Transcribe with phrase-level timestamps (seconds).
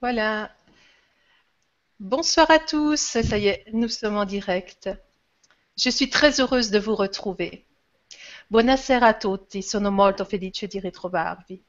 [0.00, 0.50] Voilà.
[1.98, 2.96] Bonsoir à tous.
[2.96, 4.88] Ça y est, nous sommes en direct.
[5.76, 7.66] Je suis très heureuse de vous retrouver.
[8.50, 11.62] Buonasera a tutti, sono molto felice di ritrovarvi.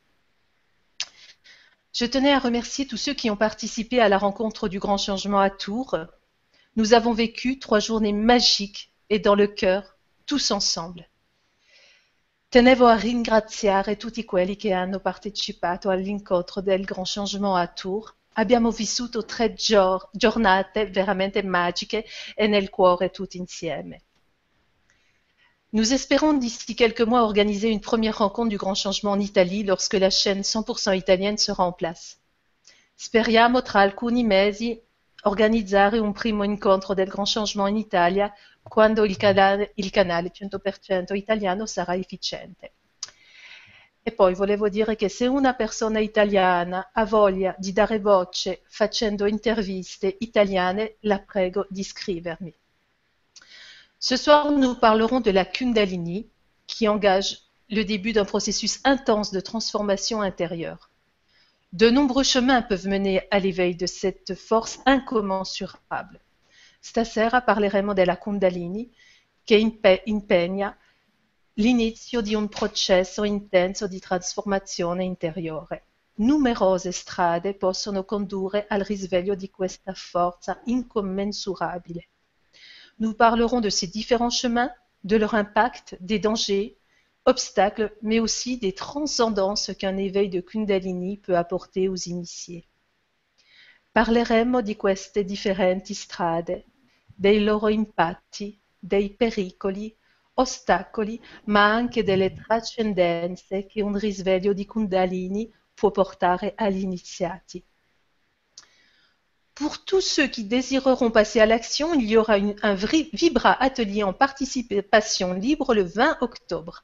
[1.91, 5.41] Je tenais à remercier tous ceux qui ont participé à la rencontre du grand changement
[5.41, 5.97] à Tours.
[6.77, 11.09] Nous avons vécu trois journées magiques et dans le cœur, tous ensemble.
[12.49, 18.71] Tenevo a ringraziare tutti quelli che hanno partecipato all'incontro del Grand Changement a Tours Abbiamo
[18.71, 24.03] vissuto tre giornate veramente magiche e nel cuore tutti insieme.
[25.73, 29.93] Nous espérons d'ici quelques mois organiser une première rencontre du grand changement en Italie lorsque
[29.93, 32.17] la chaîne 100% italienne sera en place.
[32.95, 34.81] Speriamo tra alcuni mesi
[35.23, 41.15] organizzare un primo incontro del grand changement in Italia quando il canale, il canale 100%
[41.15, 42.73] italiano sarà efficiente.
[44.03, 49.27] E poi volevo dire che se una persona italiana ha voglia di dare voce facendo
[49.27, 52.53] interviste italiane, la prego di scrivermi.
[53.99, 56.27] Ce soir, nous parlerons de la Kundalini,
[56.65, 60.89] qui engage le début d'un processus intense de transformation intérieure.
[61.71, 66.19] De nombreux chemins peuvent mener à l'éveil de cette force incommensurable.
[66.79, 68.91] Stasera parleremo della Kundalini,
[69.43, 69.55] che
[70.05, 70.75] impegna
[71.61, 75.83] l'inizio di un processo intenso di trasformazione interiore.
[76.15, 82.09] Numerose strade possono condurre al risveglio di questa forza incommensurabile.
[82.97, 86.79] Nous parlerons de ces différents chemins, de leur impact, des dangers,
[87.25, 92.65] obstacles, mais aussi des transcendances qu'un éveil de Kundalini peut apporter aux initiés.
[93.91, 96.65] Parleremo di queste differenti strade,
[97.13, 99.95] dei loro impatti, dei pericoli,
[100.41, 107.63] ostacoli, ma anche delle trascendenze che un risveglio di Kundalini può portare agli iniziati.
[109.53, 114.13] Pour tous ceux qui désireront passer à l'action, il y aura un Vibra Atelier en
[114.13, 116.83] participation libre le 20 octobre.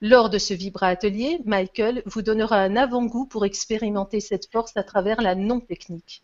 [0.00, 4.82] Lors de ce Vibra Atelier, Michael vous donnera un avant-goût pour expérimenter cette force à
[4.82, 6.22] travers la non-technique.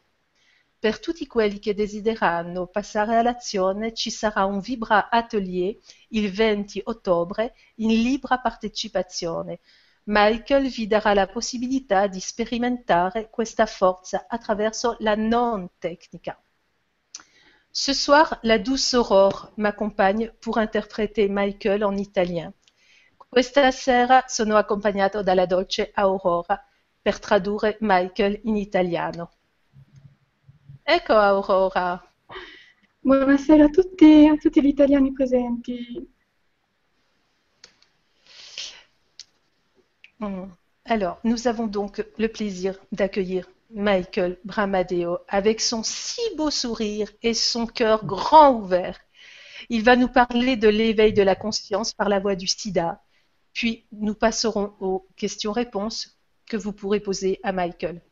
[0.81, 5.77] Per tutti quelli che desideranno passare all'azione ci sarà un Vibra Atelier
[6.09, 9.61] il 20 ottobre in libera partecipazione.
[10.05, 16.43] Michael vi darà la possibilità di sperimentare questa forza attraverso la non tecnica.
[17.71, 22.51] Ce soir, la douce Aurore m'accompagne pour interpréter Michael en italien.
[23.19, 26.67] Questa sera sono accompagnato dalla dolce Aurora
[27.03, 29.33] per tradurre Michael in italiano.
[30.93, 32.03] Ecco Aurora.
[33.01, 36.05] Buonasera a tutti, a tutti gli italiani presenti.
[40.19, 40.51] Hmm.
[40.83, 47.35] Alors, nous avons donc le plaisir d'accueillir Michael Bramadeo avec son si beau sourire et
[47.35, 48.99] son cœur grand ouvert.
[49.69, 53.01] Il va nous parler de l'éveil de la conscience par la voie du sida.
[53.53, 58.03] Puis, nous passerons aux questions-réponses que vous pourrez poser à Michael.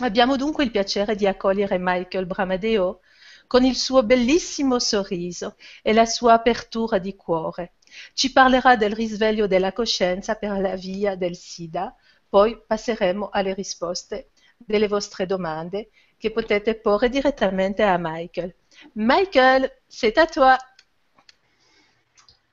[0.00, 3.00] Abbiamo dunque il piacere di accogliere Michael Bramadeo
[3.46, 7.74] con il suo bellissimo sorriso e la sua apertura di cuore.
[8.14, 11.94] Ci parlerà del risveglio della coscienza per la via del SIDA,
[12.28, 18.54] poi passeremo alle risposte delle vostre domande che potete porre direttamente a Michael.
[18.92, 20.56] Michael, c'est à toi.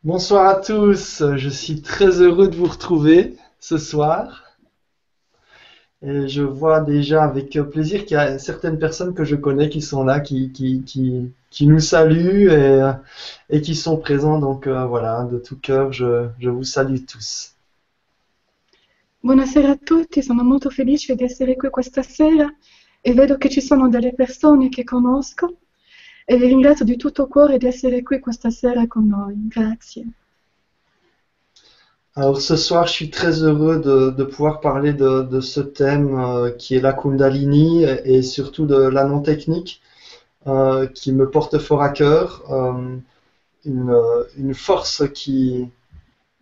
[0.01, 4.46] Bonsoir à tous, je suis très heureux de vous retrouver ce soir.
[6.03, 9.81] Et je vois déjà avec plaisir qu'il y a certaines personnes que je connais qui
[9.81, 10.51] sont là, qui,
[11.61, 12.91] nous saluent et,
[13.49, 14.37] et, qui sont présents.
[14.39, 17.55] Donc euh, voilà, de tout cœur, je, je, vous salue tous.
[19.23, 22.47] Buonasera a tutti, sono molto felice di essere qui questa sera
[23.01, 25.57] e vedo che ci sono delle persone che conosco
[26.25, 29.47] e vi ringrazio di tutto cuore di essere qui questa sera con noi.
[29.47, 30.05] Grazie.
[32.17, 36.17] Alors ce soir, je suis très heureux de, de pouvoir parler de, de ce thème
[36.17, 39.83] euh, qui est la Kundalini et surtout de la non-technique
[40.47, 42.43] euh, qui me porte fort à cœur.
[42.49, 42.97] Euh,
[43.65, 43.95] une,
[44.35, 45.69] une, force qui,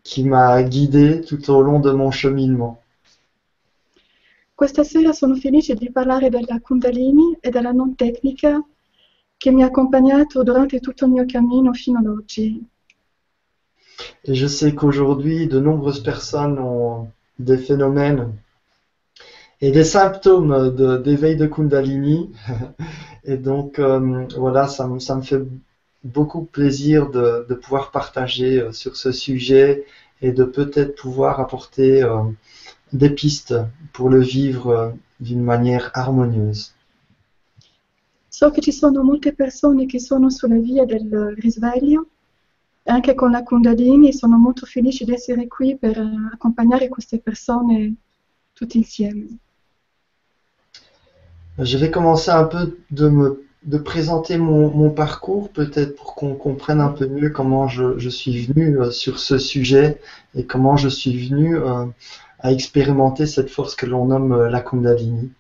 [0.02, 2.82] qui m'a guidé tout au long de mon cheminement.
[4.56, 8.64] Questa sera sono felice di parlare della Kundalini e della non tecnica
[9.36, 12.66] che mi ha accompagnato durante tutto il mio cammino fino ad oggi.
[14.26, 17.10] Et je sais qu'aujourd'hui, de nombreuses personnes ont
[17.40, 18.34] des phénomènes
[19.62, 22.32] et des symptômes d'éveil de, Kundalini.
[23.24, 25.42] et donc, euh, voilà, ça, me fait
[26.04, 29.86] beaucoup plaisir de, pouvoir partager euh, sur ce sujet
[30.22, 32.24] et de peut-être pouvoir apporter euh,
[32.94, 33.56] des pistes
[33.94, 36.74] pour le vivre d'une manière harmonieuse.
[38.30, 42.10] So che ci sono molte persone che sono sulla via del risveglio,
[42.86, 47.96] anche con la Kundalini, sono molto felice di essere qui per eh, accompagnare queste persone
[48.54, 49.38] tutti insieme.
[51.58, 56.36] Je vais commencer un peu de me de présenter mon, mon parcours, peut-être pour qu'on
[56.36, 60.00] comprenne un peu mieux comment je, je suis venu euh, sur ce sujet
[60.36, 61.86] et comment je suis venu euh,
[62.40, 65.32] à expérimenter cette force que l'on nomme euh, la Kundalini.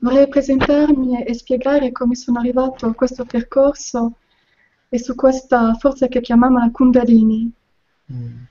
[0.00, 4.14] Vorrei presentarmi e spiegare come sono arrivato a questo percorso
[4.94, 7.50] e su questa forza che chiamiamo la Kundalini.
[8.06, 8.44] Hmm.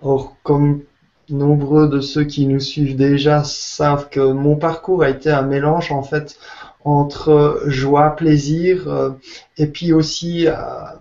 [0.00, 0.84] Or, comme
[1.28, 5.92] nombreux de ceux qui nous suivent déjà savent que mon parcours a été un mélange
[5.92, 6.38] en fait
[6.84, 9.10] entre joie, plaisir, euh,
[9.58, 10.98] et puis aussi à,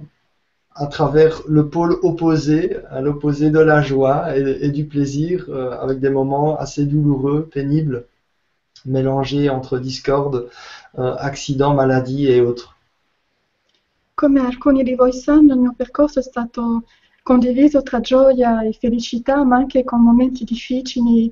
[0.75, 5.79] à travers le pôle opposé, à l'opposé de la joie et, et du plaisir, euh,
[5.79, 8.05] avec des moments assez douloureux, pénibles,
[8.85, 10.49] mélangés entre discorde,
[10.99, 12.72] euh, accidents, maladies et autres.
[14.15, 16.85] Come alcuni di voi sanno, il mio percorso è stato
[17.23, 21.31] condiviso tra gioia e felicità, ma anche con momenti difficili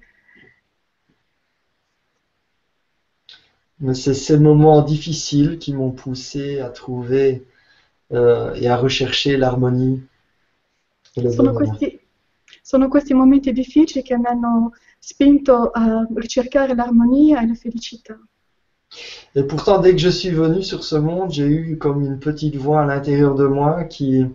[3.81, 7.43] Mais c'est ces moments difficiles qui m'ont poussé à trouver
[8.11, 10.03] euh, et à rechercher l'harmonie
[11.13, 11.99] Sono questi,
[12.61, 18.17] sono questi momenti difficili che mi hanno spinto a ricercare l'armonia e la felicità.
[19.35, 22.55] Et pourtant, dès que je suis venu sur ce monde, j'ai eu comme une petite
[22.55, 24.25] voix à l'intérieur de moi qui,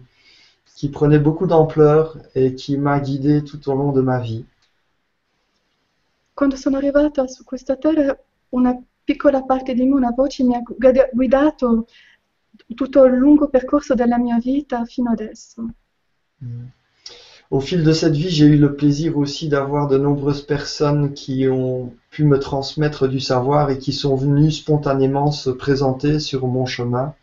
[0.75, 4.45] qui prenait beaucoup d'ampleur et qui m'a guidé tout au long de ma vie.
[6.35, 8.19] Quando sono arrivata su questa terra,
[8.51, 11.87] una piccola parte di me, una voce mi ha guida- guidato
[12.75, 15.67] tutto il lungo percorso della mia vita fino adesso.
[17.51, 21.49] Au fil de cette vie, j'ai eu le plaisir aussi d'avoir de nombreuses personnes qui
[21.49, 26.67] ont pu me transmettre du savoir et qui sont venues spontanément se présenter sur mon
[26.67, 27.15] chemin.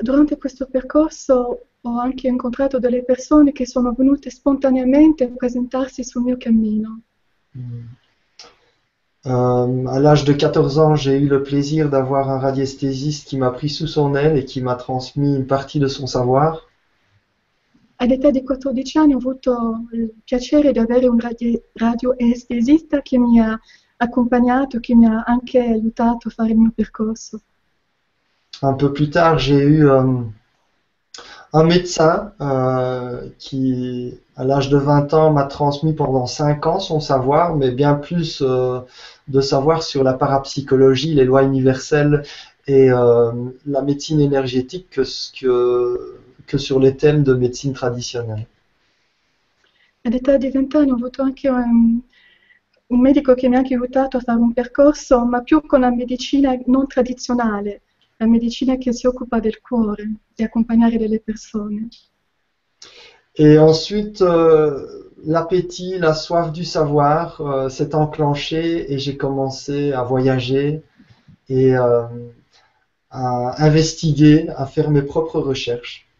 [0.00, 6.22] Durante questo percorso ho anche incontrato delle persone che sono venute spontaneamente a presentarsi sul
[6.22, 7.00] mio cammino.
[9.24, 13.50] Euh, à l'âge de 14 ans, j'ai eu le plaisir d'avoir un radiesthésiste qui m'a
[13.50, 16.68] pris sous son aile et qui m'a transmis une partie de son savoir.
[18.02, 23.38] All'età di 14 anni ho avuto il piacere di avere un radi- radioestesista che mi
[23.38, 23.56] ha
[23.98, 27.40] accompagnato, che mi ha anche aiutato a fare il mio percorso.
[28.60, 30.24] Un peu plus tard, j'ai eu euh,
[31.52, 36.98] un médecin euh, qui, à l'âge de 20 ans, m'a transmis pendant 5 ans son
[36.98, 38.80] savoir, mais bien plus euh,
[39.28, 42.24] de savoir sur la parapsychologie, les lois universelles
[42.66, 43.30] et euh,
[43.64, 46.18] la médecine énergétique que, ce que,
[46.52, 48.46] que sur les thèmes de médecine traditionnelle.
[50.04, 51.98] All'età di 20 anni ho avuto anche un,
[52.88, 55.90] un medico che mi ha anche aiutato a fare un percorso, ma più con la
[55.90, 57.80] medicina non tradizionale,
[58.18, 61.88] la medicina che si occupa del cuore, di accompagnare delle persone.
[63.34, 70.02] Et ensuite, euh, l'appétit, la soif du savoir euh, s'est enclenché et j'ai commencé à
[70.02, 70.82] voyager
[71.48, 72.02] et euh,
[73.08, 76.11] à investiguer, à faire mes propres recherches.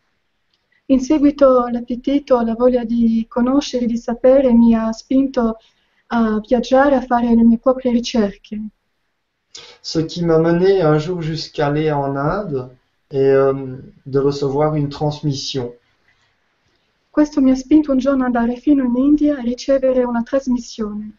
[0.87, 5.58] In seguito l'appetito, la voglia di conoscere, di sapere mi ha spinto
[6.08, 8.61] a viaggiare, a fare le mie proprie ricerche.
[9.80, 12.71] Ce qui m'a mené un jour jusqu'à aller en Inde
[13.11, 15.73] et euh, de recevoir une transmission.
[17.11, 21.12] Questo mi ha spinto un giorno ad andare fino in India a ricevere una trasmissione.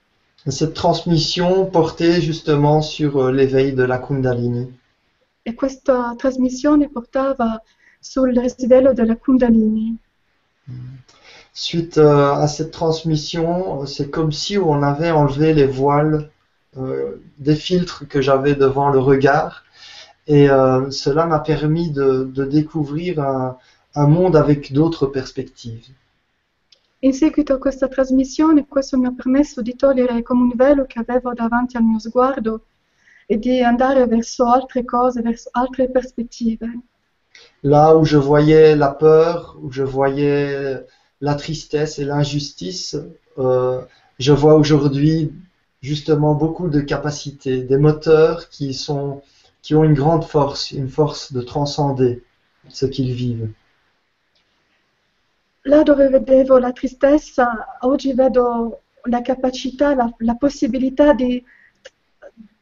[0.46, 4.80] Et cette transmission portait justement sur euh, l'éveil de la Kundalini.
[5.44, 7.62] E questa trasmissione portava
[8.04, 9.98] sul risveglio della Kundalini.
[11.54, 16.30] Suite euh, à cette transmission, c'est comme si on avait enlevé les voiles
[16.78, 19.64] euh, des filtres que j'avais devant le regard.
[20.28, 23.58] Et euh, cela m'a permis de, de découvrir un,
[23.96, 25.92] un monde avec d'autres perspectives.
[27.04, 31.00] In seguito a questa trasmissione, questo mi ha permesso di togliere come un velo che
[31.00, 32.62] avevo davanti al mio sguardo
[33.28, 36.80] e di andare verso altre cose, verso altre prospettive.
[37.64, 40.86] Là où je voyais la peur, où je voyais
[41.22, 42.98] la tristesse et l'injustice,
[43.38, 43.82] euh,
[44.20, 45.34] je vois aujourd'hui
[45.82, 49.22] justement beaucoup de capacités, des moteurs qui sont
[49.62, 52.22] qui ont une grande force, une force de transcender
[52.68, 53.50] ce qu'ils vivent.
[55.64, 61.42] Là dove vedevo la tristezza, oggi vedo la capacità, la, la possibilità di,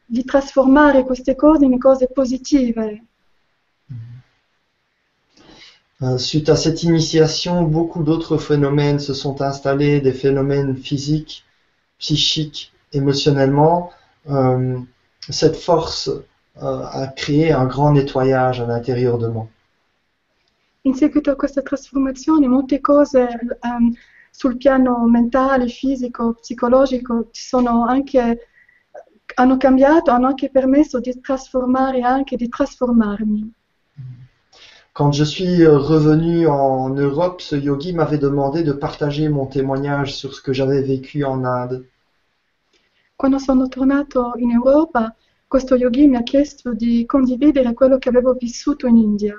[0.06, 3.02] di trasformare queste cose in cose positive.
[6.02, 11.44] Euh, suite à cette initiation, beaucoup d'autres phénomènes se sont installés, des phénomènes physiques,
[11.98, 13.92] psychiques, émotionnellement.
[14.28, 14.78] Euh,
[15.28, 19.46] cette force euh, a créé un grand nettoyage à l'intérieur de moi.
[20.84, 23.94] In seguito a questa trasformazione molte cose ehm,
[24.32, 28.48] sul piano mentale, fisico, psicologico ci sono anche,
[29.36, 33.52] hanno cambiato, hanno anche permesso di trasformare anche di trasformarmi.
[34.94, 40.14] Quand je suis euh, revenu en Europe, ce yogi m'avait demandé de partager mon témoignage
[40.14, 41.86] sur ce que j'avais vécu en Inde.
[43.16, 45.14] Quando sono tornato in Europa,
[45.48, 49.36] questo yogi mi ha chiesto di condividere quello che avevo vissuto in India.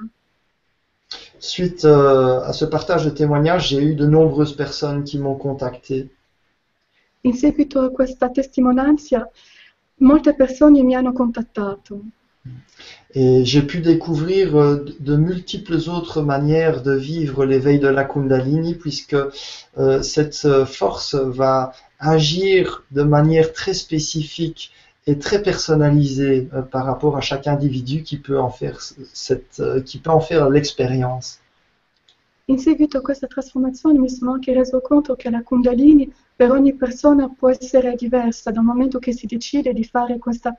[1.38, 6.10] Suite euh, à ce partage de témoignages, j'ai eu de nombreuses personnes qui m'ont contacté.
[7.22, 9.30] In seguito a questa testimonianza,
[9.98, 12.02] molte persone mi hanno contattato.
[13.16, 18.74] Et j'ai pu découvrir euh, de multiples autres manières de vivre l'éveil de la Kundalini,
[18.74, 24.72] puisque euh, cette euh, force va agir de manière très spécifique
[25.06, 29.82] et très personnalisée euh, par rapport à chaque individu qui peut en faire cette, euh,
[29.82, 31.40] qui peut en faire l'expérience.
[32.50, 36.74] In seguito a questa trasformazione mi sono anche reso conto che la Kundalini per ogni
[36.74, 40.54] persona può essere diversa dal momento che si decide di fare questa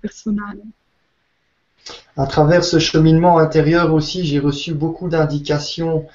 [0.00, 0.60] personale.
[2.16, 6.06] À travers ce cheminement intérieur aussi, j'ai reçu beaucoup d'indications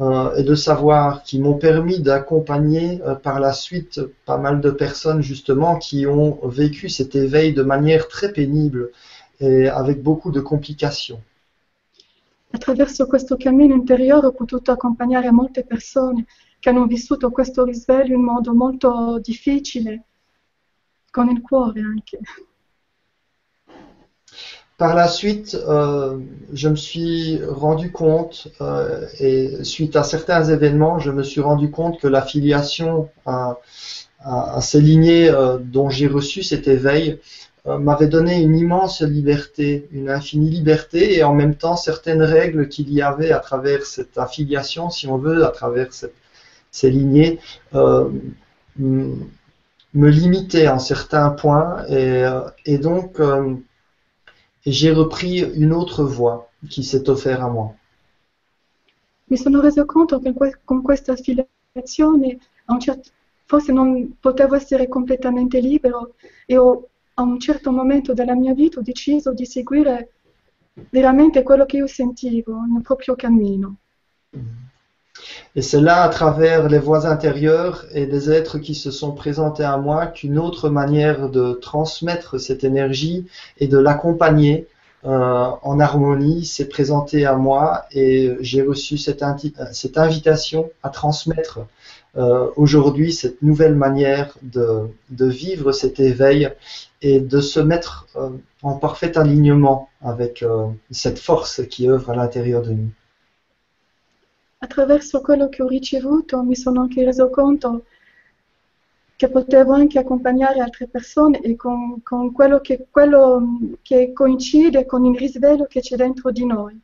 [0.00, 4.70] euh, et de savoirs qui m'ont permis d'accompagner euh, par la suite pas mal de
[4.70, 8.90] personnes justement qui ont vécu cet éveil de manière très pénible
[9.40, 11.20] et avec beaucoup de complications.
[12.52, 16.24] Attraverso questo cammino interiore ho potuto accompagnare molte persone
[16.60, 20.04] che hanno vissuto questo risveglio in modo molto difficile,
[21.14, 22.18] con il cuore anche.
[24.76, 26.18] Par la suite, euh,
[26.52, 31.70] je me suis rendu compte, euh, et suite à certains événements, je me suis rendu
[31.70, 33.60] compte que l'affiliation à,
[34.60, 37.20] ces lignées euh, dont j'ai reçu cet éveil
[37.66, 42.92] m'avait donné une immense liberté, une infinie liberté, et en même temps certaines règles qu'il
[42.92, 45.88] y avait à travers cette affiliation, si on veut, à travers
[46.70, 47.38] ces lignées,
[49.94, 53.54] me limitaient en certains points, et, euh, et donc euh,
[54.66, 57.74] j'ai repris une autre voie qui s'est offerte à moi.
[59.28, 60.32] Mi sono reso conto che
[60.64, 61.14] con questa
[62.66, 63.10] un certo-
[63.46, 66.14] forse non potevo essere completamente libero
[66.46, 70.12] e ho- a un certo momento della mia vita ho deciso di seguire
[70.90, 73.76] veramente quello che io sentivo, mio proprio cammino.
[75.56, 79.64] Et c'est là, à travers les voies intérieures et des êtres qui se sont présentés
[79.64, 83.26] à moi, qu'une autre manière de transmettre cette énergie
[83.58, 84.66] et de l'accompagner
[85.06, 91.60] euh, en harmonie s'est présentée à moi et j'ai reçu cette, invitation à transmettre
[92.16, 96.50] euh, aujourd'hui cette nouvelle manière de, vivre cet éveil
[97.02, 98.30] et de se mettre euh,
[98.62, 100.42] en parfait alignement avec
[100.90, 102.90] cette force qui œuvre à l'intérieur de nous.
[104.64, 107.84] Attraverso quello che ho ricevuto mi sono anche reso conto
[109.14, 115.04] che potevo anche accompagnare altre persone e con, con quello, che, quello che coincide con
[115.04, 116.80] il risveglio che c'è dentro di noi.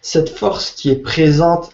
[0.00, 1.70] cette force qui est présente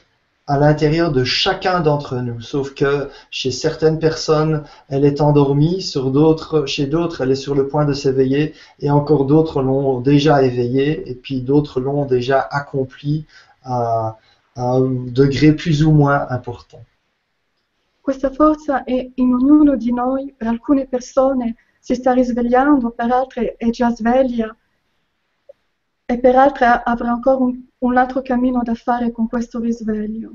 [0.47, 6.11] à l'intérieur de chacun d'entre nous, sauf que chez certaines personnes, elle est endormie, sur
[6.11, 10.43] d'autres, chez d'autres, elle est sur le point de s'éveiller, et encore d'autres l'ont déjà
[10.43, 13.27] éveillée, et puis d'autres l'ont déjà accompli
[13.63, 14.19] à,
[14.59, 16.83] à un degré plus ou moins important.
[18.03, 23.55] Questa forza è in ognuno di noi, per alcune persone si sta risvegliando, per altre
[23.57, 24.55] è già sveglia
[26.07, 30.33] e per altre a- avrà ancora un, un altro cammino da fare con questo risveglio.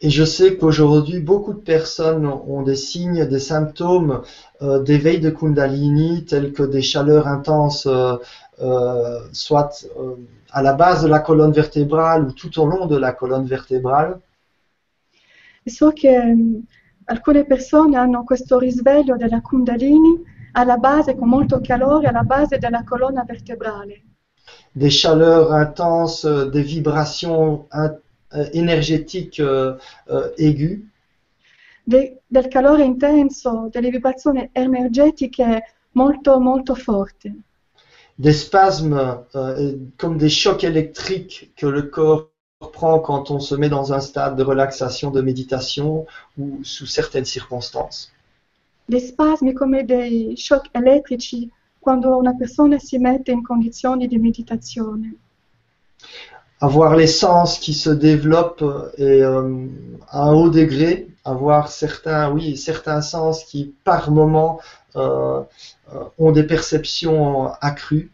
[0.00, 4.22] Et je sais qu'aujourd'hui, beaucoup de personnes ont des signes, des symptômes
[4.62, 8.16] euh, d'éveil de Kundalini, tels que des chaleurs intenses, euh,
[8.60, 10.14] euh, soit euh,
[10.50, 14.20] à la base de la colonne vertébrale ou tout au long de la colonne vertébrale.
[15.66, 16.62] So che mh,
[17.04, 20.20] alcune persone hanno questo risveglio della Kundalini
[20.52, 24.02] alla base, con molto calore, alla base della colonna vertebrale.
[24.74, 27.98] des chaleurs intenses, euh, des vibrations in-
[28.34, 29.76] euh, énergétiques euh,
[30.10, 30.80] euh, aiguës,
[31.84, 35.62] de- del calore intenso, delle vibrazioni energetiche
[35.92, 37.32] molto, molto forti.
[38.18, 42.30] Des spasmes euh, comme des chocs électriques que le corps
[42.72, 46.06] prend quand on se met dans un stade de relaxation, de méditation
[46.36, 48.12] ou sous certaines circonstances.
[48.88, 55.14] dei spasmi come dei shock elettrici quando una persona si mette in condizioni di meditazione.
[56.60, 58.64] avoir les sens qui se développent
[58.96, 59.66] et euh,
[60.08, 64.58] à un haut degré, avoir certains, oui, certains sens qui par moment
[64.94, 68.10] ont des perceptions accrues.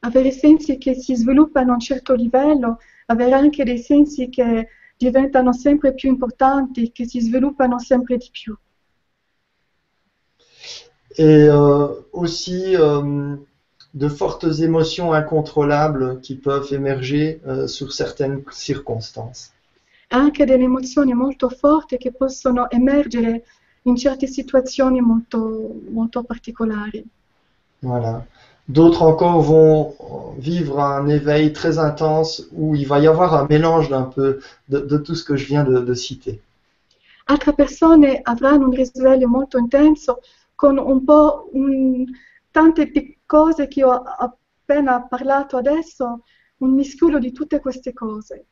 [0.00, 5.52] Avere sensi che si sviluppano a un certo livello, avere anche dei sensi che diventano
[5.52, 8.56] sempre più importanti, che si sviluppano sempre di più.
[11.18, 13.36] Et euh, aussi euh,
[13.94, 19.52] de fortes émotions incontrôlables qui peuvent émerger euh, sur certaines circonstances.
[20.10, 23.44] Anche delle emozioni molto forti che possono emergere
[23.86, 27.04] in certe situazioni molto, molto particolari.
[27.82, 28.26] Voilà.
[28.68, 29.94] D'autres encore vont
[30.38, 34.80] vivre un éveil très intense où il va y avoir un mélange d'un peu de,
[34.80, 36.42] de tout ce que je viens de, de citer.
[37.26, 40.20] Altre persone avranno un risveglio molto intenso
[40.54, 42.06] con un po' un-
[42.50, 46.22] tante cose che ho appena parlato adesso,
[46.58, 48.46] un miscuglio di tutte queste cose.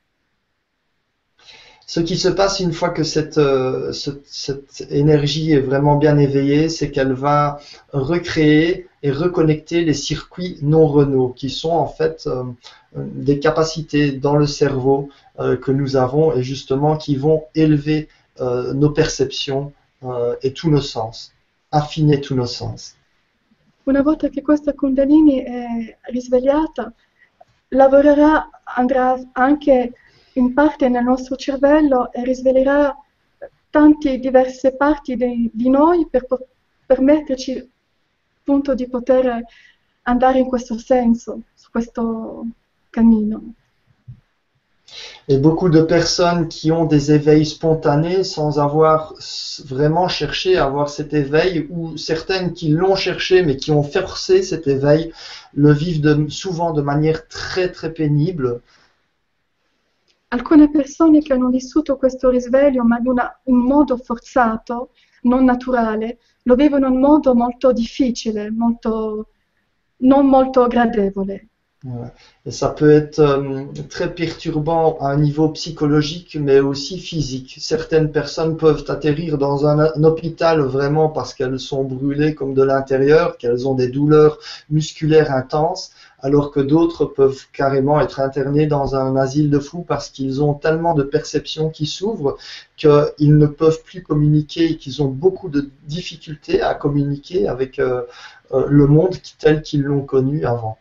[1.86, 6.16] Ce qui se passe une fois que cette, euh, ce- cette énergie est vraiment bien
[6.18, 7.58] éveillée, c'est qu'elle va
[7.92, 12.44] recréer et reconnecter les circuits non renaux, qui sont en fait euh,
[12.94, 15.10] des capacités dans le cerveau
[15.40, 18.08] euh, que nous avons et justement qui vont élever
[18.74, 19.72] nos perceptions
[20.42, 21.30] et tous nos sens,
[21.70, 22.96] affiner tous nos sens.
[23.86, 26.92] Una volta che questa Kundalini è risvegliata,
[27.68, 29.92] lavorerà, andrà anche
[30.34, 32.96] in parte nel nostro cervello e risveglierà
[33.70, 36.26] tante diverse parti di, di noi per
[36.86, 37.70] permetterci
[38.40, 39.44] appunto di poter
[40.02, 42.46] andare in questo senso, su questo
[42.90, 43.54] cammino.
[45.26, 49.14] Et beaucoup de personnes qui ont des éveils spontanés sans avoir
[49.64, 54.42] vraiment cherché à avoir cet éveil, ou certaines qui l'ont cherché mais qui ont forcé
[54.42, 55.12] cet éveil,
[55.54, 58.60] le vivent de- souvent de manière très très pénible.
[60.34, 64.90] Alcune persone che hanno vissuto questo risveglio ma in una- in modo forzato,
[65.22, 69.28] non naturale, lo vivono in modo molto difficile, molto,
[69.98, 71.48] non molto gradevole.
[72.46, 77.56] Et ça peut être euh, très perturbant à un niveau psychologique, mais aussi physique.
[77.58, 82.62] Certaines personnes peuvent atterrir dans un, un hôpital vraiment parce qu'elles sont brûlées comme de
[82.62, 84.38] l'intérieur, qu'elles ont des douleurs
[84.70, 85.90] musculaires intenses,
[86.24, 90.54] alors que d'autres peuvent carrément être internés dans un asile de fous parce qu'ils ont
[90.54, 92.38] tellement de perceptions qui s'ouvrent
[92.78, 98.04] qu'ils ne peuvent plus communiquer et qu'ils ont beaucoup de difficultés à communiquer avec euh,
[98.52, 100.78] euh, le monde tel qu'ils l'ont connu avant.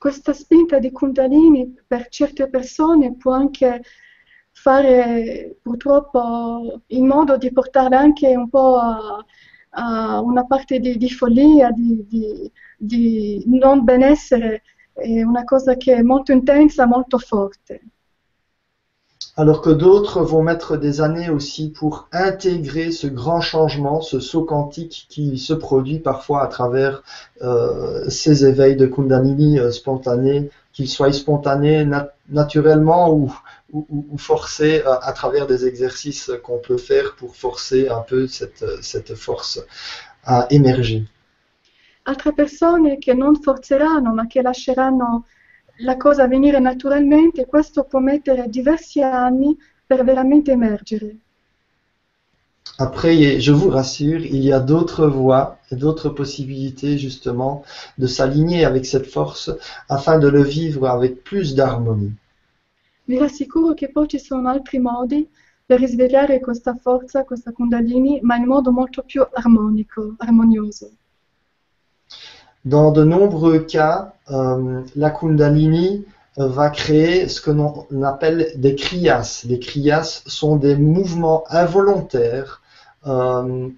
[0.00, 3.80] Questa spinta di Kundalini per certe persone può anche
[4.50, 9.24] fare purtroppo in modo di portarle anche un po'
[9.72, 12.50] una parte di, di follia, di,
[13.46, 17.80] non benessere, è una cosa che è molto intensa, molto forte.
[19.36, 24.44] Alors que d'autres vont mettre des années aussi pour intégrer ce grand changement, ce saut
[24.44, 27.02] quantique qui se produit parfois à travers
[27.40, 33.32] euh, ces éveils de Kundalini euh, spontanés, qu'ils soient spontanés nat- naturellement ou,
[33.72, 38.00] ou, ou- ou forcés euh, à travers des exercices qu'on peut faire pour forcer un
[38.00, 39.60] peu cette, cette force
[40.24, 41.04] à émerger.
[42.04, 45.24] Altre persone che non forzeranno, ma che lasceranno
[45.78, 49.56] la cosa avvenire naturalmente, questo può mettere diversi anni
[49.86, 51.16] per veramente emergere.
[52.78, 57.62] Après, je vous rassure, il y a d'autres voies et d'autres possibilités justement
[57.98, 59.52] de s'aligner avec cette force
[59.88, 62.10] afin de le vivre avec plus d'harmonie.
[63.10, 65.28] Vi rassicuro che poi ci sono altri modi
[65.66, 70.92] per risvegliare questa forza, questa Kundalini, ma in modo molto più armonico, armonioso.
[72.62, 76.04] Dans de nombreux cas, euh, la Kundalini
[76.38, 79.44] euh, va créer ce que l'on appelle des kriyas.
[79.44, 82.62] Les kriyas sont des mouvements involontaires
[83.08, 83.70] euh,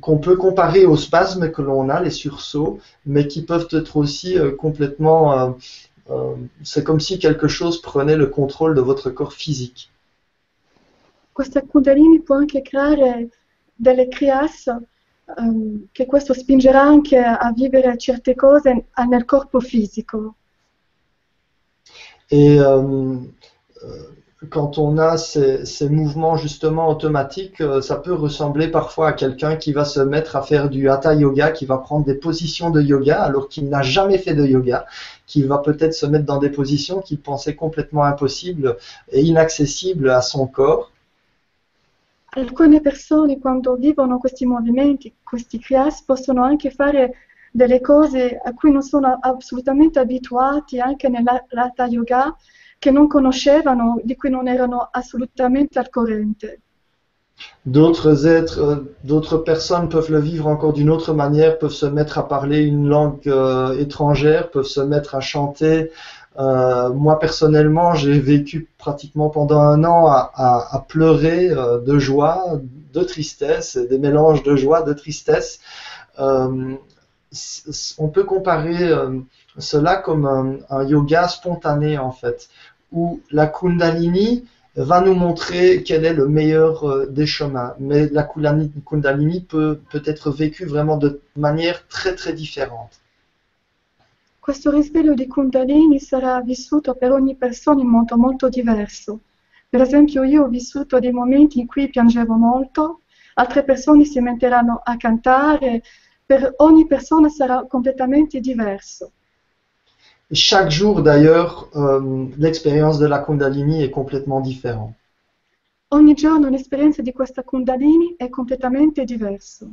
[0.00, 4.36] qu'on peut comparer aux spasmes que l'on a, les sursauts, mais qui peuvent être aussi
[4.36, 5.54] euh, complètement...
[6.10, 9.90] euh, c'est comme si quelque chose prenait le contrôle de votre corps physique.
[11.32, 13.28] Questa Kundalini può anche creare
[13.74, 14.66] delle kriyas,
[15.36, 20.36] ehm, che questo spingerà anche a vivere certe cose nel corpo fisico.
[22.30, 23.18] Et euh,
[23.82, 29.12] euh, quand on a ces, ces mouvements justement automatiques, euh, ça peut ressembler parfois à
[29.12, 32.70] quelqu'un qui va se mettre à faire du hatha yoga, qui va prendre des positions
[32.70, 34.86] de yoga alors qu'il n'a jamais fait de yoga,
[35.26, 38.76] qui va peut-être se mettre dans des positions qu'il pensait complètement impossibles
[39.10, 40.90] et inaccessibles à son corps.
[42.36, 45.60] Alcune persone quando vivono questi movimenti, questi
[46.04, 47.14] possono anche fare
[47.52, 52.34] delle cose a cui non sono assolutamente abituati anche nell'Hatha Yoga,
[57.66, 62.18] D'autres êtres, euh, d'autres personnes peuvent le vivre encore d'une autre manière, peuvent se mettre
[62.18, 65.90] à parler une langue euh, étrangère, peuvent se mettre à chanter.
[66.38, 72.60] Euh, moi personnellement, j'ai vécu pratiquement pendant un an à, pleurer de joie,
[72.92, 75.60] de tristesse, des mélanges de joie, de tristesse.
[76.18, 76.78] On
[78.12, 78.92] peut comparer
[79.58, 82.48] cela comme un, un yoga spontané en fait,
[82.94, 84.44] où la Kundalini
[84.76, 87.74] va nous montrer quel est le meilleur euh, des chemins.
[87.78, 93.00] Mais la Kundalini, peut être vécue vraiment de manière très très différente.
[94.40, 99.20] Questo risveglio di Kundalini sarà vissuto per ogni persona in modo molto diverso.
[99.70, 103.00] Per esempio io ho vissuto dei momenti in cui piangevo molto,
[103.34, 105.82] altre persone si metteranno a cantare,
[106.26, 109.12] per ogni persona sarà completamente diverso.
[110.32, 114.94] Chaque jour d'ailleurs, euh, l'expérience de la Kundalini est complètement différente.
[115.90, 119.66] Ogni giorno l'esperienza di questa Kundalini è completamente diversa.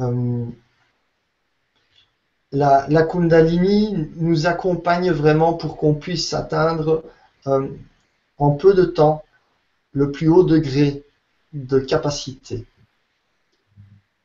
[0.00, 0.46] Euh,
[2.52, 7.04] la, la Kundalini nous accompagne vraiment pour qu'on puisse atteindre
[7.46, 7.68] euh,
[8.38, 9.24] en peu de temps
[9.92, 11.02] le plus haut degré
[11.52, 12.66] de capacité.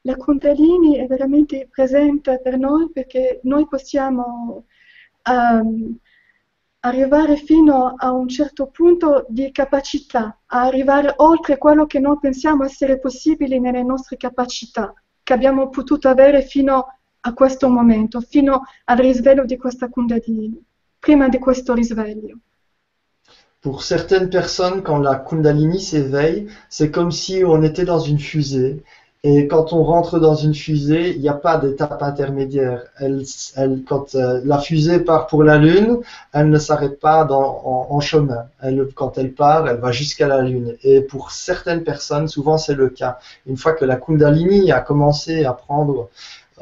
[0.01, 4.65] La Kundalini è veramente presente per noi perché noi possiamo
[5.23, 5.97] ehm,
[6.81, 12.99] arrivare fino a un certo punto di capacità, arrivare oltre quello che noi pensiamo essere
[12.99, 16.85] possibile nelle nostre capacità, che abbiamo potuto avere fino
[17.21, 20.63] a questo momento, fino al risveglio di questa Kundalini,
[20.97, 22.37] prima di questo risveglio.
[23.61, 28.85] Pour certaines personnes, quand la Kundalini s'éveille, c'est comme si on était dans une fusée.
[29.23, 32.83] Et quand on rentre dans une fusée, il n'y a pas d'étape intermédiaire.
[32.97, 33.23] Elle,
[33.57, 35.99] elle, quand euh, la fusée part pour la Lune,
[36.31, 38.45] elle ne s'arrête pas dans, en, en chemin.
[38.61, 40.77] Elle, quand elle part, elle va jusqu'à la Lune.
[40.83, 43.19] Et pour certaines personnes, souvent c'est le cas.
[43.45, 46.09] Une fois que la Kundalini a commencé à prendre,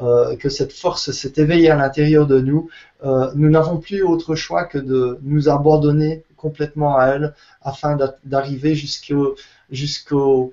[0.02, 2.68] euh, que cette force s'est éveillée à l'intérieur de nous,
[3.04, 8.74] euh, nous n'avons plus autre choix que de nous abandonner complètement à elle afin d'arriver
[8.74, 9.36] jusqu'au
[9.70, 10.52] jusqu'au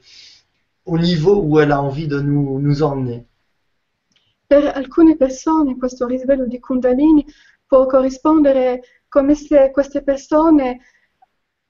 [0.85, 3.25] au niveau où elle a envie de nous, nous emmener.
[4.47, 7.25] Per alcune persone questo risveglio di Kundalini
[7.65, 10.81] può corrispondere come se queste persone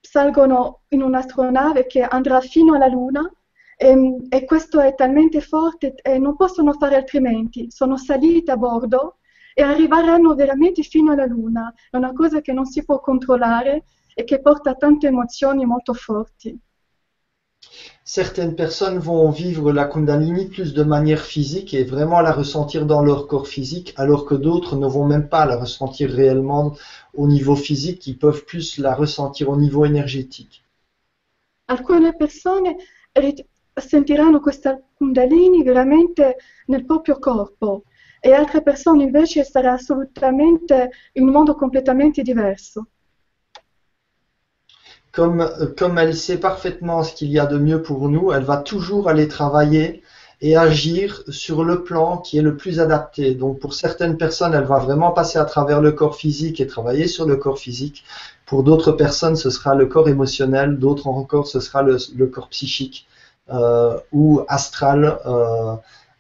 [0.02, 3.32] salgono in un'astronave che andrà fino alla Luna
[3.78, 7.68] e, e, questo è talmente forte e non possono fare altrimenti.
[7.70, 9.18] Sono salite a bordo
[9.54, 11.74] e arriveranno veramente fino alla Luna.
[11.90, 16.58] È una cosa che non si può controllare e che porta tante emozioni molto forti.
[18.04, 23.02] Certaines personnes vont vivre la Kundalini plus de manière physique et vraiment la ressentir dans
[23.04, 26.76] leur corps physique, alors que d'autres ne vont même pas la ressentir réellement
[27.16, 30.64] au niveau physique, ils peuvent plus la ressentir au niveau énergétique.
[31.68, 32.76] Alcune persone
[33.76, 37.86] sentiranno questa Kundalini veramente nel proprio corpo
[38.20, 39.44] e altre persone invece
[41.14, 42.88] in un modo completamente diverso.
[45.16, 48.58] Comme, comme elle sait parfaitement ce qu'il y a de mieux pour nous, elle va
[48.58, 50.04] toujours aller travailler
[50.42, 53.34] et agir sur le plan qui est le plus adapté.
[53.34, 57.08] Donc pour certaines personnes, elle va vraiment passer à travers le corps physique et travailler
[57.08, 58.04] sur le corps physique.
[58.46, 63.08] Pour d'autres personnes, ce sera le corps émotionnel, d'autres encore, ce sera le, corps psychique
[63.52, 65.76] euh, ou astral euh,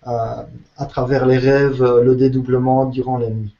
[0.07, 0.43] euh,
[0.77, 3.53] à travers les rêves, le dédoublement durant la nuit.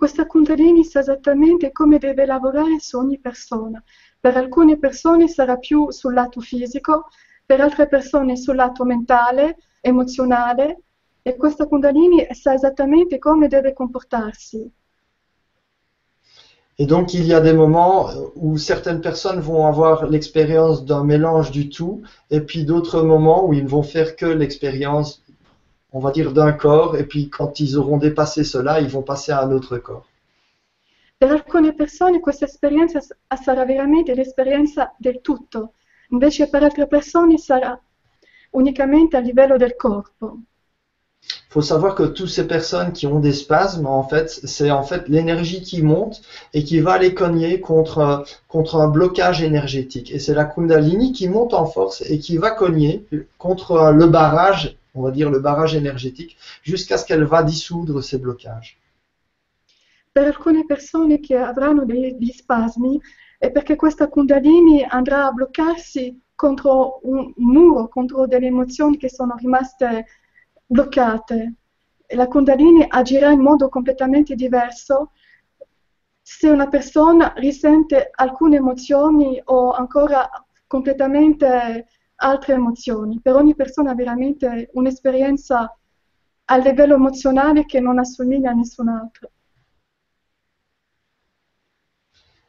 [0.00, 3.82] Questa Kundalini sa esattamente come deve lavorare su ogni persona.
[4.28, 7.06] Per alcune persone sarà più sul lato fisico,
[7.46, 10.82] per altre persone sul lato mentale, emozionale
[11.22, 14.70] e questa Kundalini sa esattamente come deve comportarsi.
[16.76, 21.50] Et donc il y a des moments où certaines personnes vont avoir l'expérience d'un mélange
[21.50, 25.24] du tout, et puis d'autres moments où ils ne vont faire que l'expérience,
[25.90, 29.32] on va dire, d'un corps, et puis quand ils auront dépassé cela, ils vont passer
[29.32, 30.07] à un autre corps.
[31.20, 33.00] Per alcune persone questa esperienza
[33.42, 35.72] sarà veramente l'esperienza del tutto,
[36.10, 37.76] invece per altre persone sarà
[38.50, 40.38] unicamente a livello del corpo.
[41.20, 44.84] Il faut savoir que toutes ces personnes qui ont des spasmes, en fait, c'est en
[44.84, 46.22] fait l'énergie qui monte
[46.54, 50.12] et qui va les cogner contre, contre un blocage énergétique.
[50.12, 53.04] Et c'est la Kundalini qui monte en force et qui va cogner
[53.38, 58.18] contre le barrage, on va dire le barrage énergétique, jusqu'à ce qu'elle va dissoudre ces
[58.18, 58.77] blocages.
[60.18, 63.00] Per alcune persone che avranno degli spasmi
[63.38, 69.36] è perché questa Kundalini andrà a bloccarsi contro un muro, contro delle emozioni che sono
[69.36, 70.06] rimaste
[70.66, 71.54] bloccate
[72.08, 75.12] la Kundalini agirà in modo completamente diverso
[76.20, 80.28] se una persona risente alcune emozioni o ancora
[80.66, 83.20] completamente altre emozioni.
[83.20, 85.78] Per ogni persona è veramente un'esperienza
[86.46, 88.88] a livello emozionale che non assomiglia a nessun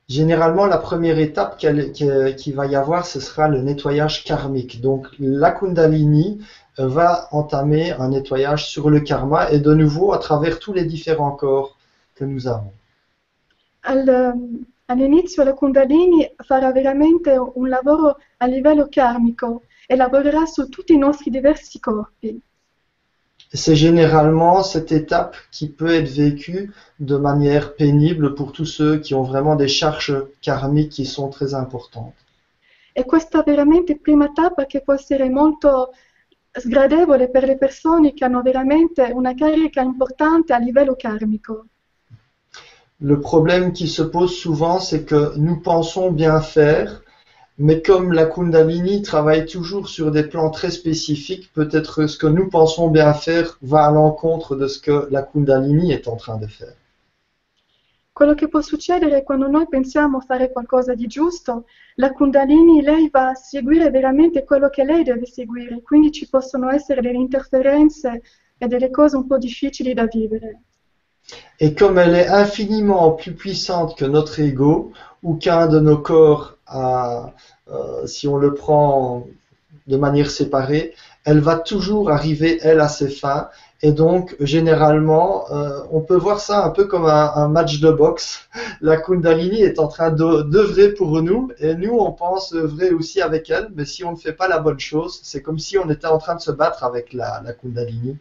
[0.10, 1.92] Généralement, la première étape qu'il
[2.36, 4.82] qui va y avoir, ce sera le nettoyage karmique.
[4.82, 6.44] Donc, la Kundalini
[6.80, 10.86] euh, va entamer un nettoyage sur le karma et de nouveau à travers tous les
[10.86, 11.78] différents corps
[12.16, 12.72] que nous avons.
[13.84, 14.34] Al,
[14.88, 20.98] all'inizio la Kundalini farà veramente un lavoro a livello karmico e lavorerà su tutti i
[20.98, 21.80] nostri diversi.
[23.52, 29.16] C'est généralement cette étape qui peut être vécue de manière pénible pour tous ceux qui
[29.16, 32.14] ont vraiment des charges karmiques qui sont très importantes.
[32.94, 35.92] E questa veramente prima tappa che può essere molto
[36.52, 41.66] sgradevole per le persone che hanno veramente una carica importante a livello karmico.
[43.02, 47.02] Le problème qui se pose souvent, c'est que nous pensons bien faire,
[47.60, 52.48] mais comme la Kundalini travaille toujours sur des plans très spécifiques, peut-être ce que nous
[52.48, 56.48] pensons bien faire va à l'encontre de ce que la Kundalini est en train de
[56.48, 56.74] faire.
[58.14, 63.30] Quello che può succedere quando noi pensiamo fare qualcosa di giusto, la Kundalini lei va
[63.30, 68.22] a seguire veramente quello che lei deve seguire, quindi ci possono essere delle interferenze
[68.58, 70.62] e delle cose un po' difficili da vivere.
[71.60, 74.92] Et comme elle est infiniment plus puissante que notre ego
[75.22, 79.26] ou qu'un de nos corps euh, si on le prend
[79.88, 80.94] de manière séparée,
[81.26, 83.50] elle va toujours arriver, elle, à ses fins.
[83.82, 88.50] Et donc, généralement, euh, on peut voir ça un peu comme un, match de boxe.
[88.82, 93.50] La Kundalini est en train d'œuvrer pour nous et nous, on pense œuvrer aussi avec
[93.50, 93.70] elle.
[93.76, 96.18] Mais si on ne fait pas la bonne chose, c'est comme si on était en
[96.18, 98.18] train de se battre avec la, Kundalini.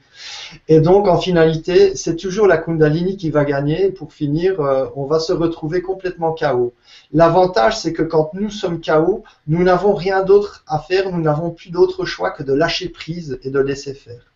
[0.68, 3.90] Et donc, en finalité, c'est toujours la Kundalini qui va gagner.
[3.90, 6.72] pour finir, euh, on va se retrouver complètement KO.
[7.12, 11.50] L'avantage, c'est que quand nous sommes KO, nous n'avons rien d'autre à faire, nous n'avons
[11.50, 14.28] plus d'autre choix que de lâcher prise et de laisser faire.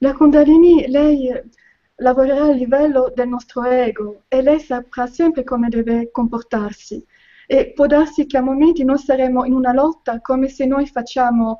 [0.00, 1.28] La Kundalini, lei
[1.96, 7.04] lavorerà a livello del nostro ego e lei saprà sempre come deve comportarsi.
[7.48, 11.58] E può darsi che a momenti noi saremo in una lotta come se noi facciamo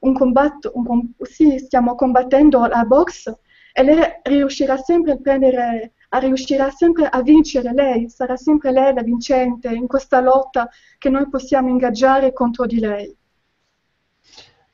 [0.00, 3.32] un combatto, un, sì, stiamo combattendo la box
[3.72, 9.02] e lei riuscirà sempre a prendere, riuscirà sempre a vincere lei, sarà sempre lei la
[9.02, 10.68] vincente in questa lotta
[10.98, 13.16] che noi possiamo ingaggiare contro di lei.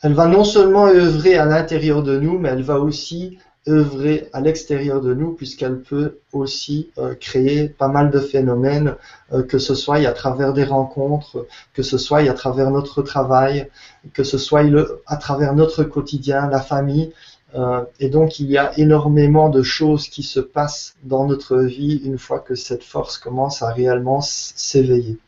[0.02, 3.38] Elle va non seulement œuvrer à l'intérieur de nous, mais elle va aussi
[3.68, 8.96] œuvrer à l'extérieur de nous, puisqu'elle peut aussi euh, créer pas mal de phénomènes,
[9.32, 13.68] euh, que ce soit à travers des rencontres, que ce soit à travers notre travail,
[14.12, 14.64] que ce soit
[15.06, 17.12] à travers notre quotidien, la famille.
[17.54, 22.00] Euh, et donc il y a énormément de choses qui se passent dans notre vie
[22.04, 25.18] une fois que cette force commence à réellement s'éveiller.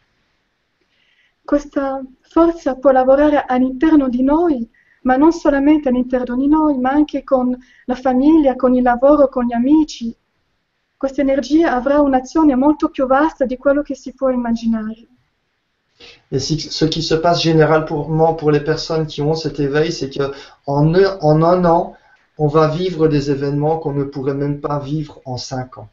[1.47, 2.01] Questa
[2.35, 4.69] forza può lavorare all'interno di noi,
[5.03, 9.45] ma non solamente all'interno di noi, ma anche con la famiglia, con il lavoro, con
[9.45, 10.13] gli amici.
[10.97, 15.07] Questa energia avrà un'azione molto più vasta di quello che si può immaginare.
[16.33, 20.33] Et ce qui se passe généralement pour les personnes qui ont cet éveil, c'est qu'en
[20.67, 21.95] en un an,
[22.37, 25.89] on va vivre des événements qu'on ne pourrait même pas vivre en cinq ans.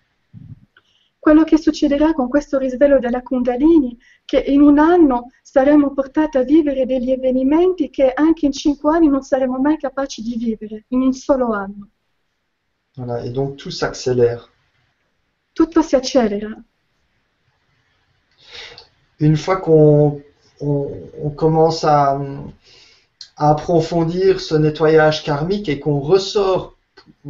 [1.21, 6.41] Quello che succederà con questo risveglio della Kundalini, che in un anno saremo portati a
[6.41, 11.01] vivere degli avvenimenti che anche in cinque anni non saremo mai capaci di vivere, in
[11.01, 11.89] un solo anno.
[12.95, 14.49] Voilà, et donc tout s'accélère.
[15.53, 16.55] Tutto si accelera.
[19.19, 20.23] Une fois qu'on
[20.59, 22.19] on, on commence à,
[23.37, 26.75] à approfondir ce nettoyage karmique et qu'on ressort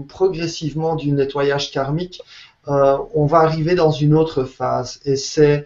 [0.08, 2.22] progressivement du nettoyage karmique,
[2.68, 5.00] euh, on va arriver dans une autre phase.
[5.06, 5.66] Et c'est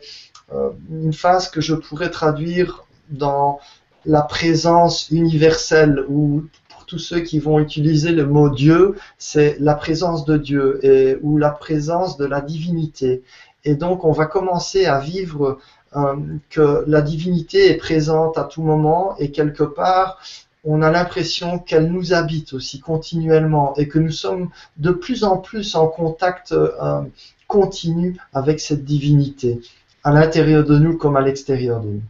[0.54, 3.60] euh, une phase que je pourrais traduire dans
[4.06, 9.74] la présence universelle ou pour tous ceux qui vont utiliser le mot Dieu, c'est la
[9.74, 13.24] présence de Dieu et, ou la présence de la divinité.
[13.64, 15.58] Et donc on va commencer à vivre
[15.96, 16.16] euh,
[16.50, 20.20] que la divinité est présente à tout moment et quelque part
[20.66, 25.38] on a l'impression qu'elle nous habite aussi continuellement et que nous sommes de plus en
[25.38, 27.02] plus en contact euh,
[27.48, 29.62] continu avec cette divinité,
[30.04, 32.02] à l'intérieur de nous comme à l'extérieur de nous.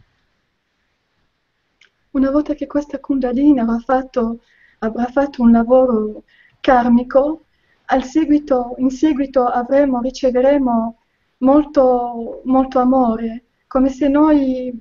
[2.14, 4.38] Una volta che questa Kundalini avrà fatto,
[4.78, 6.22] avrà fatto un lavoro
[6.60, 7.42] karmico,
[7.88, 10.96] al seguito, in seguito avremo, riceveremo
[11.38, 14.72] molto, molto amore, come se noi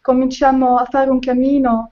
[0.00, 1.90] cominciamo a fare un cammino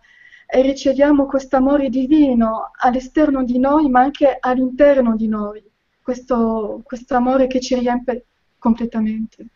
[0.55, 5.65] e riceviamo questo amore divino all'esterno di noi ma anche all'interno di noi,
[6.03, 8.27] questo, questo amore che ci riempie
[8.59, 9.47] completamente.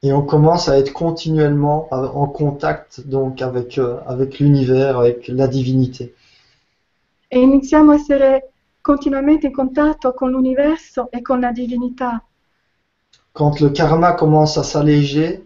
[0.00, 5.48] Et on commence à être continuellement en contact donc avec, euh, avec l'univers, avec la
[5.48, 6.14] divinité.
[7.26, 12.22] E iniziamo a essere continuamente in contatto con l'universo e con la divinità.
[13.32, 15.42] Quand le karma commence à s'alléger,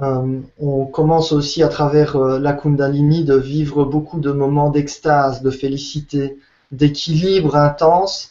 [0.00, 5.42] euh, on commence aussi à travers euh, la Kundalini de vivre beaucoup de moments d'extase,
[5.42, 6.38] de félicité,
[6.70, 8.30] d'équilibre intense.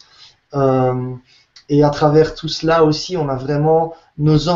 [0.54, 1.14] Euh,
[1.68, 4.48] et à travers tout cela aussi, on a vraiment nos,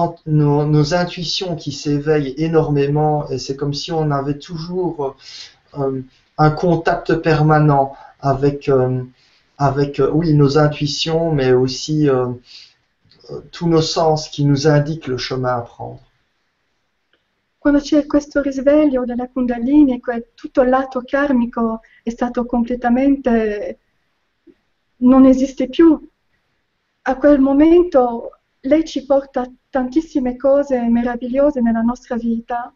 [0.94, 3.28] intuitions qui s'éveillent énormément.
[3.30, 5.16] Et c'est comme si on avait toujours
[6.38, 8.70] un contact permanent avec,
[9.56, 12.08] avec oui, nos intuitions, mais aussi
[13.50, 16.05] tous nos sens qui nous indiquent le chemin à prendre.
[17.66, 23.78] Quando c'è questo risveglio della Kundalini, que- tutto il lato karmico è stato completamente...
[24.98, 26.00] non esiste più.
[27.02, 32.72] A quel momento lei ci porta tantissime cose meravigliose nella nostra vita.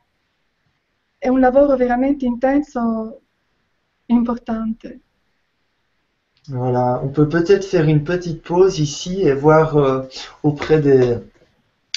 [1.17, 3.21] È un lavoro veramente intenso
[4.07, 5.01] e importante.
[6.49, 10.09] Voilà, on peut peut-être faire une petite pause ici et voir euh,
[10.43, 11.21] auprès des,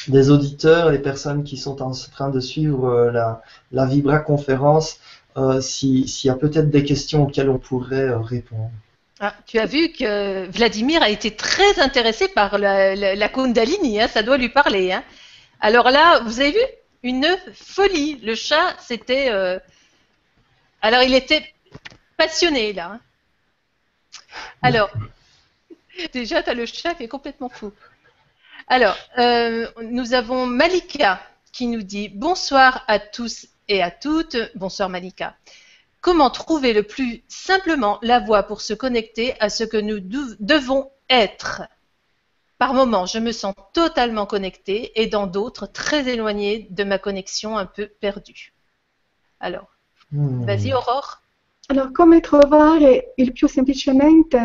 [0.07, 4.99] des auditeurs, les personnes qui sont en train de suivre euh, la, la Vibra conférence,
[5.37, 8.71] euh, si- s'il y a peut-être des questions auxquelles on pourrait euh, répondre.
[9.19, 14.23] Ah, tu as vu que Vladimir a été très intéressé par la, Kundalini, hein, ça
[14.23, 14.91] doit lui parler.
[14.91, 15.03] hein.
[15.61, 16.59] Alors là, vous avez vu?
[17.03, 18.19] Une folie.
[18.23, 19.29] Le chat, c'était.
[20.81, 21.53] Alors, il était
[22.17, 22.91] passionné là.
[22.93, 22.99] hein.
[24.61, 24.89] Alors,
[26.13, 27.71] déjà, tu as le chat qui est complètement fou.
[28.67, 31.21] Alors, euh, nous avons Malika
[31.51, 34.37] qui nous dit bonsoir à tous et à toutes.
[34.55, 35.35] Bonsoir Malika.
[36.01, 40.91] Comment trouver le plus simplement la voie pour se connecter à ce que nous devons
[41.09, 41.63] être?
[42.57, 47.57] Par moments, je me sens totalement connectée et dans d'autres, très éloignée de ma connexion
[47.57, 48.53] un peu perdue.
[49.39, 49.73] Alors,
[50.13, 50.45] Hmm.
[50.45, 51.21] vas-y Aurore.
[51.69, 54.35] Allora, come trovare il più semplicemente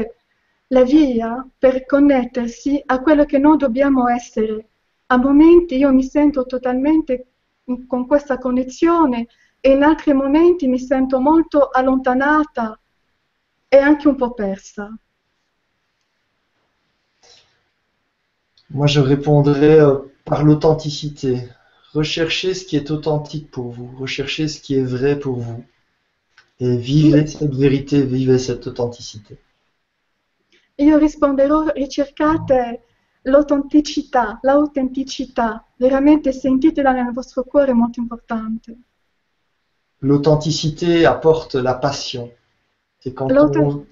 [0.68, 4.68] la via per connettersi a quello che noi dobbiamo essere?
[5.07, 7.26] A momenti io mi sento totalmente
[7.87, 9.26] con questa connessione
[9.61, 12.78] e in altri momenti mi sento molto allontanata
[13.68, 14.96] e anche un po' persa.
[18.70, 21.48] Moi, je répondrais euh, par l'authenticité.
[21.94, 25.64] Recherchez ce qui est authentique pour vous, recherchez ce qui est vrai pour vous.
[26.61, 29.38] Et vivez cette vérité, vivez cette authenticité.
[30.81, 32.85] Io risponderò, ricercate
[33.23, 38.77] l'autenticità, l'autenticità, veramente sentitela nel vostro cuore, è molto importante.
[39.99, 42.31] L'authenticité apporte la passion.
[43.05, 43.87] Et quand L'authent- on,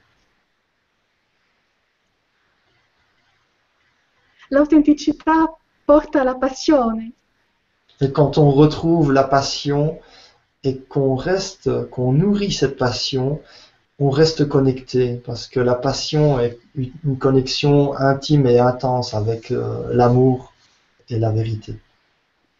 [4.50, 7.12] L'autenticità porta la passione.
[8.00, 9.98] et quand on retrouve la passion
[10.62, 13.40] et qu'on reste, qu'on nourrit cette passion,
[13.98, 19.92] on reste connecté parce que la passion est une connexion intime et intense avec euh,
[19.92, 20.52] l'amour
[21.08, 21.78] et la vérité.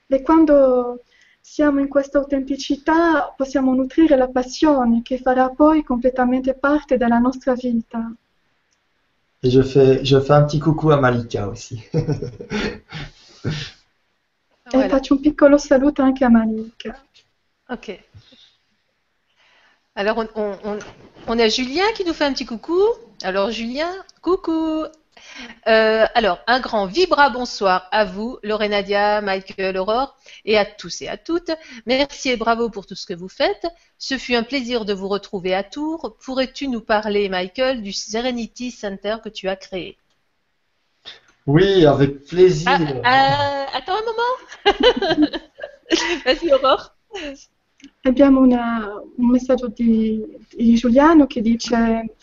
[0.09, 1.01] E quando
[1.41, 7.55] siamo in questa autenticità possiamo nutrire la passione che farà poi completamente parte della nostra
[7.55, 8.11] vita.
[9.43, 11.83] Et je fais, je fais un petit coucou à Malika aussi.
[14.69, 14.89] E Voilà.
[14.89, 17.01] faccio un piccolo saluto anche a Malika.
[17.69, 18.01] Ok.
[19.97, 20.79] Alors, on, on- on-
[21.29, 22.81] on a Julien qui nous fait un petit coucou.
[23.23, 23.91] Alors, Julien,
[24.23, 24.85] coucou.
[25.67, 31.09] Euh, alors, un grand vibra bonsoir à vous, Lorenadia, Michael, Aurore, et à tous et
[31.09, 31.51] à toutes.
[31.87, 33.67] Merci et bravo pour tout ce que vous faites.
[33.99, 36.17] Ce fut un plaisir de vous retrouver à Tours.
[36.25, 39.97] Pourrais-tu nous parler, Michael, du Serenity Center que tu as créé?
[41.47, 42.79] Oui, avec plaisir.
[43.05, 45.29] Ah, ah, Attends un moment.
[46.25, 46.95] Vas-y, Aurore.
[48.03, 50.23] Abbiamo una- un messaggio di,
[50.55, 52.17] di Giuliano che dice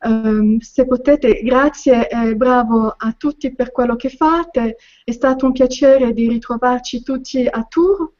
[0.00, 5.52] ehm, se potete, grazie e bravo a tutti per quello che fate, è stato un
[5.52, 8.12] piacere di ritrovarci tutti a Tours.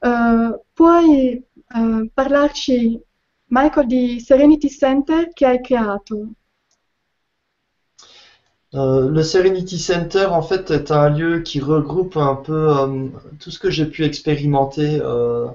[0.00, 3.00] Eh, puoi eh, parlarci,
[3.46, 6.32] Michael, di Serenity Center che hai creato?
[8.74, 13.08] Euh, le Serenity Center, en fait, est un lieu qui regroupe un peu euh,
[13.40, 15.46] tout ce que j'ai pu expérimenter euh,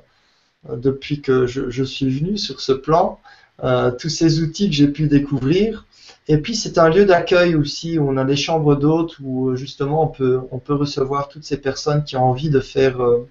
[0.70, 3.20] depuis que je, suis venu sur ce plan,
[3.64, 5.86] euh, tous ces outils que j'ai pu découvrir.
[6.28, 9.56] Et puis, c'est un lieu d'accueil aussi, où on a des chambres d'hôtes, où euh,
[9.56, 13.28] justement on peut, on peut recevoir toutes ces personnes qui ont envie de faire euh,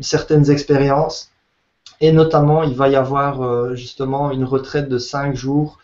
[0.00, 1.30] certaines expériences.
[2.00, 5.78] et notamment, il va y avoir euh, justement une retraite de cinq jours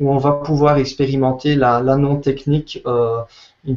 [0.00, 2.82] où on va pouvoir expérimenter la, la non-technique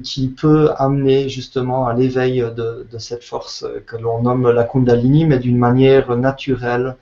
[0.04, 5.40] qui peut amener justement à l'éveil de, cette force que l'on nomme la Kundalini, mais
[5.40, 6.96] d'une manière naturelle,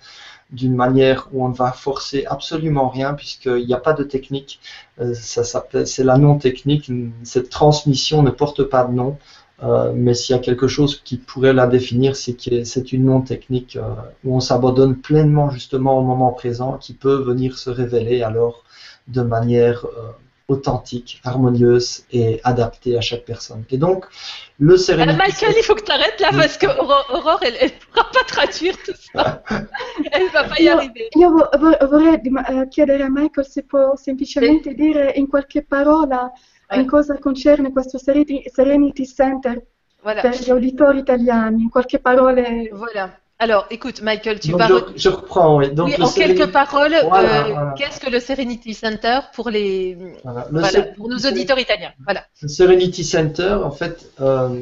[0.51, 4.59] d'une manière où on ne va forcer absolument rien puisqu'il n'y a pas de technique.
[4.99, 6.91] Euh, c'est la non-technique.
[7.23, 9.17] Cette transmission ne porte pas de nom.
[9.63, 13.05] Euh, mais s'il y a quelque chose qui pourrait la définir, c'est que c'est une
[13.05, 18.23] non-technique euh, où on s'abandonne pleinement justement au moment présent, qui peut venir se révéler
[18.23, 18.63] alors
[19.07, 19.85] de manière
[20.51, 23.63] authentique, harmonieuse et adaptée à chaque personne.
[23.71, 24.05] Et donc,
[24.59, 25.17] le Serenity...
[25.17, 28.75] Michael, il faut que tu arrêtes là parce que Aurore, elle ne pourra pas traduire
[28.85, 29.43] tout ça.
[30.11, 31.07] elle ne va pas y io, arriver.
[31.15, 36.31] Io vo- vorrei eh, chiedere a Michael se può semplicemente dire in qualche parola
[36.73, 39.61] in cosa concerne questo Serenity, Center
[40.01, 40.21] Voilà.
[40.21, 42.69] per gli auditori italiani, in qualche parole.
[42.71, 43.20] Voilà.
[43.41, 44.83] Alors, écoute, Michael, tu parles.
[44.95, 45.71] je, je reprends, oui.
[45.73, 47.73] Donc, oui, le en quelques paroles, Voilà, euh, voilà.
[47.75, 50.45] qu'est-ce que le Serenity Center pour les Voilà.
[50.51, 52.21] Le voilà, Ser- pour nos auditeurs italiens Voilà.
[52.43, 54.61] Le Serenity Center, en fait, euh,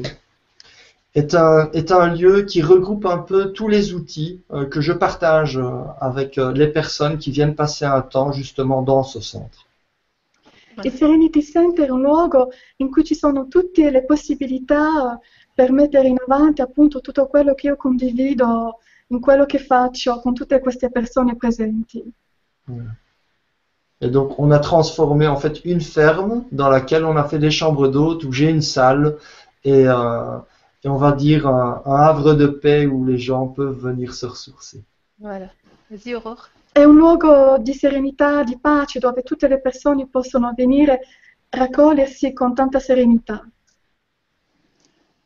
[1.14, 4.94] est, un, est un lieu qui regroupe un peu tous les outils euh, que je
[4.94, 5.60] partage
[6.00, 9.66] avec euh, les personnes qui viennent passer un temps justement dans ce centre.
[10.82, 15.18] Il Serenity Center è un luogo in cui ci sono tutte le possibilità eh,
[15.60, 20.32] per mettere in avanti appunto tutto quello che io condivido in quello che faccio con
[20.32, 22.02] tutte queste persone presenti.
[23.98, 27.50] Et donc, on a transformé en fait une ferme dans laquelle on a fait des
[27.50, 29.18] chambres d'hôtes où j'ai une salle
[29.62, 30.38] et, euh,
[30.82, 34.24] et on va dire un, un havre de paix où les gens peuvent venir se
[34.24, 34.82] ressourcer.
[35.18, 35.50] Voilà.
[35.90, 36.48] Vas-y, Aurore.
[36.72, 41.00] È un luogo di serenità, di pace, dove tutte le persone possono venire
[41.50, 43.46] raccogliersi con tanta serenità.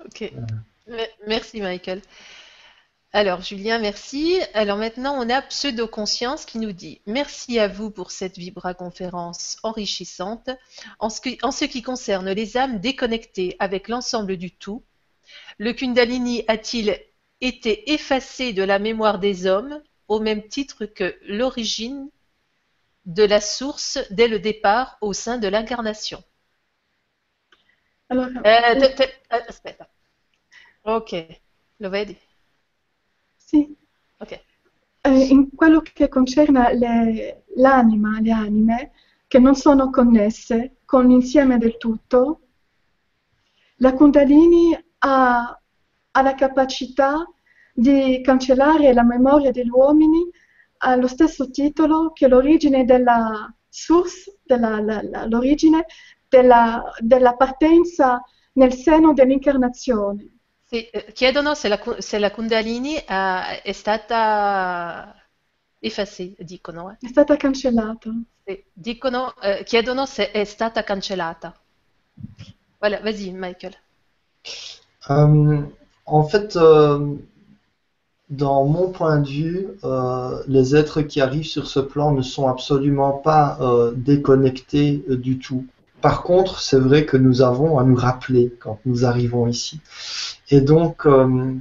[0.04, 0.32] Ok.
[0.86, 2.02] Me- Merci, Michael.
[3.12, 4.40] Alors, Julien, merci.
[4.54, 9.56] Alors maintenant, on a Pseudo Conscience qui nous dit Merci à vous pour cette vibra-conférence
[9.62, 10.50] enrichissante.
[10.98, 14.82] En ce, qui, en ce qui concerne les âmes déconnectées avec l'ensemble du tout,
[15.58, 16.98] le Kundalini a-t-il
[17.40, 22.10] été effacé de la mémoire des hommes au même titre que l'origine
[23.06, 26.22] de la source dès le départ au sein de l'incarnation?
[28.08, 29.88] Allora, Eh, te- te- eh, Aspetta.
[30.84, 31.12] Ok,
[31.78, 32.18] lo vedi?
[33.36, 33.76] sì.
[34.18, 34.32] Ok.
[35.02, 38.92] Eh, in quello che concerne le- l'anima, le anime,
[39.28, 42.40] che non sono connesse con l'insieme del tutto,
[43.78, 45.60] la Kundalini ha,
[46.12, 47.24] ha la capacità
[47.72, 50.28] di cancellare la memoria degli uomini
[50.78, 54.38] allo stesso titolo che l'origine della source,
[55.26, 55.84] l'origine
[56.34, 58.20] della, della partenza
[58.54, 60.28] nel seno dell'incarnazione.
[60.64, 65.14] Sì, eh, chiedono se la, se la Kundalini eh, è stata
[65.78, 66.90] effacata, dicono.
[66.90, 66.96] eh.
[67.00, 68.10] È stata cancellata.
[68.44, 71.54] Sì, dicono, eh, chiedono se è stata cancellata.
[72.80, 73.74] Voilà, vas-y, Michael.
[75.08, 75.62] Euh,
[76.06, 77.16] en fait, euh,
[78.28, 82.48] dans mon point de vue, euh, les êtres qui arrivent sur ce plan ne sont
[82.48, 85.64] absolument pas euh, déconnectés euh, du tout.
[86.04, 89.80] Par contre, c'est vrai que nous avons à nous rappeler quand nous arrivons ici.
[90.50, 91.54] Et donc, euh,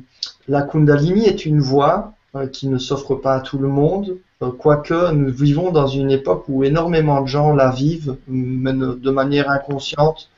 [0.49, 4.51] la Kundalini est une voie euh, qui ne s'offre pas à tout le monde, euh,
[4.51, 9.49] quoique nous vivons dans une époque où énormément de gens la vivent, mais de manière
[9.49, 10.29] inconsciente,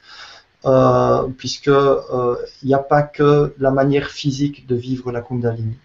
[1.37, 1.71] puisque
[2.61, 5.79] il n'y a pas que la manière physique de vivre la Kundalini.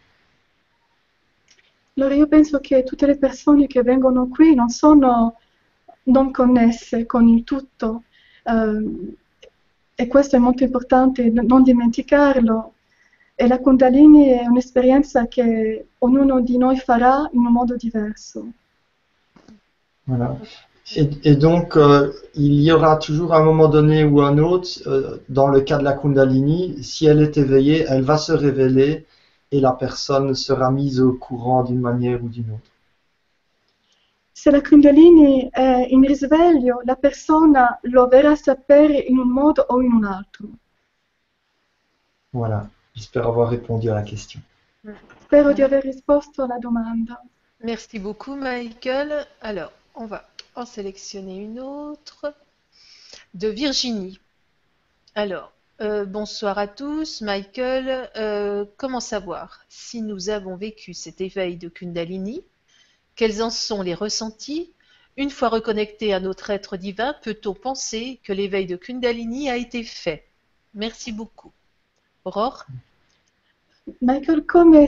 [1.95, 5.37] Io penso che tutte le persone che vengono qui non sono
[6.05, 7.45] non connesse con il
[8.43, 12.72] e questo è molto importante, non dimenticarlo.
[13.34, 18.47] E la Kundalini è un'esperienza che ognuno di noi farà in un modo diverso.
[20.05, 20.36] Voilà.
[20.97, 25.18] Et, et donc, euh, il y aura toujours un moment donné ou un autre, euh,
[25.28, 29.07] dans le cas de la Kundalini, si elle est éveillée, elle va se révéler
[29.53, 32.70] et la personne sera mise au courant d'une manière ou d'une autre.
[34.41, 39.66] Se la Kundalini è in risveglio, la persona lo verrà a sapere in un modo
[39.68, 40.49] o in un altro.
[42.30, 42.66] Voilà.
[42.95, 44.41] J'espère avoir répondu à la question.
[45.24, 47.22] Spero di aver risposto alla domanda.
[47.64, 49.26] Merci beaucoup, Michael.
[49.43, 52.34] Alors, on va en sélectionner une autre
[53.34, 54.20] de Virginie.
[55.14, 57.20] Alors, euh, bonsoir à tous.
[57.20, 62.43] Michael, euh, comment savoir si nous avons vécu cet éveil de Kundalini?
[63.21, 64.73] Quels en sont les ressentis
[65.18, 69.83] Une fois reconnecté à notre être divin, peut-on penser que l'éveil de Kundalini a été
[69.83, 70.25] fait?
[70.73, 71.53] Merci beaucoup.
[72.25, 72.64] Aurore?
[74.01, 74.87] Michael, come,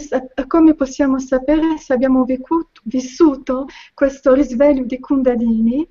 [0.48, 2.24] come, possiamo sapere se abbiamo
[2.84, 5.86] vissuto questo risveglio di Kundalini?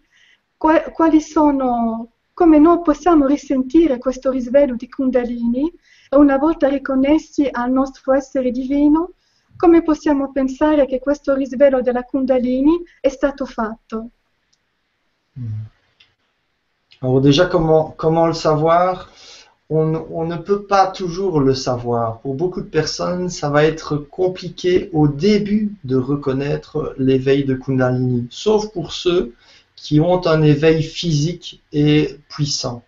[0.57, 5.71] Quali sono, come noi possiamo risentire questo risveglio di Kundalini
[6.17, 9.11] una volta riconnessi al nostro essere divino?
[9.61, 14.09] Come possiamo pensare che questo risveglio della Kundalini è stato fatto?
[15.39, 15.65] Mm.
[17.01, 19.07] Alors déjà, comment, comment le savoir?
[19.69, 22.21] On, ne peut pas toujours le savoir.
[22.21, 28.25] Pour beaucoup de personnes, ça va être compliqué au début de reconnaître l'éveil de Kundalini,
[28.31, 29.35] sauf pour ceux
[29.75, 32.83] qui ont un éveil physique et puissant.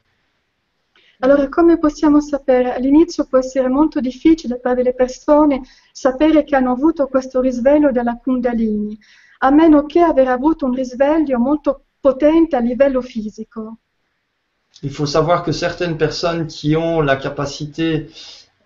[1.24, 2.74] Allora, come possiamo sapere?
[2.74, 5.62] All'inizio può essere molto difficile per delle persone
[5.94, 8.98] sapere che hanno avuto questo risveglio della Kundalini,
[9.40, 13.78] a meno che aver avuto un risveglio molto potente a livello fisico.
[14.82, 18.10] Il faut savoir que certaines personnes qui ont la capacité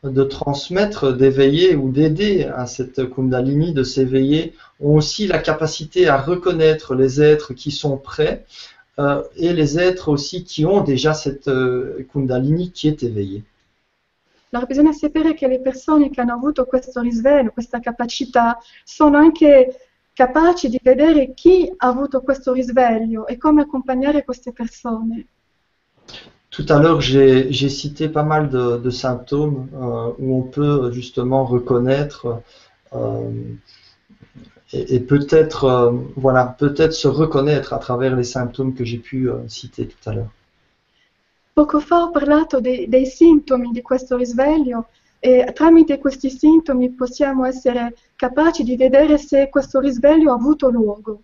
[0.03, 6.18] de transmettre, d'éveiller ou d'aider à cette Kundalini de s'éveiller ont aussi la capacité à
[6.18, 8.45] reconnaître les êtres qui sont prêts
[9.00, 13.43] euh, et les êtres aussi qui ont déjà cette euh, Kundalini qui est éveillée.
[14.54, 19.76] Alors bisogna sapere che le persone che hanno avuto questo risveglio, questa capacità, sono anche
[20.14, 25.28] capaci di vedere chi ha avuto questo risveglio e come accompagnare queste persone.
[26.50, 32.41] Tout à l'heure, j'ai cité pas mal de, symptômes euh, où on peut justement reconnaître
[34.74, 39.30] euh, et, peut-être euh, voilà, peut-être se reconnaître à travers les symptômes que j'ai pu
[39.47, 40.32] citer tout à l'heure.
[41.53, 44.89] Poco fa ho parlato dei, dei sintomi di questo risveglio
[45.20, 51.22] e tramite questi sintomi possiamo essere capaci di vedere se questo risveglio ha avuto luogo.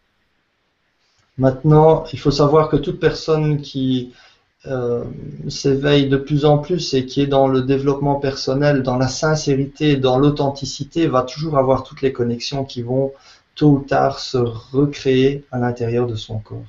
[1.36, 4.14] Maintenant, il faut savoir que toute personne qui
[4.66, 5.04] euh,
[5.50, 9.98] s'éveille de plus en plus et qui est dans le développement personnel, dans la sincérité,
[9.98, 13.12] dans l'authenticité, va toujours avoir toutes les connexions qui vont
[13.56, 16.66] tôt ou tard se recréer à l'intérieur de son corps.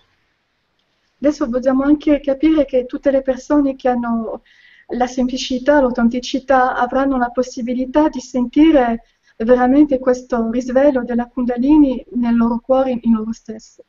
[1.20, 4.42] Adesso dobbiamo anche capire che tutte le persone che hanno
[4.88, 9.04] la semplicità, l'autenticità avranno la possibilità di sentire
[9.38, 13.82] veramente questo risveglio della Kundalini nel loro cuore, in loro stesso.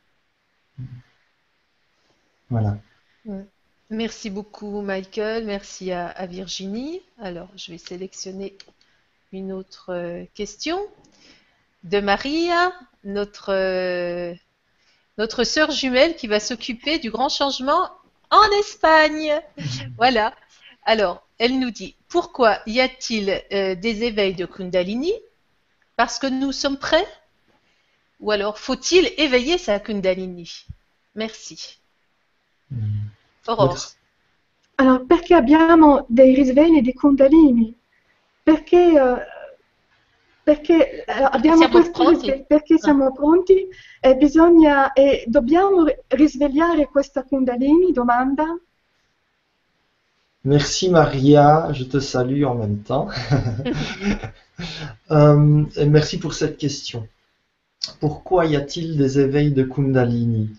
[2.48, 2.78] Voilà.
[3.88, 7.02] Merci beaucoup Michael, merci à, Virginie.
[7.18, 8.56] Alors je vais sélectionner
[9.32, 10.88] une autre euh, question
[11.86, 12.74] de Maria,
[13.04, 14.34] notre, euh,
[15.18, 17.90] notre sœur jumelle qui va s'occuper du grand changement
[18.32, 19.40] en Espagne.
[19.98, 20.34] voilà.
[20.84, 25.14] Alors, elle nous dit, pourquoi y a-t-il euh, des éveils de Kundalini?
[25.96, 27.08] Parce que nous sommes prêts?
[28.20, 30.66] Ou alors, faut-il éveiller sa Kundalini?
[31.14, 31.80] Merci.
[32.72, 33.10] Hmm.
[34.78, 37.74] Allora, perché abbiamo dei risvegli di Kundalini?
[38.44, 39.18] Perché, uh,
[40.46, 42.46] perché abbiamo siamo questi pronti?
[42.48, 43.68] perché siamo pronti?
[44.00, 47.92] E bisogna e dobbiamo risvegliare questa Kundalini?
[47.92, 48.56] Domanda?
[50.42, 53.08] Merci Maria, je te salue en même temps.
[55.10, 57.08] euh, et merci pour cette question.
[58.00, 60.52] Pourquoi y a-t-il des éveils de Kundalini?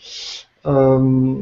[0.66, 1.41] Euh,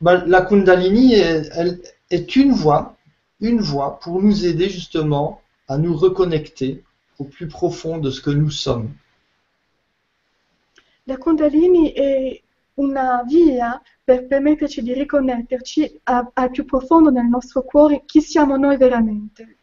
[0.00, 2.96] bah, la Kundalini est, une voie,
[3.40, 6.82] une voie pour nous aider justement à nous reconnecter
[7.18, 8.92] au plus profond de ce que nous sommes.
[11.06, 12.42] La Kundalini est
[12.74, 18.76] una via per permetterci di riconnetterci al più profondo nel nostro cuore chi siamo noi
[18.76, 19.56] veramente.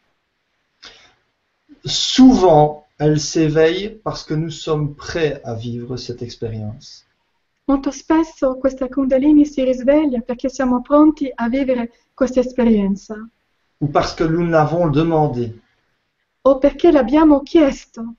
[1.84, 7.06] Souvent, elle s'éveille parce que nous sommes prêts à vivre cette expérience.
[7.66, 13.16] Molto spesso questa Kundalini si risveglia perché siamo pronti a vivere questa esperienza.
[13.80, 15.54] Ou parce que nous l'avons demandé.
[16.46, 18.16] O perché l'abbiamo chiesto.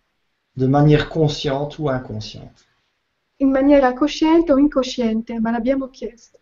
[0.53, 2.65] De manière consciente ou inconsciente.
[3.39, 6.39] In maniera cosciente o incosciente, ma l'abbiamo chiesto.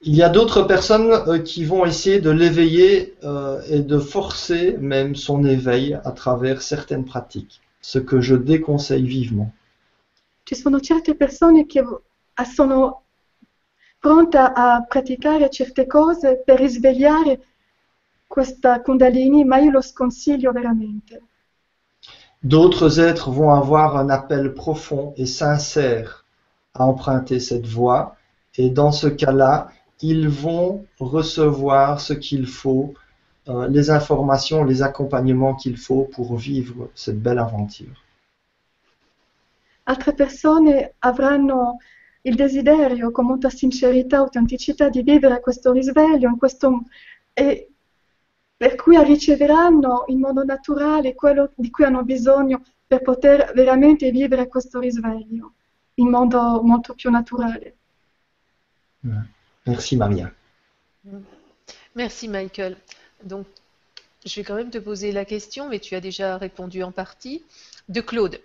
[0.00, 4.76] Il y a d'autres personnes euh, qui vont essayer de l'éveiller euh, et de forcer
[4.78, 9.52] même son éveil à travers certaines pratiques, ce que je déconseille vivement.
[10.48, 11.84] ci sono certe persone che
[12.50, 13.02] sono
[13.98, 17.47] pronte a praticare certe cose per risvegliare
[18.28, 21.22] questa Kundalini, ma io lo sconsiglio veramente.
[22.40, 26.24] D'autres êtres vont avoir un appel profond et sincère
[26.74, 28.14] à emprunter cette voie,
[28.54, 32.94] et dans ce cas-là, ils vont recevoir ce qu'il faut,
[33.48, 38.04] euh, les informations, les accompagnements qu'il faut pour vivre cette belle aventure.
[39.88, 41.78] altre persone avranno
[42.22, 46.82] il desiderio con molta sincerità autenticità di vivere questo risveglio in questo,
[47.32, 47.70] e
[48.58, 54.48] per cui riceveranno in modo naturale quello di cui hanno bisogno per poter veramente vivere
[54.48, 55.54] questo risveglio
[55.94, 57.76] in modo molto più naturale.
[59.62, 60.34] Merci Maria.
[61.92, 62.76] Merci Michael.
[63.22, 63.46] Donc,
[64.26, 67.44] je vais quand même te poser la question, mais tu as déjà répondu en partie,
[67.88, 68.40] de Claude.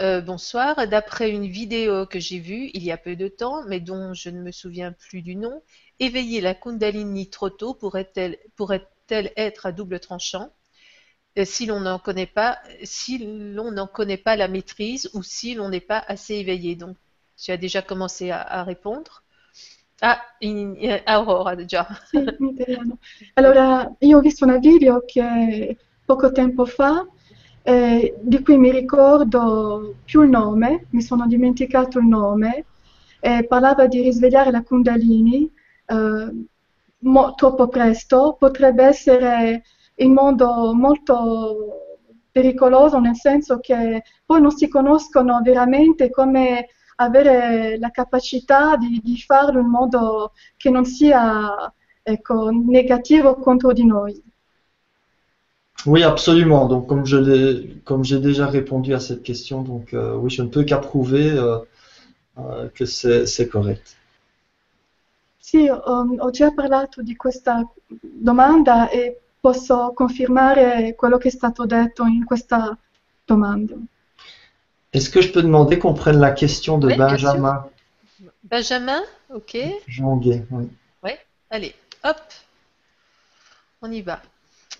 [0.00, 0.86] Euh, bonsoir.
[0.86, 4.28] D'après une vidéo que j'ai vue il y a peu de temps, mais dont je
[4.28, 5.62] ne me souviens plus du nom,
[5.98, 10.50] éveiller la Kundalini trop tôt pourrait-elle pourrait être à double tranchant
[11.38, 13.18] euh, si l'on n'en connaît pas, si
[13.54, 16.74] l'on n'en connaît pas la maîtrise ou si l'on n'est pas assez éveillé?
[16.74, 16.96] Donc,
[17.36, 19.22] tu as déjà commencé à, répondre.
[20.02, 21.86] Ah, in, in, Aurora già.
[22.10, 22.98] Sì, italiano.
[23.34, 27.06] Allora, io ho visto una video che poco tempo fa,
[27.62, 32.64] eh, di cui mi ricordo più il nome, mi sono dimenticato il nome,
[33.20, 35.50] eh, parlava di risvegliare la Kundalini
[35.86, 36.30] eh,
[37.36, 39.62] troppo presto, potrebbe essere
[39.96, 41.96] in modo molto
[42.30, 49.16] pericoloso, nel senso che poi non si conoscono veramente come avere la capacità di, di
[49.18, 51.72] farlo in modo che non sia
[52.02, 54.22] ecco, negativo contro di noi.
[55.86, 56.66] Oui, absolument.
[56.68, 61.30] Donc, comme j'ai déjà répondu à cette question, donc euh, oui, je ne peux qu'approuver
[61.30, 61.58] euh,
[62.38, 63.96] euh, que c'est correct.
[65.42, 71.64] Sì, ho, ho già parlato di questa domanda e posso confermare quello che è stato
[71.64, 72.76] detto in questa
[73.24, 73.74] domanda.
[74.92, 77.64] Est-ce que je peux demander qu'on prenne la question de Oui, Benjamin?
[78.42, 79.56] Benjamin, ok.
[79.86, 80.68] Jonguet oui.
[81.52, 81.74] Allez,
[82.04, 82.20] hop,
[83.82, 84.22] on y va.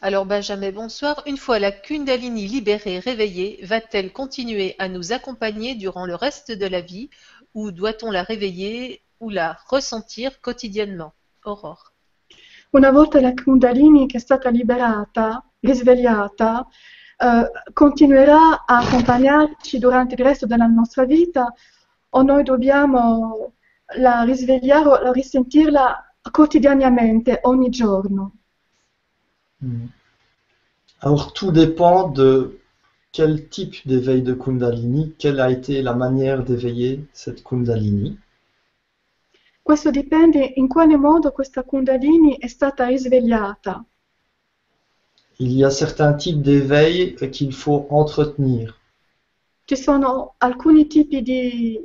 [0.03, 1.21] Alors Benjamin, bonsoir.
[1.27, 6.67] Une fois la Kundalini libérée, réveillée, va-t-elle continuer à nous accompagner durant le reste de
[6.67, 7.11] la vie
[7.55, 11.13] ou doit-on la réveiller ou la ressentir quotidiennement
[11.45, 11.93] Aurore.
[12.73, 16.67] Una volta la Kundalini che è stata liberata, risvegliata,
[17.19, 21.53] eh, continuerà a accompagnarci durante il resto della nostra vita
[22.11, 23.53] o noi dobbiamo
[23.99, 28.33] la risvegliare o la risentirla quotidianamente, ogni giorno?
[29.63, 29.87] Hmm.
[31.01, 32.61] Alors, tout dépend de
[33.13, 38.19] quel type d'éveil de Kundalini, quelle a été la manière d'éveiller cette Kundalini.
[39.63, 43.85] Questo dipende in quale modo questa Kundalini è stata risvegliata.
[45.39, 48.77] Il y a certains types d'éveil qu'il faut entretenir.
[49.65, 51.81] Ci sono alcuni tipi di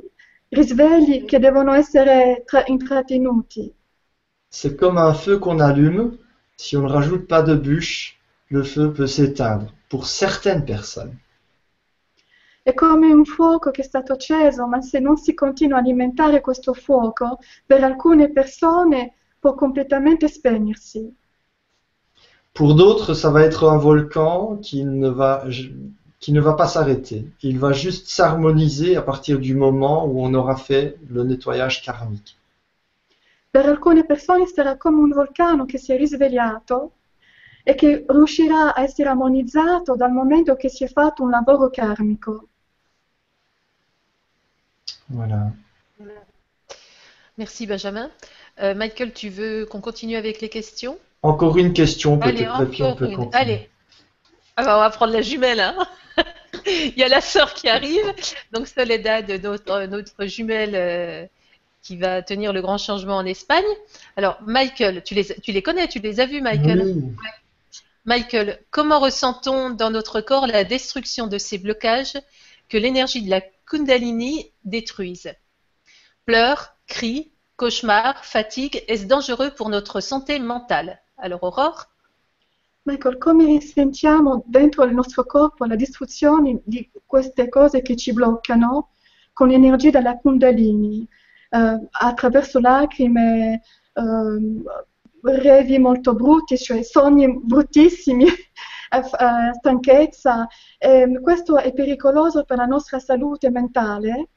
[0.48, 3.72] risvegli che devono essere tra- intrattenuti.
[4.48, 6.18] C'est comme un feu qu'on allume,
[6.56, 8.18] si on ne rajoute pas de bûche,
[8.50, 11.16] le feu peut s'éteindre, pour certaines personnes.
[12.66, 16.40] È come un fuoco che è stato acceso, ma se non si continua a alimentare
[16.40, 21.14] questo fuoco, per alcune persone può completamente spegnersi.
[22.52, 25.44] Pour d'autres, ça va être un volcan qui ne va,
[26.20, 27.30] qui ne va pas s'arrêter.
[27.42, 32.34] Il va juste s'harmoniser à partir du moment où on aura fait le nettoyage karmique.
[33.52, 36.90] Per alcune persone sarà come un vulcano che si è risvegliato
[37.62, 42.48] e che riuscirà a essere armonizzato dal momento che si è fatto un lavoro karmico.
[45.10, 45.50] Voilà.
[47.38, 48.10] Merci Benjamin.
[48.60, 50.98] Euh, Michael, tu veux qu'on continue avec les questions?
[51.22, 53.16] Encore une question Allez, peut-être, encore peut une.
[53.16, 53.36] continuer.
[53.36, 53.70] Allez.
[54.56, 55.60] Ah bah, on va prendre la jumelle.
[55.60, 55.76] Hein
[56.66, 58.12] Il y a la sœur qui arrive.
[58.52, 61.26] Donc Soledad, notre, notre jumelle euh,
[61.82, 63.64] qui va tenir le grand changement en Espagne.
[64.16, 66.82] Alors Michael, tu les, tu les connais, tu les as vus Michael?
[66.82, 67.04] Oui.
[68.06, 72.14] Michael, comment ressent-on dans notre corps la destruction de ces blocages?
[72.68, 75.32] Que l'énergie de la Kundalini détruise.
[76.24, 81.00] Pleurs, cris, cauchemars, fatigue, est-ce dangereux pour notre santé mentale?
[81.16, 81.86] Alors Aurore?
[82.84, 88.90] Michael, come risentiamo dentro il nostro corpo la distruzione di queste cose che ci bloccano
[89.32, 91.06] con l'energia della Kundalini,
[91.50, 93.60] eh, attraverso lacrime,
[93.92, 94.62] ehm,
[95.22, 98.26] revi molto brutti, cioè sogni bruttissimi,
[98.92, 100.46] eh, eh.
[100.78, 101.20] Ehm,
[101.72, 102.66] pericoloso per la
[103.50, 104.28] mentale?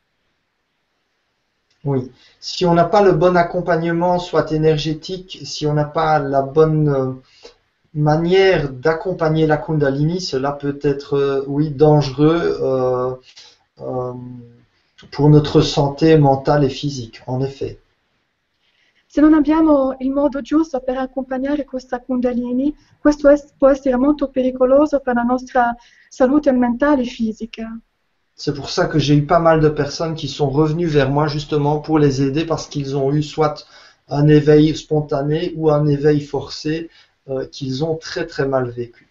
[1.85, 2.11] Oui.
[2.39, 6.89] Si on n'a pas le bon accompagnement, soit énergétique, si on n'a pas la bonne
[6.89, 7.13] euh,
[7.93, 13.15] manière d'accompagner la Kundalini, cela peut être, euh, oui, dangereux euh,
[15.11, 17.79] pour notre santé mentale et physique, en effet.
[19.11, 24.29] Se non abbiamo il modo giusto per accompagnare questa Kundalini, questo es- può essere molto
[24.29, 25.75] pericoloso per la nostra
[26.07, 27.75] salute mentale e fisica.
[28.35, 31.25] C'est pour ça que j'ai eu pas mal de personnes qui sont revenues vers moi
[31.27, 33.65] justement pour les aider parce qu'ils ont eu soit
[34.09, 36.91] un éveil spontané ou un éveil forcé
[37.29, 39.07] euh, qu'ils ont très très mal vécu.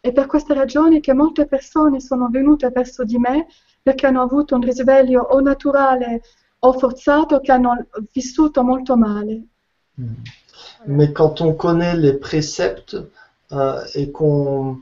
[0.00, 3.46] È per questa ragione che molte persone sono venute verso di me
[3.82, 6.22] perché hanno avuto un risveglio o naturale
[8.96, 9.42] male.
[10.86, 12.96] Mais quand on connaît les préceptes
[13.52, 14.80] euh, et qu'on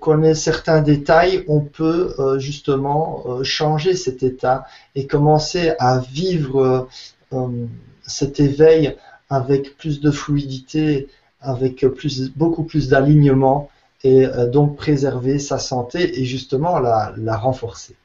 [0.00, 4.64] connaît certains détails, on peut euh, justement euh, changer cet état
[4.94, 6.88] et commencer à vivre
[8.06, 8.96] cet éveil
[9.28, 11.08] avec plus de fluidité,
[11.40, 13.68] avec plus, beaucoup plus d'alignement
[14.02, 17.96] et donc préserver sa santé et justement la renforcer.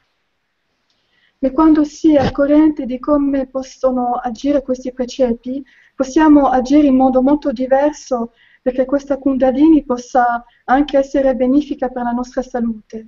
[1.44, 5.62] Ma quando si è al corrente di come possono agire questi precetti,
[5.94, 8.32] possiamo agire in modo molto diverso
[8.62, 13.06] perché questa Kundalini possa anche essere benefica per la nostra salute.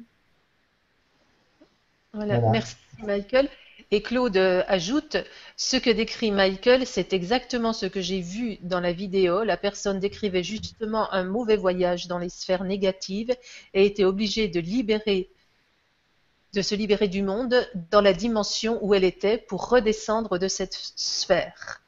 [2.10, 2.50] Voilà, Voilà.
[2.50, 3.48] merci Michael.
[3.90, 5.16] Et Claude euh, ajoute,
[5.56, 9.44] ce que décrit Michael, c'est exactement ce que j'ai vu dans la vidéo.
[9.44, 13.34] La personne décrivait justement un mauvais voyage dans les sphères négatives
[13.72, 15.30] et était obligée de libérer,
[16.56, 17.54] de se libérer du monde
[17.90, 21.82] dans la dimension où elle était pour redescendre de cette sphère.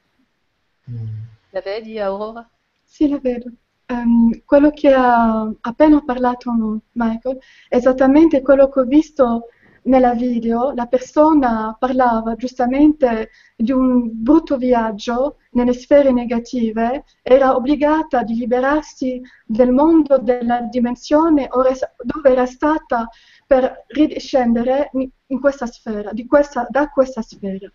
[1.54, 2.46] La vedi, Aurora?
[2.84, 3.50] Sì, la vedo.
[3.86, 6.52] Ehm, quello che ha appena parlato
[6.92, 7.38] Michael
[7.70, 9.46] è esattamente quello che ho visto
[9.88, 10.72] nella video.
[10.72, 19.20] La persona parlava giustamente di un brutto viaggio nelle sfere negative, era obbligata di liberarsi
[19.44, 23.08] del mondo della dimensione dove era stata
[23.46, 24.90] per riscendere
[25.26, 27.70] in questa sfera, di questa- da questa sfera.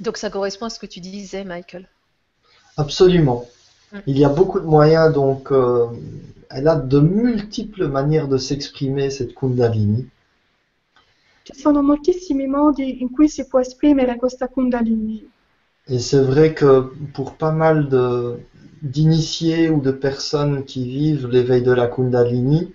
[0.00, 1.88] Donc ça correspond à ce que tu disais, Michael.
[2.76, 3.46] Absolument.
[3.92, 3.98] Mm.
[4.06, 5.86] Il y a beaucoup de moyens, donc euh,
[6.54, 10.08] elle a de multiples manières de s'exprimer, cette Kundalini.
[11.42, 15.28] Ci sono moltissimi modi in cui si può esprimere questa Kundalini.
[15.86, 17.88] Et c'est vrai que pour pas mal
[18.80, 22.72] d'initiés ou de personnes qui vivent l'éveil de la Kundalini,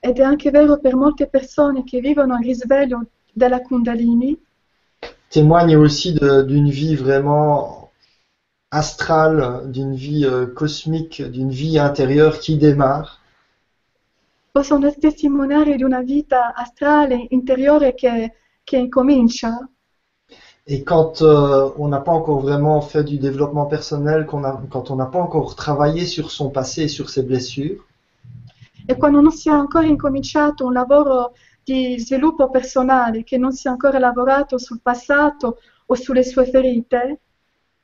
[0.00, 4.36] Ed è anche vero per molte persone che vivono il risveglio della Kundalini,
[5.30, 7.87] témoignent aussi d'une vie vraiment
[8.70, 13.20] astrale, d'une vie euh, cosmique, d'une vie intérieure qui démarre.
[14.50, 18.32] possono testimoniare di una vita astrale interiore che,
[18.64, 19.68] che incomincia.
[20.66, 24.96] Et quand euh, on n'a pas encore vraiment fait du développement personnel, a, quand on
[24.96, 27.84] n'a pas encore travaillé sur son passé et sur ses blessures,
[28.90, 33.66] E quando non si è ancora incominciato un lavoro di sviluppo personale, che non si
[33.66, 37.20] è ancora lavorato sul passato o sulle sue ferite,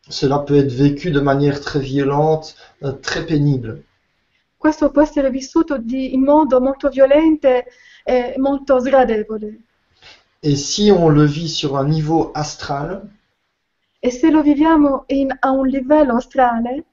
[0.09, 3.82] cela peut être vécu de manière très violente, euh, très pénible.
[4.57, 7.66] questo può essere vissuto di- in modo molto violente
[8.02, 9.61] e molto sgradevole.
[10.42, 13.09] Et si on le vit sur un niveau astral,
[14.00, 16.84] E se lo viviamo in- a un livello astrale,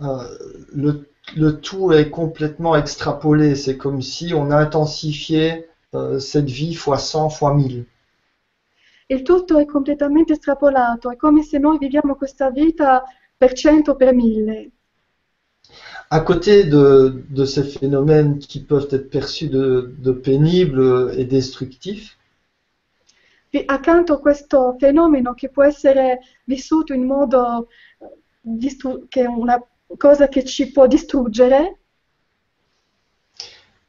[0.00, 0.38] euh,
[0.72, 3.54] le, le tout est complètement extrapolé.
[3.54, 7.84] C'est comme si on intensifiait euh, cette vie fois 100, fois 1000.
[9.10, 13.02] Il tutto è completamente estrapolato, è come se noi viviamo questa vita
[13.36, 14.70] per cento, per mille.
[16.10, 22.16] À côté de, de ces phénomènes qui peuvent être perçus de, de pénibles et destructifs,
[23.66, 27.68] Accanto a questo fenomeno che può essere vissuto in modo
[28.42, 29.58] distru- che è una
[29.96, 31.78] cosa che ci può distruggere,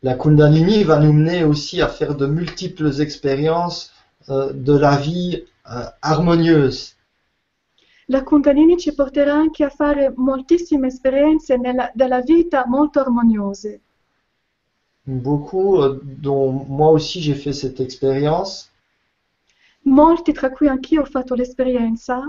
[0.01, 3.91] la Kundalini va nous mener aussi à faire de multiples expériences
[4.27, 6.95] de la vie euh, harmonieuse.
[8.07, 13.81] la Kundalini ci porterà anche a fare moltissime esperienze nella- della vita molto armoniose.
[15.07, 18.71] Beaucoup, euh, dont moi aussi j'ai fait cette expérience,
[19.97, 22.23] Molti, tra cui anch'io ho fatto l'esperienza,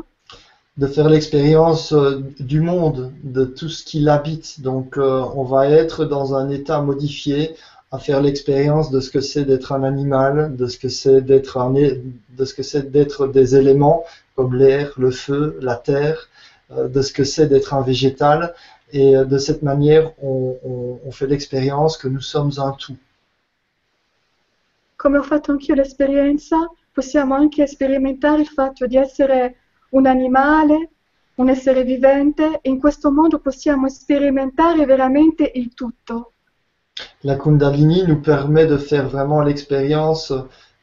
[0.76, 4.61] de faire l'expérience euh, du monde, de tout ce qui l'habite.
[4.61, 7.55] Donc euh, on va être dans un état modifié,
[7.93, 11.57] à faire l'expérience de ce que c'est d'être un animal, de ce que c'est d'être
[11.59, 14.05] un, de ce que c'est d'être des éléments
[14.36, 16.28] comme l'air, le feu, la terre,
[16.72, 18.55] euh, de ce que c'est d'être un végétal.
[18.93, 22.97] Et euh, de cette manière, on, on- on fait l'expérience que nous sommes un tout.
[24.97, 29.57] come ho fatto anch'io l'esperienza, possiamo anche sperimentare il fatto di essere
[29.91, 30.91] un animale,
[31.36, 36.34] un essere vivente, e in questo modo possiamo sperimentare veramente il tutto.
[37.24, 40.32] La Kundalini nous permet de faire vraiment l'expérience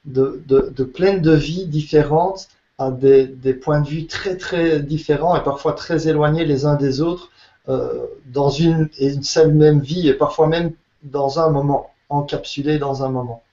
[0.05, 2.47] de, de, de de vies différentes
[2.77, 6.75] à des, des points de vue très très différents et parfois très éloignés les uns
[6.75, 7.29] des autres
[7.69, 10.71] euh, dans une et une seule même vie et parfois même
[11.03, 13.43] dans un moment, encapsulé dans un moment.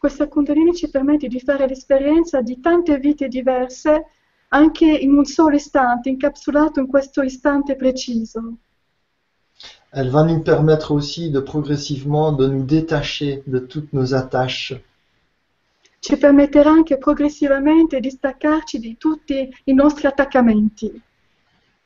[0.00, 4.06] Questa Kundalini ci permette di fare l'esperienza di tante vite diverse,
[4.48, 8.54] anche in un solo istante, incapsulato in questo istante preciso.
[9.92, 14.74] Elle va nous permettre aussi de progressivement de nous détacher de toutes nos attaches
[16.02, 21.02] Ci permetterà anche progressivamente di staccarci di tutti i nostri attaccamenti.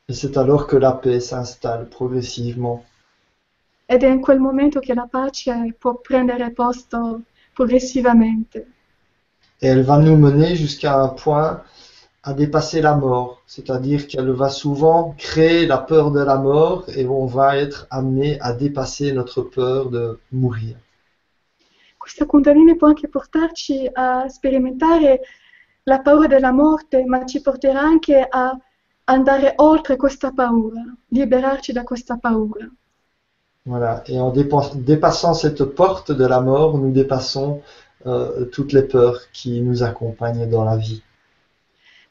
[0.09, 2.85] et c'est alors que la paix s'installe progressivement.
[3.87, 7.23] Ed è in quel momento che la pace può prendere posto
[7.55, 8.67] progressivamente.
[9.61, 11.63] Et elle va nous mener jusqu'à un point
[12.27, 17.07] à dépasser la mort, c'est-à-dire qu'elle va souvent créer la peur de la mort et
[17.07, 20.75] on va être amené à dépasser notre peur de mourir.
[22.03, 25.20] Questa Kundalini può anche portarci a sperimentare
[25.85, 28.57] la paura della morte, ma ci porterà anche a
[29.05, 32.66] andare oltre questa paura, liberarci da questa paura.
[33.66, 34.03] Voilà.
[34.07, 37.62] Et en dépa- dépassant cette porte de la mort, nous dépassons
[38.07, 41.03] euh, toutes les peurs qui nous accompagnent dans la vie.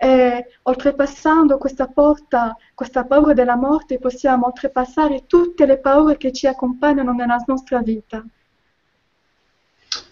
[0.04, 6.45] E oltrepassando questa porta, questa paura della morte, possiamo oltrepassare tutte le paure che ci
[6.45, 8.22] accompagnano nella nostra vita.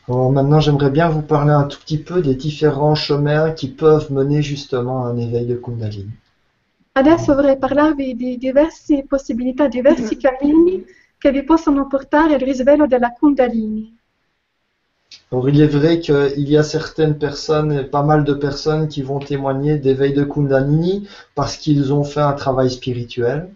[0.07, 4.09] Alors maintenant, j'aimerais bien vous parler un tout petit peu des différents chemins qui peuvent
[4.13, 6.17] mener justement à un éveil de Kundalini.
[6.93, 10.85] Adesso vorrei parlarvi di diverse possibilità, diversi cammini
[11.17, 13.99] che vi possono portare al risveglio della Kundalini.
[15.31, 19.19] Alors il est vrai qu'il y a certaines personnes, pas mal de personnes qui vont
[19.19, 23.49] témoigner d'éveil de Kundalini parce qu'ils ont fait un travail spirituel.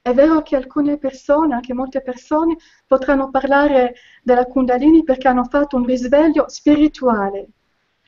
[0.00, 2.56] È vero che alcune persone, anche molte persone,
[2.86, 7.48] potranno parlare della Kundalini perché hanno fatto un risveglio spirituale,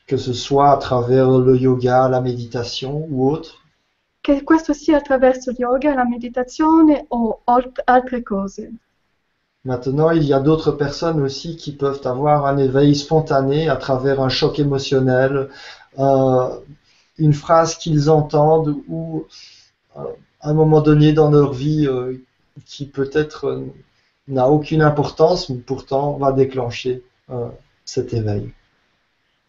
[0.07, 3.51] que ce soit à travers le yoga, la méditation ou autre.
[4.21, 8.71] che questo sia attraverso il yoga, la meditazione o altre cose.
[9.65, 14.21] Maintenant, il y a d'autres personnes aussi qui peuvent avoir un éveil spontané à travers
[14.21, 15.49] un choc émotionnel,
[15.97, 16.59] euh,
[17.17, 19.25] une phrase qu'ils entendent ou
[19.97, 20.03] euh,
[20.41, 22.23] un moment donné dans leur vie euh,
[22.65, 23.65] qui peut-être euh,
[24.27, 27.49] n'a aucune importance, mais pourtant va déclencher euh,
[27.83, 28.53] cet éveil.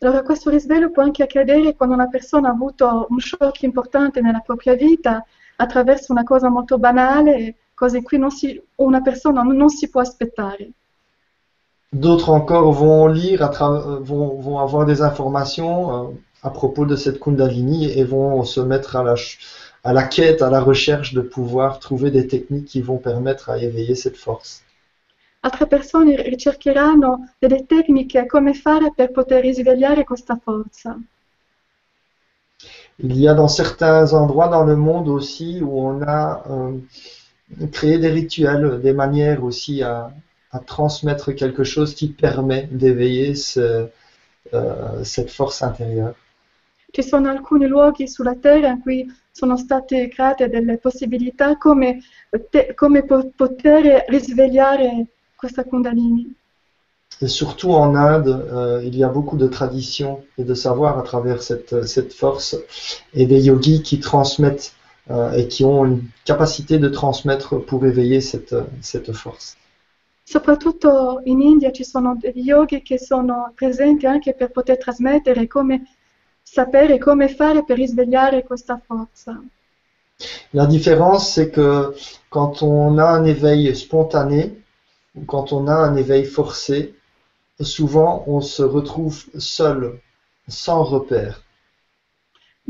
[0.03, 4.41] Allora questo risveglio può anche accadere quando una persona ha avuto un shock importante nella
[4.41, 5.25] propria vita
[5.57, 10.65] attraverso una cosa molto banale, cose qui non si- una persona non si può aspettare.
[11.93, 13.51] D'autres encore vont lire,
[14.03, 16.09] vont, vont avoir des informations euh,
[16.43, 19.15] à propos de cette Kundalini et vont se mettre à la,
[19.83, 23.57] à la quête, à la recherche de pouvoir trouver des techniques qui vont permettre à
[23.59, 24.63] éveiller cette force.
[25.43, 27.11] Altre persone ricercheranno
[27.41, 30.99] delle tecniche come fare per poter risvegliare questa forza.
[32.99, 36.77] Il y a dans certains endroits dans le monde aussi où on a euh,
[37.73, 40.13] créé des rituels, des manières aussi à,
[40.53, 43.89] à transmettre quelque chose qui permet d'éveiller ce-
[44.55, 46.15] euh, cette force intérieure.
[46.93, 52.01] Ci sono alcuni luoghi sulla Terra in cui sono state create delle possibilità come,
[52.51, 56.35] te- come po- poter risvegliare questa Kundalini.
[57.23, 61.03] Et surtout en Inde, euh, il y a beaucoup de traditions et de savoir à
[61.03, 62.57] travers cette, cette force
[63.13, 64.73] et des yogis qui transmettent
[65.11, 69.57] euh, et qui ont une capacité de transmettre pour éveiller cette, cette force.
[70.25, 75.83] Soprattutto in India ci sono degli yogi che sono presenti anche per poter trasmettere come
[76.43, 79.41] sapere come fare per risvegliare questa forza.
[80.53, 81.95] La différence, c'est que
[82.29, 84.63] quand on a un éveil spontané
[85.15, 86.95] ou quand on a un éveil forcé,
[87.61, 90.01] souvent on se retrouve seul,
[90.49, 91.43] sans repère.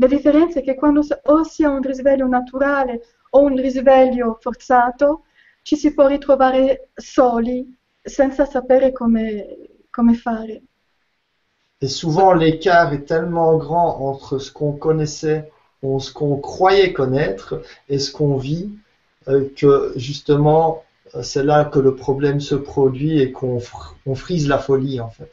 [0.01, 5.25] La differenza è che quando o si ha un risveglio naturale o un risveglio forzato,
[5.61, 9.57] ci si può ritrovare soli senza sapere come,
[9.91, 10.63] come fare.
[11.81, 15.51] Et souvent l'écart est tellement grand entre ce qu'on connaissait,
[15.83, 18.71] ou ce qu'on croyait connaître et ce qu'on vit,
[19.27, 20.83] euh, que justement
[21.13, 24.99] euh, c'est là que le problème se produit et qu'on fr- on frise la folie
[24.99, 25.31] en fait.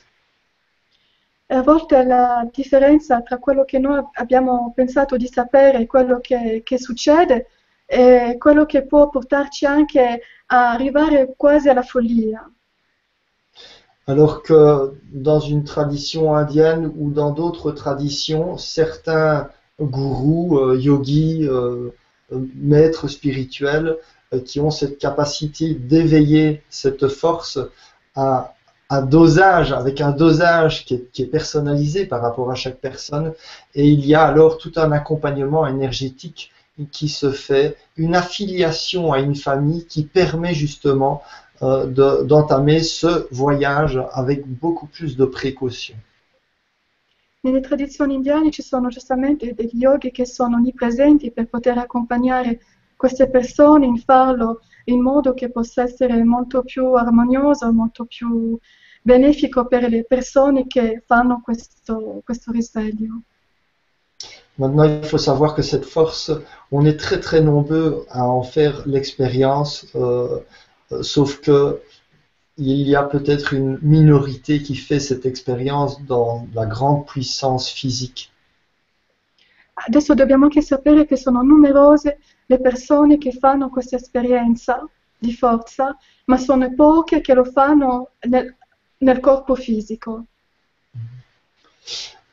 [1.51, 6.20] E a volte la differenza tra quello che noi abbiamo pensato di sapere e quello
[6.20, 7.46] che, che succede
[7.86, 12.46] è quello che può portarci anche a arrivare quasi alla follia.
[14.07, 19.49] Alors que dans une tradition indienne ou dans d'autres traditions, certains
[19.80, 21.94] gourous, euh, yogis, euh,
[22.32, 23.96] euh, maîtres spirituels
[24.34, 27.59] euh, qui ont cette capacité d'éveiller cette force
[28.14, 28.55] à
[28.91, 33.34] un dosage, avec un dosage qui est, qui est personnalisé par rapport à chaque personne,
[33.74, 36.51] et il y a alors tout un accompagnement énergétique
[36.93, 41.22] qui se fait, une affiliation à une famille qui permet justement
[41.62, 45.97] euh, de- d'entamer ce voyage avec beaucoup plus de précaution.
[47.43, 52.61] Nelle tradizioni indiane ci sono giustamente degli yogi che sono onnipresenti per poter accompagnare
[52.97, 58.59] queste persone in farlo in modo che possa essere molto più armonioso, molto più
[59.03, 63.22] benefico per le persone che fanno questo, questo risveglio.
[64.57, 66.32] Maintenant, il faut savoir que cette force,
[66.72, 70.41] on est très très nombreux à en faire l'expérience, euh,
[70.91, 71.80] euh, sauf que
[72.57, 78.32] il y a peut-être une minorité qui fait cette expérience dans la grande puissance physique.
[79.74, 82.18] Adesso dobbiamo anche sapere che sono numerose
[82.51, 84.82] le persone che fanno questa esperienza
[85.18, 85.96] di forza,
[86.26, 88.55] ma sono poche che lo fanno nel,
[88.99, 90.24] nel corpo fisico.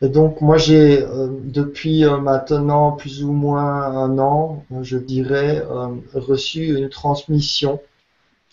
[0.02, 5.66] Et donc moi j'ai euh, depuis euh, maintenant plus ou moins un an, je dirais,
[5.70, 7.82] euh, reçu une transmission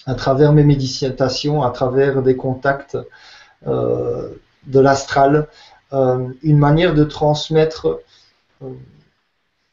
[0.07, 2.99] à travers mes méditations, à travers des contacts
[3.65, 5.47] de l'astral,
[5.93, 8.01] une manière de transmettre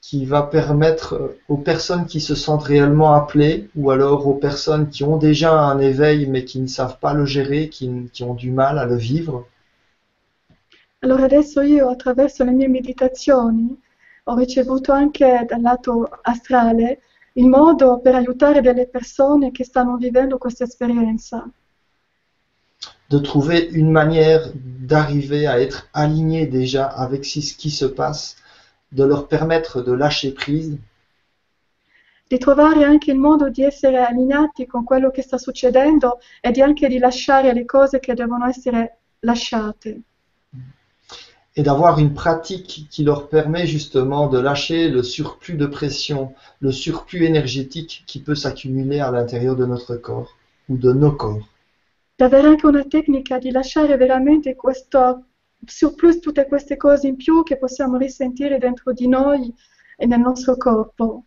[0.10, 5.03] qui va permettre aux personnes qui se sentent réellement appelées ou alors aux personnes qui
[5.03, 8.49] ont déjà un éveil mais qui ne savent pas le gérer, qui, qui ont du
[8.49, 9.45] mal à le vivre,
[11.01, 13.80] Allora adesso io attraverso le mie meditazioni
[14.24, 16.99] ho ricevuto anche dal lato astrale
[17.34, 21.47] il modo per aiutare delle persone che stanno vivendo questa esperienza,
[23.10, 28.36] de trouver une manière d'arriver à être aligné déjà avec ce qui se passe,
[28.92, 30.78] de leur permettre de lâcher prise
[32.30, 36.62] di trovare anche il modo di essere allineati con quello che sta succedendo e di
[36.62, 40.02] anche di lasciare le cose che devono essere lasciate.
[41.56, 46.72] et d'avoir une pratique qui leur permet justement de lâcher le surplus de pression, le
[46.72, 50.38] surplus énergétique qui peut s'accumuler à l'intérieur de notre corps
[50.70, 51.48] ou de nos corps.
[52.18, 55.24] D'avere anche una tecnica di lasciare veramente questo
[55.66, 59.53] surplus, tutte queste cose in più che possiamo risentire dentro di noi
[59.97, 61.24] e nel nostro corpo.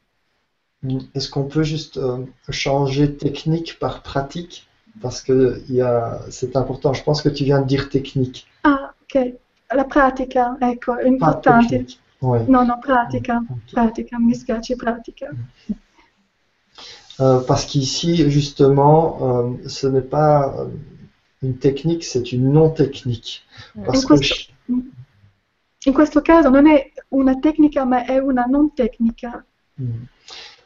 [1.15, 4.67] Est-ce qu'on peut juste euh, changer technique par pratique?
[5.01, 5.63] Parce que
[6.29, 6.93] c'est important.
[6.93, 9.35] Je pense que tu viens de dire technique, Ah, ok.
[9.75, 11.69] La pratica, ecco, è importante.
[11.69, 11.99] technique.
[12.21, 12.45] Ouais.
[12.47, 13.41] No, no, pratica,
[14.19, 15.31] mi spiace, pratica.
[17.21, 20.67] Euh, parce qu'ici, justement, euh, ce n'est pas euh,
[21.43, 23.43] une technique, c'est une non-technique.
[23.85, 24.53] Parce In que questo, ch-
[25.87, 29.45] in questo caso non è una tecnica, ma è una non tecnica.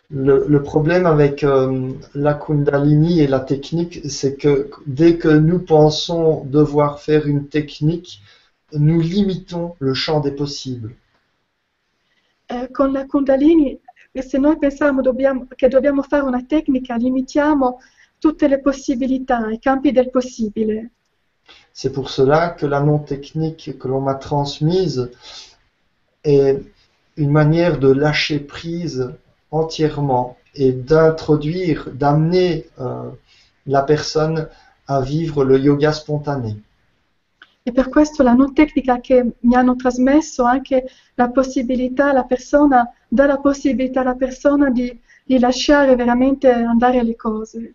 [0.09, 5.59] le, le problème avec euh, la Kundalini et la technique, c'est que dès que nous
[5.59, 8.21] pensons devoir faire une technique,
[8.73, 10.95] nous limitons le champ des possibles.
[12.49, 13.81] Eh, con la Kundalini,
[14.13, 17.79] se noi pensiamo dobbiamo- che dobbiamo fare una tecnica, limitiamo
[18.19, 20.91] tutte le possibilità, i campi del possibile.
[21.73, 25.11] C'est pour cela que la non-technique que l'on m'a transmise
[26.25, 26.61] est
[27.17, 29.13] une manière de lâcher prise
[29.51, 33.11] entièrement et d'introduire, d'amener euh,
[33.67, 34.49] la personne
[34.89, 36.57] à vivre le yoga spontané.
[37.63, 42.89] E per questo la non tecnica che mi hanno trasmesso anche la possibilità, la persona,
[43.09, 47.75] dà la possibilità alla persona di, di lasciare veramente andare le cose.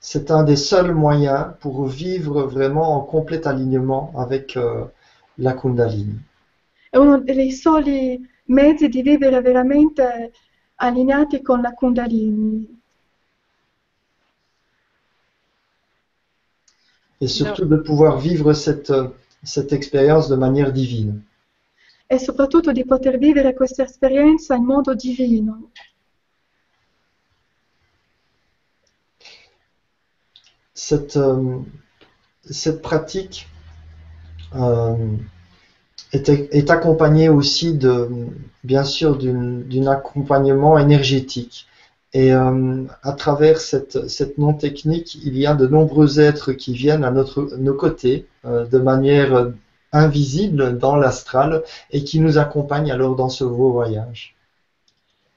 [0.00, 4.84] C'est un des seuls moyens pour vivre vraiment en complet alignement avec euh,
[5.38, 6.18] la Kundalini.
[6.90, 10.32] È uno dei soli mezzi di vivere veramente
[10.76, 12.78] allineati con la Kundalini.
[17.20, 18.92] Et surtout de pouvoir vivre cette,
[19.42, 21.22] cette expérience de manière divine.
[22.12, 25.70] e soprattutto di poter vivere questa esperienza in modo divino.
[30.82, 31.58] Cette, euh,
[32.42, 33.48] cette pratique
[34.56, 34.96] euh,
[36.12, 37.78] est, accompagnée aussi
[38.64, 41.66] bien sûr, d'un accompagnement énergétique.
[42.14, 47.10] Et euh, à travers cette, non-technique, il y a de nombreux êtres qui viennent à
[47.10, 49.52] notre, nos côtés de manière
[49.92, 54.34] invisible dans l'astral et qui nous accompagnent alors dans ce beau voyage.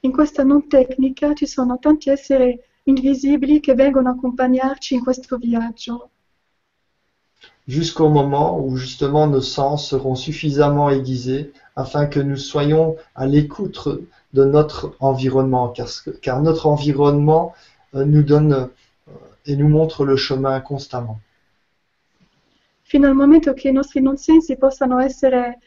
[0.06, 5.38] In questa non tecnica ci sono tanti esseri invisibili che vengono a accompagnarci in questo
[5.38, 6.10] viaggio,
[7.66, 13.88] jusqu'au moment où justement nos sens seront suffisamment aiguisés afin que nous soyons à l'écoute
[14.34, 15.88] de notre environnement, car,
[16.22, 17.54] car notre environnement
[17.96, 19.12] euh, nous donne euh,
[19.46, 21.20] et nous montre le chemin constamment.
[22.94, 25.58] fino al momento che i nostri non sensi possano essere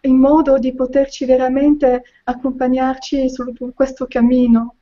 [0.00, 4.74] in modo di poterci veramente accompagnarci su questo cammino.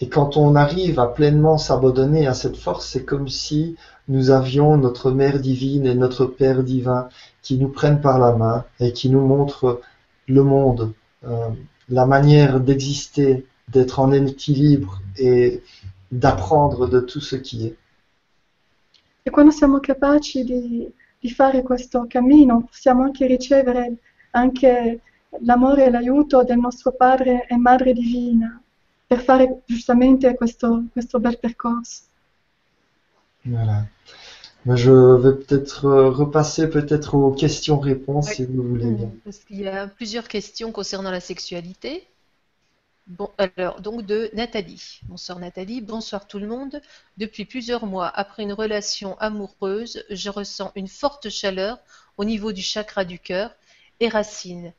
[0.00, 4.76] Et quand on arrive à pleinement s'abandonner à cette force, c'est comme si nous avions
[4.76, 7.08] notre Mère divine et notre Père divin
[7.42, 9.80] qui nous prennent par la main et qui nous montrent
[10.28, 10.92] le monde,
[11.26, 11.48] euh,
[11.88, 15.62] la manière d'exister, d'être en équilibre et
[16.12, 17.76] d'apprendre de tout ce qui est.
[19.24, 20.90] E quando siamo capaci di,
[21.20, 23.96] di fare questo cammino, possiamo anche ricevere
[24.30, 25.00] anche
[25.40, 28.62] l'amore e l'aiuto del nostro Padre e Madre Divina
[29.08, 32.02] per fare giustamente questo, questo bel percorso.
[33.44, 33.86] Voilà.
[34.66, 38.34] Moi, je vais peut-être euh, repasser peut-être aux questions-réponses Oui.
[38.34, 39.10] si vous voulez bien.
[39.24, 42.06] Parce qu'il y a plusieurs questions concernant la sexualité.
[43.06, 45.00] Bon, alors, donc de Nathalie.
[45.04, 46.82] Bonsoir Nathalie, bonsoir tout le monde.
[47.16, 51.78] Depuis plusieurs mois, après une relation amoureuse, je ressens une forte chaleur
[52.18, 53.54] au niveau du chakra du cœur
[54.00, 54.74] et racine.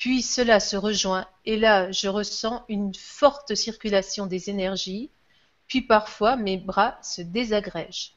[0.00, 5.10] Puis cela se rejoint et là, je ressens une forte circulation des énergies.
[5.66, 8.16] Puis parfois, mes bras se désagrègent.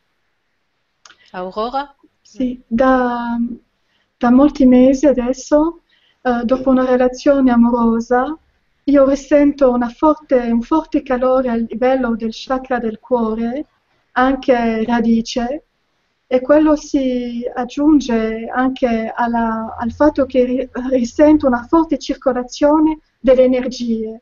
[1.33, 1.93] Aurora?
[2.21, 3.37] Sì, da,
[4.17, 5.81] da molti mesi adesso,
[6.21, 8.33] eh, dopo una relazione amorosa,
[8.85, 13.65] io risento forte, un forte calore al livello del chakra del cuore,
[14.13, 15.65] anche radice,
[16.27, 23.43] e quello si aggiunge anche alla- al fatto che ri- risento una forte circolazione delle
[23.43, 24.21] energie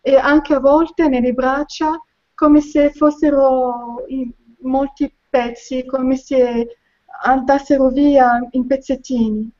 [0.00, 2.00] e anche a volte nelle braccia
[2.34, 4.30] come se fossero in
[4.62, 6.76] molti pezzi, come se
[7.24, 9.50] andassero via in pezzettini.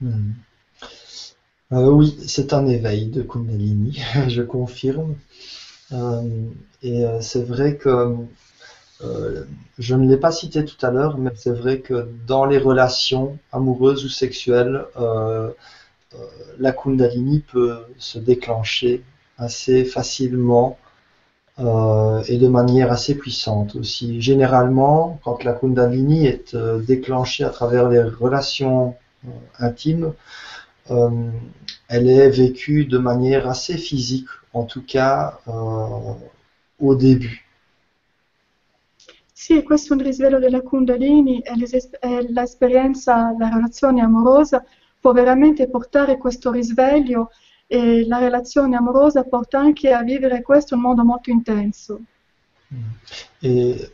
[0.00, 0.32] Hmm.
[1.72, 5.16] Euh, oui, c'est un éveil de Kundalini, je confirme.
[5.92, 6.22] Euh,
[6.82, 8.16] et euh, c'est vrai que
[9.02, 9.44] euh,
[9.78, 13.38] je ne l'ai pas cité tout à l'heure, mais c'est vrai que dans les relations
[13.52, 15.50] amoureuses ou sexuelles, euh,
[16.14, 16.18] euh,
[16.58, 19.02] la Kundalini peut se déclencher
[19.38, 20.78] assez facilement
[21.58, 24.20] et de manière assez puissante aussi.
[24.20, 28.96] Généralement, quand la Kundalini est déclenchée à travers les relations
[29.60, 30.12] intimes,
[30.90, 35.38] elle est vécue de manière assez physique, en tout cas
[36.80, 37.43] au début.
[39.44, 41.90] Sì, questo è un risveglio della Kundalini e l'es-
[42.30, 44.64] l'esperienza, la relazione amorosa
[44.98, 47.28] può veramente portare questo risveglio
[47.66, 52.00] e la relazione amorosa porta anche a vivere questo in modo molto intenso.
[53.42, 53.92] Et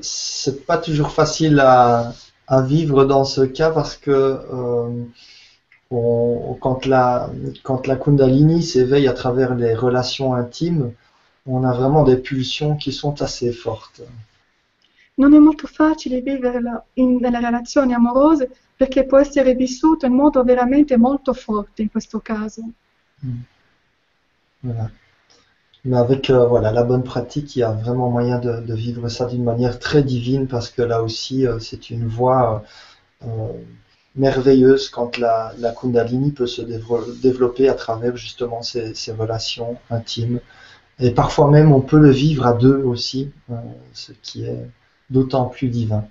[0.00, 2.14] c'est pas toujours facile à,
[2.46, 5.04] à vivre dans ce cas parce que euh,
[5.90, 7.28] on- quand la,
[7.62, 10.94] quand la Kundalini s'éveille à travers les relations intimes,
[11.46, 14.02] on a vraiment des pulsions qui sont assez fortes.
[15.14, 20.42] Non è molto facile viverla in- nelle relazioni amorose perché può essere vissuto in modo
[20.42, 22.62] veramente molto forte in questo caso.
[24.62, 24.90] Voilà.
[25.84, 29.08] Mais avec euh, voilà, la bonne pratique, il y a vraiment moyen de, de vivre
[29.08, 32.64] ça d'une manière très divine parce que là aussi, euh, c'est une voie
[33.24, 33.52] euh, euh,
[34.16, 40.40] merveilleuse quand la, la Kundalini peut se développer à travers justement ces, ces relations intimes.
[40.98, 43.54] Et parfois même, on peut le vivre à deux aussi, euh,
[43.92, 44.68] ce qui est
[45.10, 46.06] d'autant plus divin.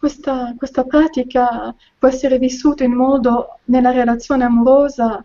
[0.00, 5.22] Questa, questa pratica può essere vissuta in modo nella relazione amorosa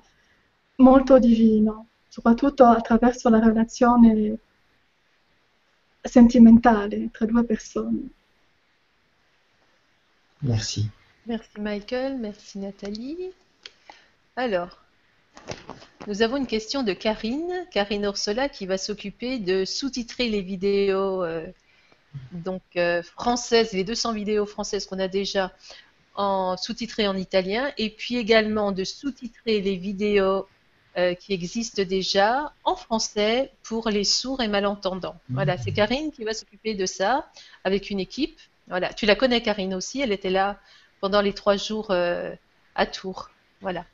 [0.77, 4.37] molto divino, soprattutto attraverso la relazione
[6.01, 8.09] sentimentale tra due persone.
[10.39, 10.89] Merci.
[11.23, 13.33] Merci Michael, merci Nathalie.
[14.35, 14.84] Alors,
[16.07, 21.23] nous avons une question de Karine, Karine Orsola, qui va s'occuper de sous-titrer les vidéos
[21.23, 21.47] euh,
[22.31, 25.51] donc euh, françaises, les 200 vidéos françaises qu'on a déjà
[26.13, 30.47] en sous-titrées en italien, et puis également de sous-titrer les vidéos
[30.97, 35.19] euh, qui existent déjà en français pour les sourds et malentendants.
[35.29, 37.27] Voilà, c'est Karine qui va s'occuper de ça
[37.63, 38.39] avec une équipe.
[38.67, 40.59] Voilà, tu la connais Karine aussi, elle était là
[41.01, 43.31] pendant les trois jours à Tours.
[43.61, 43.85] Voilà.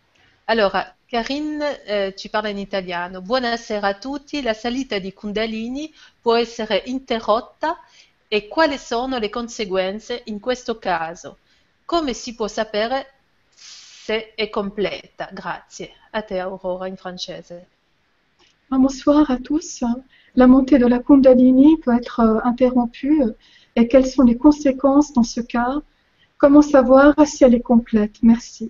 [0.52, 3.22] Allora, Karine, eh, ci parla in italiano.
[3.22, 4.42] Buonasera a tutti.
[4.42, 7.80] La salita di Kundalini può essere interrotta
[8.28, 11.38] e quali sono le conseguenze in questo caso?
[11.86, 13.14] Come si può sapere
[13.56, 15.30] se è completa?
[15.32, 15.94] Grazie.
[16.10, 17.68] A te Aurora in francese.
[18.68, 19.86] Bonsoir à tous.
[20.34, 23.24] La montée de la Kundalini peut être euh, interrompue
[23.78, 25.82] et quelles sont les conséquences dans ce cas?
[26.38, 28.22] Comment savoir si elle est complète?
[28.22, 28.70] Merci.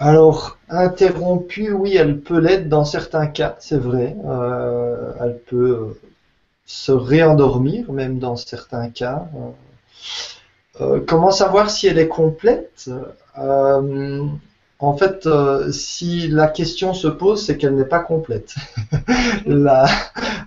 [0.00, 4.16] Alors, interrompue, oui, elle peut l'être dans certains cas, c'est vrai.
[4.26, 6.00] Euh, elle peut euh,
[6.66, 9.26] se réendormir, même dans certains cas.
[10.80, 12.88] Euh, comment savoir si elle est complète?
[14.80, 15.28] En fait,
[15.72, 18.54] si la question se pose, c'est qu'elle n'est pas complète.
[19.46, 19.86] La-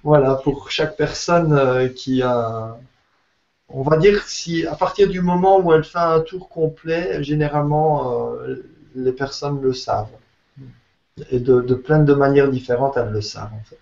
[0.03, 2.77] voilà, pour chaque personne qui a,
[3.69, 8.33] on va dire si à partir du moment où elle fait un tour complet, généralement
[8.95, 10.17] les personnes le savent.
[11.29, 13.77] Et de, de plein de manières différentes, elles le savent en fait.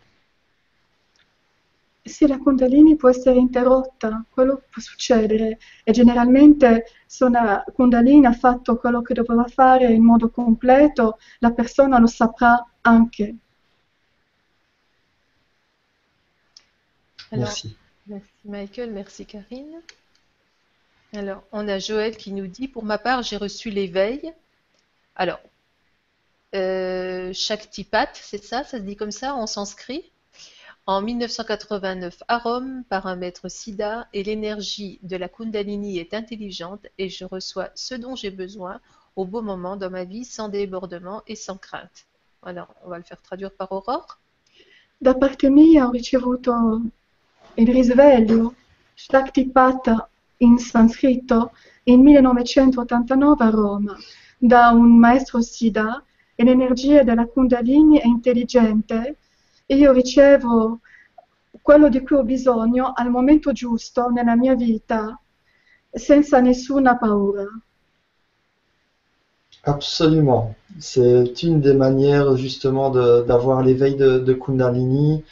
[2.10, 8.34] Sì, la Kundalini può essere interrotta, quello può succedere e generalmente se una Kundalini ha
[8.34, 13.36] fatto quello che doveva fare in modo completo, la persona lo saprà anche.
[17.32, 17.78] Alors, Merci.
[18.06, 19.84] merci Michael, merci Karine.
[21.14, 24.34] Alors, on a Joël qui nous dit, pour ma part, j'ai reçu l'éveil.
[25.16, 25.40] Alors,
[26.56, 30.12] euh, Shaktipat, c'est ça, ça se dit comme ça en sanskrit,
[30.86, 36.88] en 1989 à Rome par un maître Siddha et l'énergie de la Kundalini est intelligente
[36.98, 38.80] et je reçois ce dont j'ai besoin
[39.16, 42.08] au bon moment dans ma vie sans débordement et sans crainte.
[42.42, 44.20] Voilà, on va le faire traduire par Aurore.
[45.00, 46.82] Da parte mia ho ricevuto
[47.56, 48.56] il risveglio
[48.96, 50.10] Shaktipat
[50.40, 51.52] in sanscrito
[51.84, 53.96] in 1989 a Roma
[54.40, 56.02] da un maestro Siddha
[56.34, 59.18] e l'energia della Kundalini è intelligente
[59.66, 60.80] e io ricevo
[61.62, 65.20] quello di cui ho bisogno al momento giusto nella mia vita
[65.92, 67.46] senza nessuna paura.
[69.64, 70.56] Absolument.
[70.80, 75.24] C'est une des manières justement d'avoir l'éveil de, de Kundalini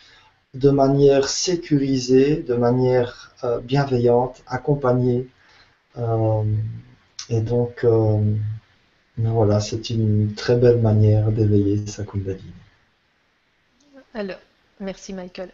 [0.54, 5.28] de manière sécurisée, de manière euh, bienveillante, accompagnée.
[5.98, 6.44] Euh,
[7.30, 8.20] et donc, euh,
[9.18, 12.54] voilà, c'est une très belle manière d'éveiller sa Kundalini.
[14.14, 14.40] Alors,
[14.80, 15.50] merci Michael.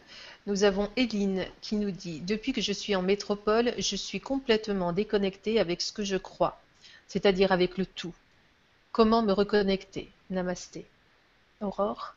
[0.47, 4.91] Nous avons Éline qui nous dit, Depuis que je suis en métropole, je suis complètement
[4.91, 6.59] déconnectée avec ce que je crois,
[7.07, 8.13] c'est-à-dire avec le tout.
[8.91, 10.09] Comment me reconnecter?
[10.29, 10.85] Namasté.
[11.61, 12.15] Aurore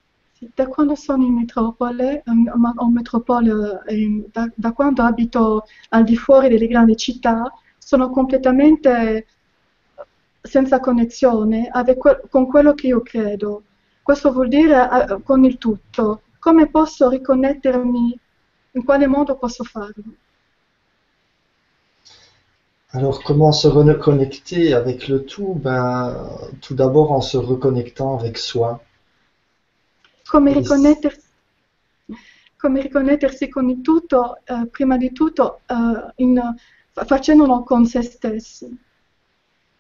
[0.57, 2.23] Da quando sono in metropole,
[2.57, 8.11] ma- o metropole, ehm, da, da quando abito al di fuori delle grandi città, sono
[8.11, 9.27] completamente
[10.47, 13.63] senza connessione que- con quello che io credo.
[14.03, 16.23] Questo vuol dire eh, con il tutto.
[16.39, 18.19] Come posso riconnettermi?
[18.73, 20.05] In quale modo posso farlo?
[22.91, 25.55] Alors, comment se reconnecter avec le tout?
[25.55, 26.15] Ben,
[26.61, 28.81] tout d'abord en se reconnectant avec soi.
[30.29, 31.27] Come riconnettersi,
[32.57, 36.55] come riconnettersi con il tutto, eh, prima di tutto eh, in-
[36.91, 38.77] fa- facendolo con se stessi.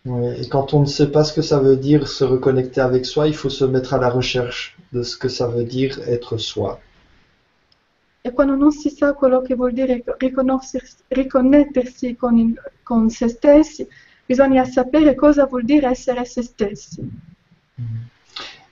[0.06, 3.04] Ouais, et quand on ne sait pas ce que ça veut dire se reconnecter avec
[3.04, 6.38] soi, il faut se mettre à la recherche de ce que ça veut dire être
[6.38, 6.80] soi.
[8.24, 10.02] E quando non si sa quello che vuol dire
[11.10, 13.86] riconnettersi con, il- con se stessi,
[14.26, 17.00] bisogna sapere cosa vuol dire essere se stessi.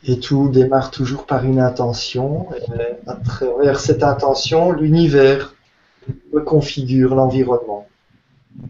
[0.06, 2.48] Et tout démarre toujours par une intention.
[2.55, 5.55] Et à travers cette intention, l'univers
[6.32, 7.86] reconfigure l'environnement.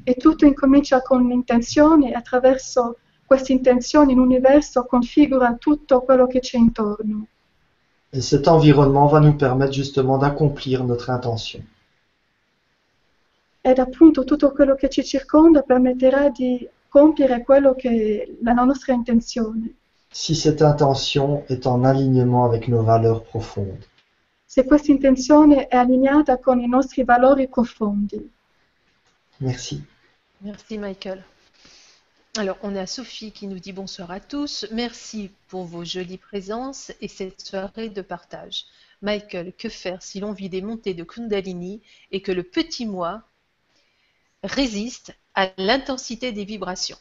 [0.03, 6.59] E tutto incomincia con l'intenzione e attraverso queste intenzioni l'universo configura tutto quello che c'è
[6.59, 7.27] intorno.
[8.11, 11.67] Et cet environnement va nous permettre justement d'accomplir notre intention.
[13.61, 18.93] Ed appunto tutto quello che ci circonda permetterà di compiere quello che è la nostra
[18.93, 19.75] intenzione.
[20.11, 23.85] Si cette intention est en alignement avec nos valeurs profondes.
[24.45, 28.31] Se questa intenzione è allineata con i nostri valori profondi.
[29.41, 29.83] Merci.
[30.41, 31.25] Merci Michael.
[32.37, 34.67] Alors, on a Sophie qui nous dit bonsoir à tous.
[34.73, 38.65] Merci pour vos jolies présences et cette soirée de partage.
[39.03, 41.81] Michael, que faire si l'on vit des montées de Kundalini
[42.11, 43.23] et que le petit moi
[44.43, 46.99] résiste à l'intensité des vibrations?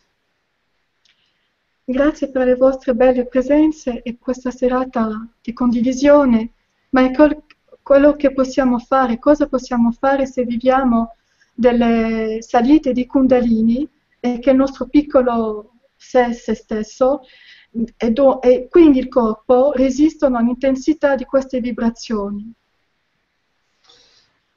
[1.88, 5.10] Grazie per le vostre belle presenze e questa serata
[5.43, 6.51] di condivisione.
[6.91, 7.41] Michael,
[7.81, 11.15] quello che possiamo fare, cosa possiamo fare se viviamo
[11.54, 13.88] delle salite di Kundalini
[14.20, 17.22] e che il nostro piccolo sé, se stesso
[17.98, 22.54] e, do- e quindi il corpo resistono all'intensità di queste vibrazioni?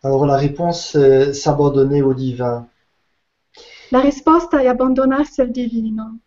[0.03, 2.69] Alors la réponse, c'est s'abandonner au divin.
[3.91, 6.19] La risposta è abbandonarsi al divino.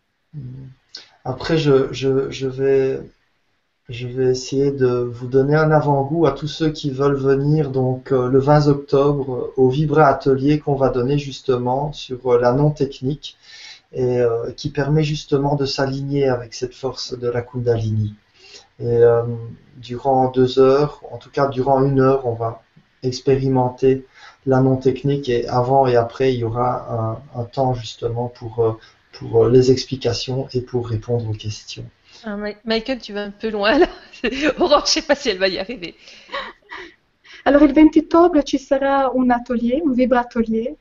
[1.23, 3.01] Après, je, je, je vais,
[3.89, 8.11] je vais essayer de vous donner un avant-goût à tous ceux qui veulent venir donc
[8.11, 12.53] euh, le 20 octobre euh, au Vibra Atelier qu'on va donner justement sur euh, la
[12.53, 13.37] non-technique
[13.91, 14.21] et
[14.55, 18.13] qui permet justement de s'aligner avec cette force de la Kundalini.
[18.79, 19.23] Et euh,
[19.77, 22.61] durant deux heures, en tout cas durant une heure, on va
[23.01, 24.05] expérimenter
[24.45, 28.77] la non-technique et avant et après, il y aura un, un temps justement pour,
[29.13, 31.85] pour les explications et pour répondre aux questions.
[32.25, 32.35] Ah,
[32.65, 33.87] Michael, tu vas un peu loin là.
[34.59, 35.95] Aurore, je ne sais pas si elle va y arriver.
[37.45, 40.75] Alors il 20 ottobre ci sarà un atelier, un vibratelier.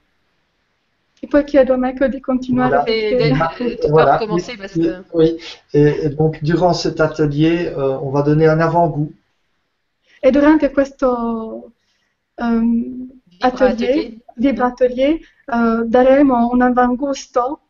[1.22, 2.84] Et poi chiedo a Michael di continuare.
[2.84, 2.84] Voilà.
[2.88, 3.32] Et,
[3.80, 4.18] tu voilà.
[4.18, 5.02] peux recommencer parce que...
[5.12, 5.36] Oui,
[5.74, 9.12] et, et, donc durant cet atelier, euh, on va donner un avant-goût.
[10.22, 11.72] Et durante questo
[12.38, 13.08] um,
[13.40, 17.60] atelier, vibratelier, uh, daremo un avant-gusto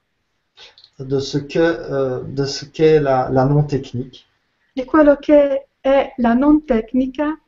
[0.98, 4.26] de ce que euh, de ce qu'est la, la non technique.
[4.74, 7.38] Di quello che è la non tecnica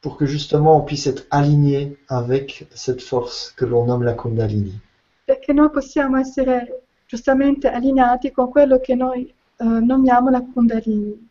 [0.00, 4.78] pour que justement on puisse être aligné avec cette force que l'on nomme la Kundalini.
[5.24, 11.28] Perché noi possiamo essere giustamente allineati con quello che noi uh, nommiamo la Kundalini,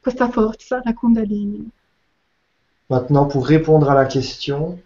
[0.00, 1.70] questa forza, la Kundalini.
[2.90, 4.78] Maintenant, pour répondre à la question,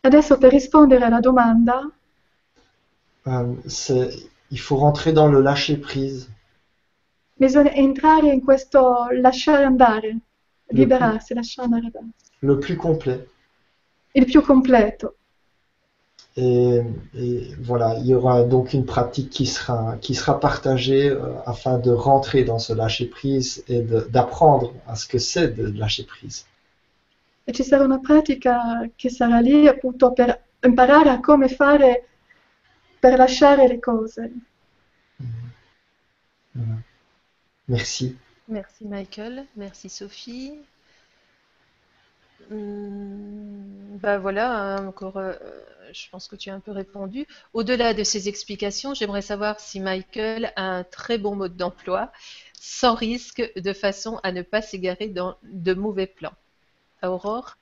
[0.00, 1.90] Adesso per rispondere alla domanda,
[3.26, 3.54] euh,
[4.50, 6.28] il faut rentrer dans le lâcher prise.
[7.38, 10.18] Bisogna entrare in questo lasciare andare,
[10.70, 11.92] liberarsi, lasciare andare.
[12.40, 13.28] Le plus complet.
[14.12, 15.14] Il più completo.
[16.34, 16.82] Et,
[17.14, 21.78] et, voilà, il y aura donc une pratique qui sera, qui sera partagée euh, afin
[21.78, 26.44] de rentrer dans ce lâcher prise et d'apprendre à ce que c'est de lâcher prise.
[27.44, 32.08] E ci sarà una pratica che sarà lì appunto per imparare a come fare
[33.00, 34.20] per lasciare le cose.
[36.54, 36.74] Voilà.
[37.68, 38.16] Merci.
[38.48, 40.58] Merci Michael, merci Sophie.
[42.50, 45.34] Hum, bah voilà, encore, euh,
[45.92, 47.26] je pense que tu as un peu répondu.
[47.52, 52.10] Au-delà de ces explications, j'aimerais savoir si Michael a un très bon mode d'emploi,
[52.54, 56.34] sans risque, de façon à ne pas s'égarer dans de mauvais plans.
[57.02, 57.56] Aurore?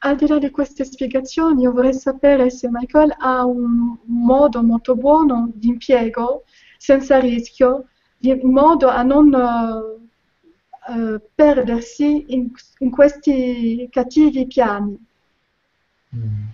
[0.00, 4.94] Al di là di queste spiegazioni, io vorrei sapere se Michael ha un modo molto
[4.94, 6.44] buono di impiego,
[6.76, 14.96] senza rischio, di modo a non uh, uh, perdersi in, in, questi cattivi piani.
[16.10, 16.46] Hmm.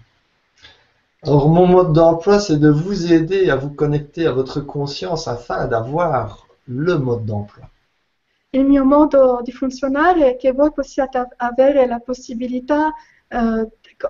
[1.22, 5.66] Alors mon mode d'emploi, c'est de vous aider à vous connecter à votre conscience afin
[5.66, 7.68] d'avoir le mode d'emploi.
[8.50, 12.92] Il mio modo di funzionare è che voi possiate avere la possibilità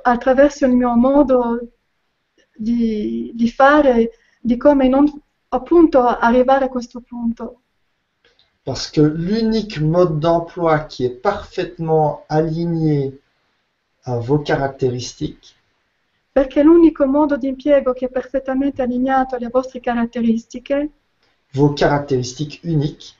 [0.02, 1.68] attraverso il mio modo
[2.54, 4.10] di, di fare,
[4.40, 5.06] di come non
[5.48, 7.60] appunto arrivare a questo punto.
[8.62, 13.20] Parce que l'unique mode d'emploi qui est parfaitement aligné
[14.04, 15.54] à vos caractéristiques,
[16.34, 20.90] Perché l'unico modo di impiego che è perfettamente allineato alle vostre caratteristiche,
[21.52, 23.14] vos caractéristiques uniques,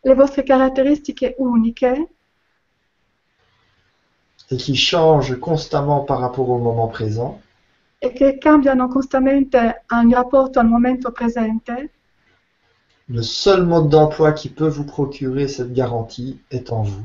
[0.00, 2.11] le vostre caratteristiche uniche,
[4.52, 7.40] et qui change constamment par rapport au moment présent,
[7.98, 11.90] e che cambiano costamente in rapporto al momento presente,
[13.08, 17.04] le seul mode d'emploi qui peut vous procurer cette garantie est en vous.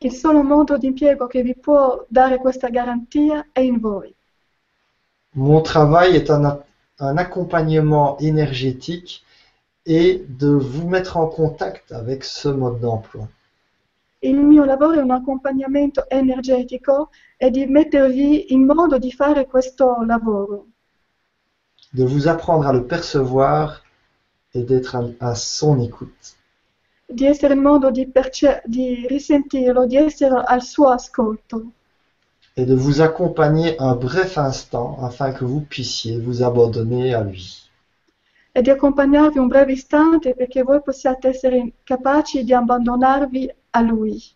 [0.00, 4.14] il solo modo di impiego che vi può dare questa garantia è in voi.
[5.34, 9.24] Mon travail est un accompagnement énergétique
[9.86, 13.28] et de vous mettre en contact avec ce mode d'emploi.
[14.20, 20.02] Il mio lavoro è un accompagnamento energetico e di mettervi in modo di fare questo
[20.04, 20.66] lavoro,
[21.92, 23.82] de vous apprendre à le percevoir
[24.54, 26.36] et d'être à, à son écoute.
[27.06, 28.10] di essere in modo di,
[28.66, 31.72] di risentirlo, di essere al suo ascolto
[32.56, 37.70] et de vous accompagner un bref instant afin que vous puissiez vous abandonner à lui.
[38.52, 44.34] e di accompagnarvi un breve istante perché voi possiate essere capaci di abbandonarvi a lui.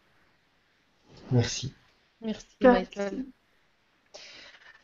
[1.31, 1.73] Merci.
[2.21, 2.47] Merci.
[2.61, 3.25] Michael.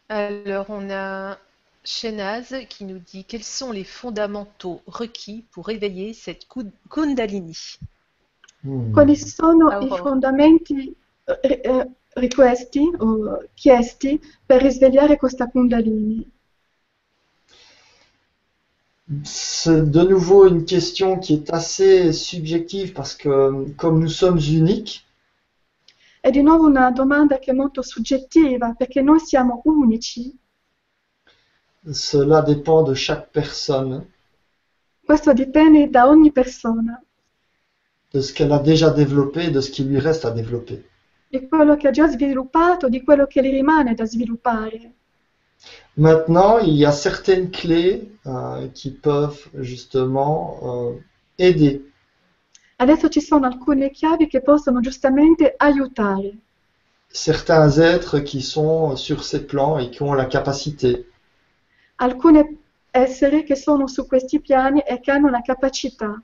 [0.08, 1.38] Alors on a
[1.84, 6.46] Shenaz qui nous dit quels sont les fondamentaux requis pour éveiller cette
[6.88, 7.78] Kundalini?
[8.92, 10.94] Quali sono i fondamenti
[11.42, 16.28] eh, richiesti o chiesti per risvegliare questa Kundalini?
[19.24, 25.04] C'est de nouveau une question qui est assez subjective parce que comme nous sommes uniques,
[26.20, 30.36] È di nuovo una domanda che è molto soggettiva perché noi siamo unici,
[31.92, 34.12] cela dépend de chaque personne,
[35.04, 37.00] questo dipende da ogni persona,
[38.12, 40.84] de ce qu'elle a déjà développé et de ce qui lui reste à développer.
[41.30, 44.97] di quello che ha già sviluppato, di quello che gli rimane da sviluppare.
[45.96, 50.92] Maintenant, il y a certaines clés euh, qui peuvent justement euh,
[51.38, 51.82] aider.
[52.78, 56.36] Adesso ci sono alcune chiavi che possono giustamente aiutare.
[57.10, 61.06] Certains êtres qui sont sur ces plans et qui ont la capacité
[61.96, 62.58] Alcune
[62.92, 66.22] esseri che sono su questi piani e che hanno la capacità.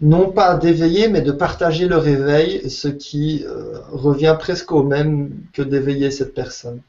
[0.00, 5.30] non pas d'éveiller, mais de partager le réveil, ce qui euh, revient presque au même
[5.52, 6.80] que d'éveiller cette personne.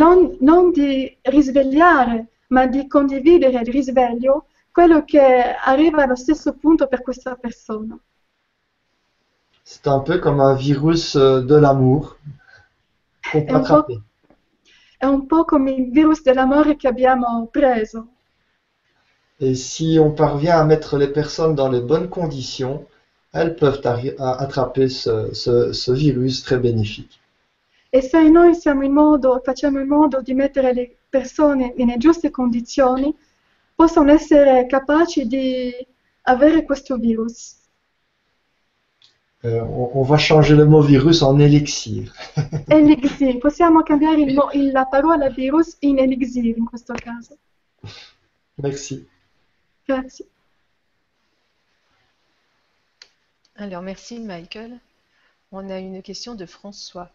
[0.00, 6.86] Non, non di risvegliare, ma di condividere il risveglio, quello che arriva allo stesso punto
[6.86, 7.98] per questa persona.
[9.64, 12.16] C'est un peu comme un virus euh, de l'amour
[13.32, 13.98] qu'on peut attraper.
[14.98, 18.08] è un po' come il virus dell'amore che abbiamo preso.
[19.38, 22.84] Et si on parvient à mettre les personnes dans les bonnes conditions,
[23.32, 23.80] elles peuvent
[24.18, 27.20] attraper ce, ce- ce virus très bénéfique.
[27.94, 32.28] E se noi siamo in modo, facciamo in modo di mettere le persone nelle giuste
[32.30, 33.14] condizioni,
[33.72, 35.70] possono essere capaci di
[36.22, 37.54] avere questo virus.
[39.44, 42.10] Euh, on, on va changer le mot virus en élixir.
[42.66, 47.36] Elixir, possiamo cambiare il mo- il- la parola virus in elixir in questo caso.
[48.56, 49.06] Merci.
[49.86, 50.26] Grazie.
[53.56, 54.80] Alors, merci Michael.
[55.52, 57.08] On a une question de François.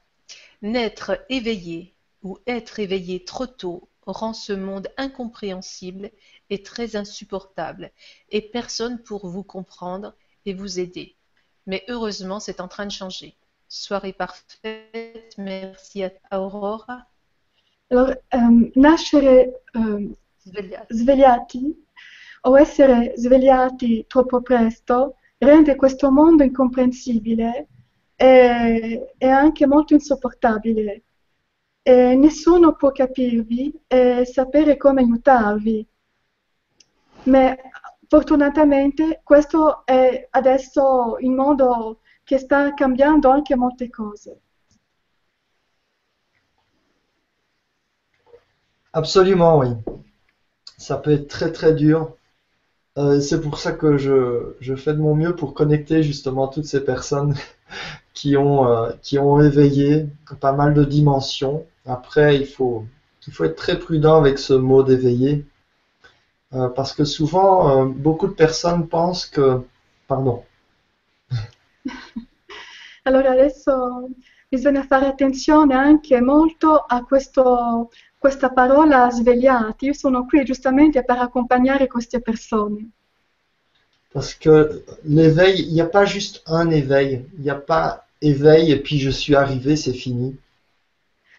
[0.62, 1.94] Naître éveillé
[2.24, 6.12] ou être éveillé trop tôt rend ce monde incompréhensible
[6.50, 7.92] et très insupportable,
[8.30, 10.16] et personne pour vous comprendre
[10.46, 11.16] et vous aider.
[11.68, 13.36] Mais heureusement, c'est en train de changer.
[13.68, 17.06] Soirée parfaite, merci à Aurora.
[17.92, 20.16] Ehm, nascere ehm,
[20.90, 21.86] svegliati
[22.42, 27.68] o essere svegliati troppo presto rende questo mondo incomprensibile
[28.22, 31.04] e anche molto insopportabile.
[31.82, 35.88] E nessuno può capirvi e sapere come aiutarvi.
[37.24, 37.56] Ma
[38.08, 44.42] fortunatamente questo è adesso il modo che sta cambiando anche molte cose.
[48.92, 49.70] Absolument, oui.
[50.78, 52.18] Ça peut être très très dur.
[52.98, 56.66] Euh, c'est pour ça que je, je fais de mon mieux pour connecter justement toutes
[56.66, 57.36] ces personnes
[58.20, 60.08] qui ont, euh, qui ont éveillé
[60.42, 61.66] pas mal de dimensions.
[61.86, 62.86] Après, il faut,
[63.26, 65.46] il faut être très prudent avec ce mot d'éveiller.
[66.54, 69.62] Euh, parce que souvent, euh, beaucoup de personnes pensent que...
[70.06, 70.44] Pardon.
[73.06, 74.10] Allora adesso
[74.50, 79.86] bisogna fare attenzione anche molto a questo, questa parola svegliati.
[79.86, 82.90] Io sono qui giustamente per accompagnare queste persone.
[84.12, 87.26] Parce que l'éveil, il n'y a pas juste un éveil.
[87.38, 90.38] Il n'y a pas éveil et puis je suis arrivé, c'est fini.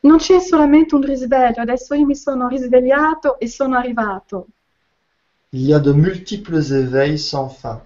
[0.02, 4.46] Non c'è solamente un risveglio, adesso io mi sono risvegliato e sono arrivato.
[5.52, 7.80] Il y a de multiples éveils sans fin.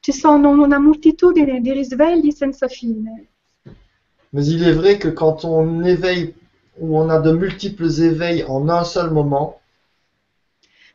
[0.00, 3.28] Ci sono una moltitudine di risvegli senza fine.
[4.30, 6.34] Mais il est vrai que quand on éveille
[6.78, 9.60] ou on a de multiples éveils en un seul moment,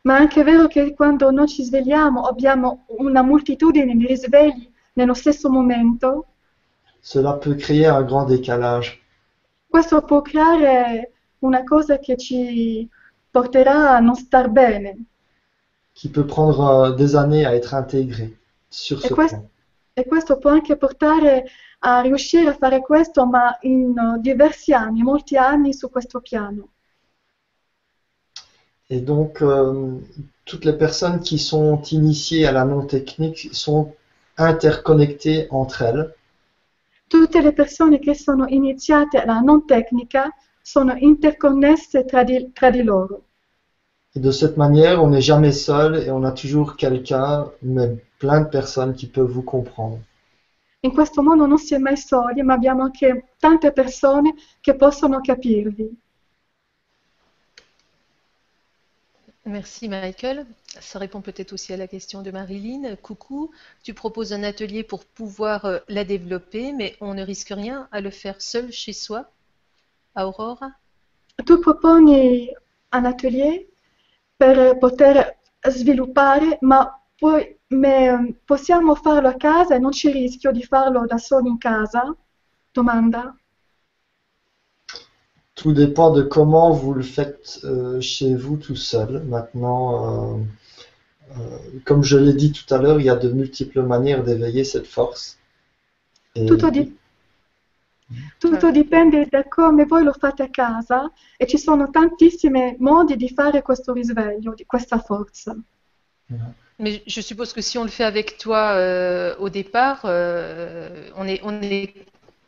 [0.06, 5.14] Ma è anche vero che quando noi ci svegliamo abbiamo una moltitudine di risvegli nello
[5.14, 6.26] stesso momento,
[7.06, 9.00] cela peut créer un grand décalage.
[9.70, 12.88] questo può creare una cosa che ci
[13.30, 15.04] porterà a non star bene.
[15.94, 18.36] qui peut prendre euh, des années à être intégré
[18.70, 19.48] sur Et ce quoi, plan.
[19.94, 21.44] E questo può anche portare
[21.80, 26.70] a riuscire a fare questo, ma in uh, diversi anni, molti anni su questo piano.
[28.88, 30.00] Et donc, euh,
[30.44, 33.94] toutes les personnes qui sont initiées à la non-technique sont
[34.36, 36.14] interconnectées entre elles.
[37.08, 42.82] Tutte le persone che sono iniziate alla non tecnica sono interconnesse tra di, tra di
[42.82, 43.22] loro.
[44.14, 48.40] Et de cette manière, on n'est jamais seul et on a toujours quelqu'un, même plein
[48.40, 49.98] de personnes qui peuvent vous comprendre.
[50.80, 55.20] In questo mondo non si è mai soli, ma abbiamo anche tante persone che possono
[55.20, 55.90] capirvi.
[59.46, 60.44] Merci Michael.
[60.80, 62.96] Ça répond peut-être aussi à la question de Marilyn.
[62.96, 63.52] Coucou,
[63.84, 68.00] tu proposes un atelier pour pouvoir euh, la développer, mais on ne risque rien à
[68.00, 69.30] le faire seul chez soi.
[70.16, 70.72] Aurora?
[71.46, 72.50] Tu proponi
[72.90, 73.68] un atelier
[74.36, 80.64] per poter sviluppare, ma, poi, ma possiamo farlo a casa e non ci rischio di
[80.64, 82.02] farlo da soli in casa?
[82.72, 83.32] Domanda.
[85.56, 89.22] Tout dépend de comment vous le faites euh, chez vous tout seul.
[89.24, 90.42] Maintenant, euh,
[91.32, 94.64] euh, comme je l'ai dit tout à l'heure, il y a de multiples manières d'éveiller
[94.64, 95.38] cette force.
[96.34, 96.94] Et Tutto, di-
[98.38, 103.28] tutto dipende da come voi lo fate a casa e ci sono tantissimi modi di
[103.30, 105.56] fare questo risveglio, di questa forza.
[106.78, 111.26] Mais je suppose que si on le fait avec toi euh, au départ, euh, on
[111.26, 111.94] est, on est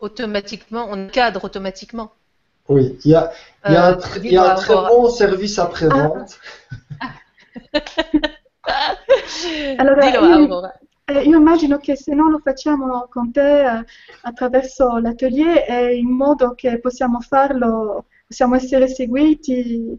[0.00, 2.12] automatiquement, on cadre automatiquement.
[2.68, 3.30] Oui, il y a,
[3.66, 6.38] il y a un, Euh, tr- il y a un très bon service après-vente.
[9.76, 10.78] Allora, io- Aurora.
[11.10, 13.84] E io immagino che se non lo facciamo con te eh,
[14.22, 19.98] attraverso l'atelier è in modo che possiamo farlo, possiamo essere seguiti.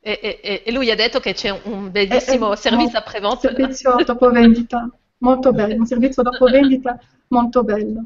[0.00, 3.48] E, e- e lui ha detto che c'è un bellissimo Eh, eh, service no, après-vente.
[3.48, 4.86] Servizio dopo vendita,
[5.18, 8.04] molto bello, un servizio dopo vendita molto bello.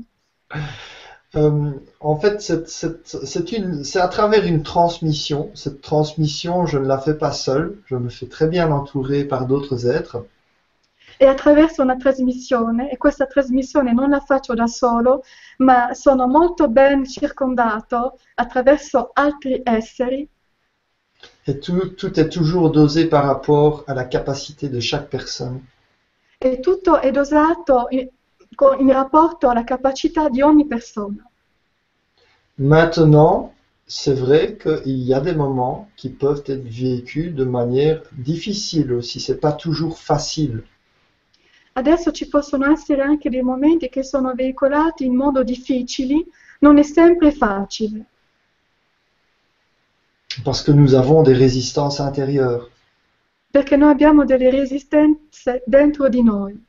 [1.37, 5.51] Euh, en fait, c'est à travers une transmission.
[5.55, 7.79] Cette transmission, je ne la fais pas seule.
[7.87, 10.25] Je me fais très bien entourer par d'autres êtres.
[11.23, 15.23] E attraverso una trasmissione, e questa trasmissione non la faccio da solo,
[15.59, 20.27] ma sono molto ben circondato attraverso altri esseri
[21.47, 25.61] Et tout, tout est toujours dosé par rapport à la capacité de chaque personne.
[26.43, 27.89] e tutto è dosato
[28.79, 31.25] in, rapporto alla capacità di ogni persona.
[32.59, 33.53] Maintenant,
[33.87, 39.19] c'est vrai qu'il y a des moments qui peuvent être vécus de manière difficile aussi.
[39.21, 40.63] C'est pas toujours facile.
[41.73, 46.27] Adesso ci possono essere anche dei momenti che sono veicolati in modo difficili,
[46.61, 48.05] non è sempre facile,
[50.45, 52.69] Parce que nous avons des résistances intérieures.
[53.51, 56.65] perché noi abbiamo delle resistenze dentro di noi.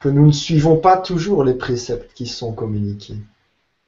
[0.00, 3.16] Que nous ne suivons pas toujours les préceptes qui sont communiqués.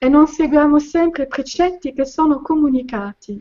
[0.03, 3.39] e non seguiamo sempre i precetti che sono comunicati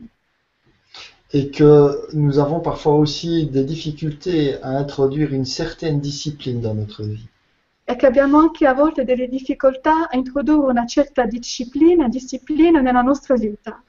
[1.32, 7.02] Et que nous avons parfois aussi des difficultés à introduire une certaine discipline dans notre
[7.04, 7.28] vie.
[7.86, 13.02] e che abbiamo anche a volte delle difficoltà a introdurre una certa disciplina, disciplina nella
[13.02, 13.82] nostra vita.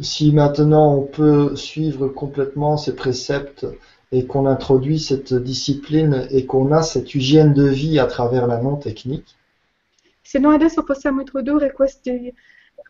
[0.00, 3.66] Si maintenant on peut suivre complètement ces préceptes
[4.12, 8.58] et qu'on introduit cette discipline et qu'on a cette hygiène de vie à travers la
[8.58, 9.36] non-technique,
[10.22, 12.34] Se noi adesso possiamo introdurre questi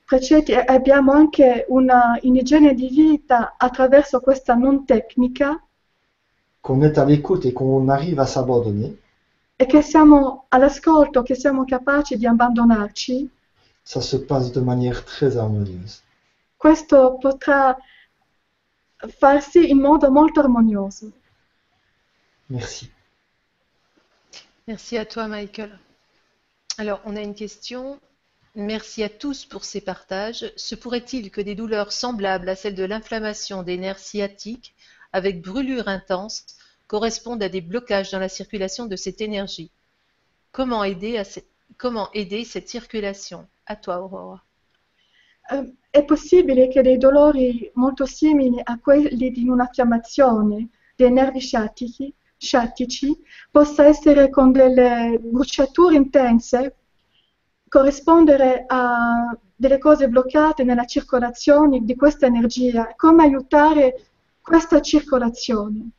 [0.07, 5.61] precetti e abbiamo anche una un'igiene di vita attraverso questa non tecnica
[6.63, 8.97] qu'on est à l'écoute et qu'on arrive à s'abandonner,
[9.57, 13.29] e che siamo all'ascolto, che siamo capaci di abbandonarci,
[13.83, 16.01] ça se passe de manière très harmonieuse.
[16.57, 17.77] questo potrà
[19.19, 21.13] farsi in modo molto armonioso.
[22.49, 22.91] Merci.
[24.67, 25.79] Merci à toi, Michael.
[26.79, 28.01] Alors, on a une question.
[28.55, 30.51] Merci à tous pour ces partages.
[30.57, 34.75] Se pourrait-il que des douleurs semblables à celles de l'inflammation des nerfs sciatiques,
[35.13, 36.45] avec brûlure intense,
[36.87, 39.71] correspondent à des blocages dans la circulation de cette énergie?
[40.53, 41.41] Comment aider, à ce-
[41.77, 43.47] Comment aider cette circulation?
[43.67, 44.43] À toi, Aurora.
[45.51, 51.41] Eh, È possibile che dei dolori molto simili a quelli di una fiammazione dei nervi
[51.41, 53.17] sciatici, sciatici
[53.51, 56.75] possa essere con delle bruciature intense,
[57.67, 62.93] corrispondere a delle cose bloccate nella circolazione di questa energia.
[62.95, 64.09] Come aiutare
[64.43, 65.91] questa circolazione?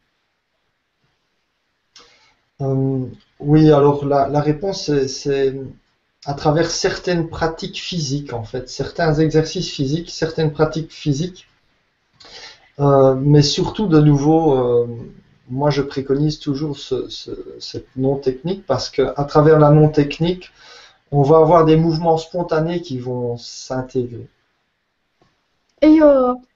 [2.60, 5.56] Euh, oui, alors la, la réponse, c'est
[6.28, 11.48] à travers certaines pratiques physiques, en fait, certains exercices physiques, certaines pratiques physiques,
[12.80, 14.88] Euh, mais surtout, de nouveau, euh,
[15.50, 20.52] moi, je préconise toujours ce- ce- cette non-technique parce que à travers la non-technique,
[21.12, 24.28] on va avoir des mouvements spontanés qui vont s'intégrer.
[25.82, 25.88] E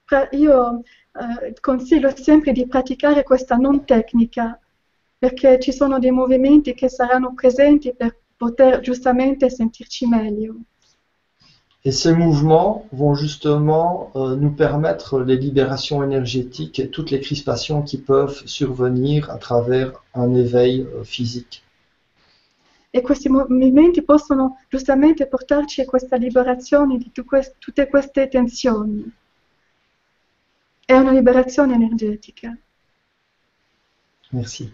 [0.05, 0.83] pra- io,
[1.15, 4.59] eh, consiglio sempre di praticare questa non tecnica,
[5.17, 10.55] perché ci sono dei movimenti che saranno presenti per poter giustamente sentirci meglio.
[11.85, 17.83] Et ces mouvements vont justement euh, nous permettre les libérations énergétiques et toutes les crispations
[17.83, 21.63] qui peuvent survenir à travers un éveil euh, physique.
[22.93, 29.09] E questi movimenti possono giustamente portarci a questa liberazione di tu- quest- tutte queste tensioni.
[30.85, 32.57] È una liberazione energetica.
[34.31, 34.73] Merci.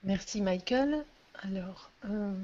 [0.00, 1.04] Merci, Michael.
[1.42, 2.34] Alors, euh,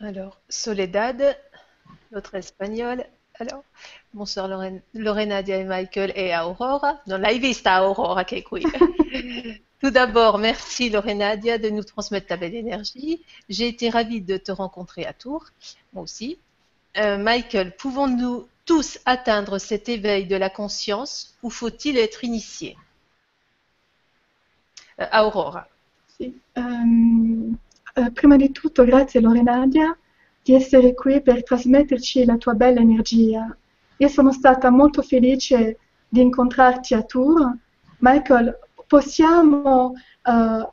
[0.00, 1.38] alors, Soledad,
[2.12, 3.04] notre espagnole.
[3.40, 3.64] Alors,
[4.14, 7.00] bonsoir Loren- Lorenadia et Michael et Aurora.
[7.06, 8.44] Non l'hai vista Aurora qui.
[9.80, 13.22] Tout d'abord, merci Lorenadia de nous transmettre ta belle énergie.
[13.48, 15.46] J'ai été ravie de te rencontrer à Tours,
[15.92, 16.38] moi aussi.
[16.98, 22.76] Euh, Michael, pouvons-nous tous atteindre cet éveil de la conscience ou faut-il être initié?
[25.10, 25.66] Aurora.
[26.06, 29.96] Sì, eh, prima di tutto grazie Lorenadia
[30.42, 33.56] di essere qui per trasmetterci la tua bella energia.
[33.98, 37.56] Io sono stata molto felice di incontrarti a Tours.
[37.98, 40.68] Michael, possiamo eh,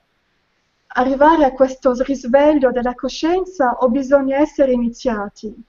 [0.87, 5.63] arrivare a questo risveglio della coscienza o bisogna essere iniziati?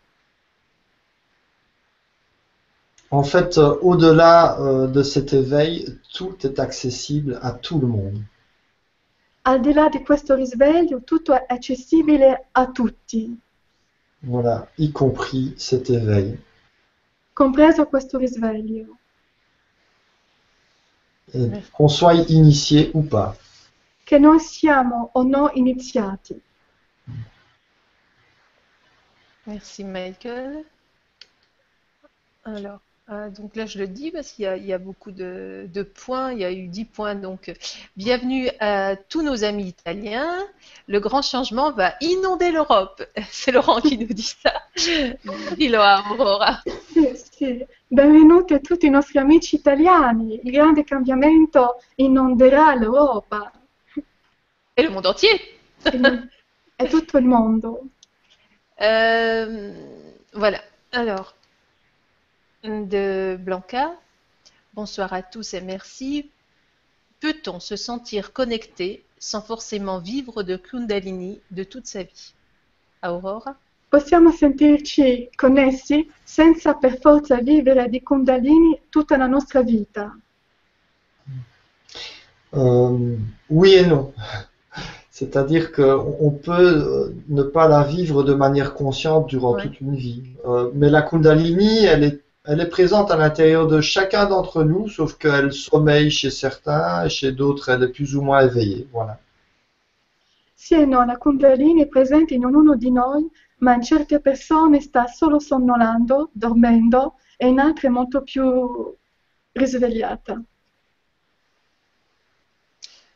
[3.13, 8.23] En fait, euh, au-delà euh, de cet éveil, tout est accessible à tout le monde.
[9.43, 13.39] Al di là di questo risveglio, tutto è accessibile a tutti,
[14.23, 16.39] Voilà, y compris cet éveil.
[17.33, 18.99] compreso questo risveglio.
[21.73, 23.35] Qu'on soit initié ou pas.
[24.05, 26.43] che noi siamo o no iniziati.
[29.47, 30.65] Merci Michael.
[32.43, 32.81] Alors,
[33.11, 35.67] euh, donc là je le dis parce qu'il y a, il y a beaucoup de,
[35.73, 37.15] de points, il y a eu 10 points.
[37.15, 37.53] Donc,
[37.97, 40.47] bienvenue à tous nos amis italiens.
[40.87, 43.05] Le grand changement va inonder l'Europe.
[43.31, 44.53] C'est Laurent qui nous dit ça.
[45.57, 46.63] Dillo a Aurora.
[46.93, 47.67] Sì, sì.
[47.89, 50.41] Benvenuti a tutti i nostri amici italiani.
[50.45, 53.51] Il grande cambiamento inonderà l'Europa
[54.77, 55.41] Et le monde entier.
[55.83, 56.29] e
[56.77, 57.83] e tutto il mondo.
[58.81, 59.73] Euh,
[60.33, 60.63] voilà.
[60.93, 61.35] Alors,
[62.65, 63.93] de Blanca.
[64.75, 66.31] Bonsoir à tous et merci.
[67.21, 72.35] Peut-on se sentir connecté sans forcément vivre de Kundalini de toute sa vie?
[73.03, 73.57] Aurora?
[73.91, 80.15] Possiamo sentirci connessi senza per forza vivere di Kundalini tutta la nostra vita.
[82.55, 83.17] Euh,
[83.49, 84.13] oui et non.
[85.11, 89.63] C'est-à-dire qu'on on peut ne pas la vivre de manière consciente durant Ouais.
[89.63, 90.23] toute une vie.
[90.47, 94.89] Euh, mais la Kundalini, elle est, elle est présente à l'intérieur de chacun d'entre nous,
[94.89, 98.89] sauf qu'elle sommeille chez certains et chez d'autres, elle est plus ou moins éveillée.
[98.93, 99.19] Voilà.
[100.55, 103.27] Sì e no, la Kundalini è presente in ognuno di noi,
[103.61, 108.95] ma in certe persone sta solo sonnolando, dormendo, e in altre molto più
[109.53, 110.43] risvegliata.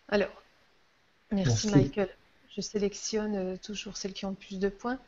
[0.07, 0.43] Alors,
[1.29, 1.77] merci, Merci.
[1.77, 2.09] Michael.
[2.57, 4.99] Je sélectionne euh, toujours celles qui ont le plus de points.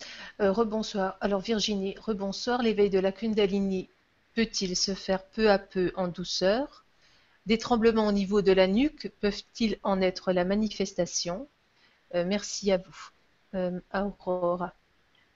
[0.41, 1.17] Euh, rebonsoir.
[1.21, 2.61] Alors Virginie, rebonsoir.
[2.61, 3.89] L'éveil de la Kundalini
[4.37, 6.85] peut-il se faire peu à peu en douceur?
[7.47, 11.49] Des tremblements au niveau de la nuque peuvent-ils en être la manifestation?
[12.15, 12.99] Euh, Merci à vous.
[13.55, 14.75] Euh, Aurora.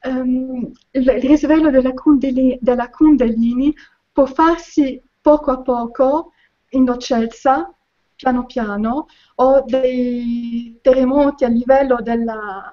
[0.04, 3.74] Ehm, il il risveglio della Kundali- della Kundalini
[4.12, 6.32] può farsi poco a poco,
[6.70, 7.72] in dolcezza,
[8.16, 9.06] piano piano,
[9.36, 12.72] o dei terremoti a livello della-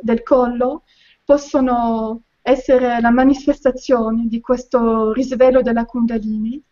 [0.00, 0.84] del collo
[1.24, 6.62] possono essere la manifestazione di questo risveglio della Kundalini?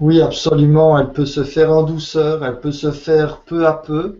[0.00, 0.98] Oui, absolument.
[0.98, 4.18] Elle peut se faire en douceur, elle peut se faire peu à peu.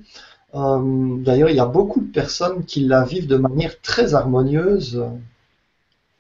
[0.55, 5.03] Euh, D'ailleurs, il y a beaucoup de personnes qui la vivent de manière très harmonieuse.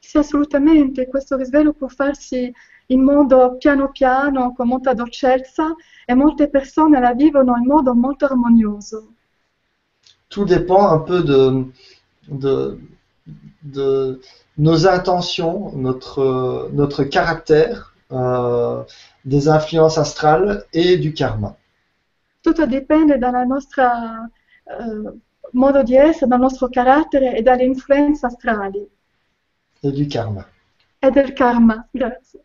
[0.01, 2.53] Sì, assolutamente, questo risveglio può farsi
[2.87, 8.25] in modo piano piano, con molta dolcezza, e molte persone la vivono in modo molto
[8.25, 9.13] armonioso.
[10.29, 11.71] Tout dépend un peu de,
[12.27, 12.79] de,
[13.63, 14.21] de
[14.59, 18.83] nos intentions, notre, notre caractère, euh,
[19.25, 21.57] des influences astrales et du karma.
[22.43, 25.19] Tutto dipende dal nostro eh,
[25.53, 28.87] modo di essere, dal nostro carattere e dalle influenze astrali
[29.83, 30.47] Et du karma.
[31.01, 31.89] e del karma.
[31.91, 32.41] Grazie.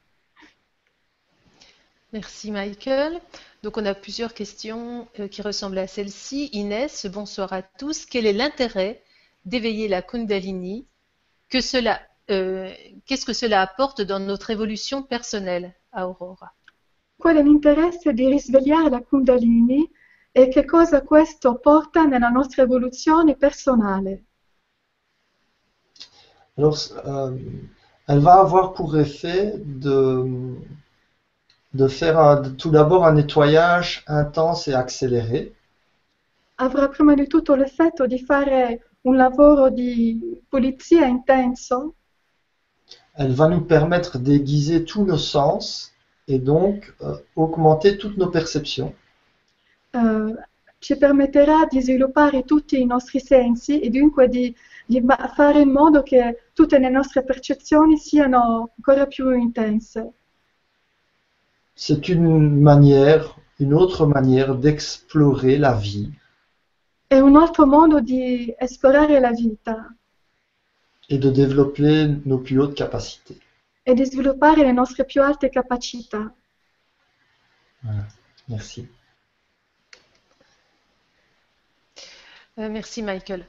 [2.12, 3.20] Merci Michael.
[3.62, 6.50] Donc on a plusieurs questions euh, qui ressemblent à celle-ci.
[6.54, 8.06] Inès, bonsoir à tous.
[8.06, 9.04] Quel est l'intérêt
[9.50, 10.88] d'éveiller la Kundalini
[11.50, 12.00] que cela,
[12.30, 12.72] euh,
[13.06, 16.54] Qu'est-ce que cela apporte dans notre évolution personnelle, Aurora?
[17.18, 19.90] Qual è l'interesse di risvegliare la Kundalini
[20.32, 24.24] e che cosa questo porta nella nostra evoluzione personale?
[26.58, 27.32] Alors, euh,
[28.08, 30.58] elle va avoir pour effet de,
[31.74, 35.54] de faire un- tout d'abord un nettoyage intense et accéléré.
[36.58, 41.96] Avrà prima di tutto l'effetto di fare un lavoro di pulizia intenso
[43.14, 45.92] Elle va nous permettre d'aiguiser tous nos sens
[46.28, 48.94] et donc euh, augmenter toutes nos perceptions.
[49.94, 50.34] eh,
[50.80, 54.56] ci permetterà di sviluppare tutti i nostri sensi e dunque di,
[54.86, 55.04] di
[55.36, 60.14] fare in modo che tutte le nostre percezioni siano ancora più intense.
[61.76, 66.12] C'est une manière, une autre manière d'explorer la vie
[67.12, 69.96] È un altro modo di esplorare la vita
[71.10, 73.40] et de développer nos plus hautes capacités.
[73.84, 76.32] e di sviluppare le nostre più alte capacità.
[78.46, 78.88] Merci.
[82.58, 83.44] Euh, Merci Michael.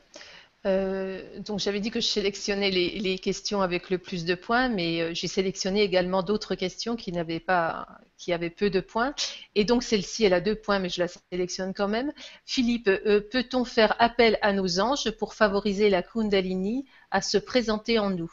[0.66, 5.00] Euh, donc j'avais dit que je sélectionnais les, questions avec le plus de points, mais
[5.00, 7.88] euh, j'ai sélectionné également d'autres questions qui n'avaient pas,
[8.18, 9.14] qui avaient peu de points.
[9.54, 12.12] Et donc celle-ci, elle a deux points, mais je la sélectionne quand même.
[12.44, 17.98] Philippe, euh, peut-on faire appel à nos anges pour favoriser la Kundalini à se présenter
[17.98, 18.32] en nous?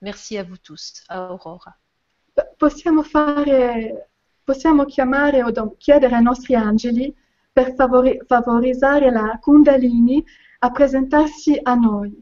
[0.00, 1.76] Merci à vous tous, à Aurora.
[2.58, 4.08] Possiamo fare,
[4.44, 7.14] possiamo chiamare o chiedere ai nostri angeli
[7.52, 10.24] per favori- favorizzare la Kundalini
[10.60, 12.12] a presentarsi a noi.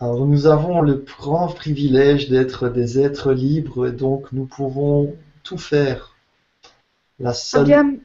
[0.00, 5.58] Alors nous avons le grand privilège d'être des êtres libres et donc nous pouvons tout
[5.58, 6.14] faire.
[7.18, 7.98] La seule, Abbiamo,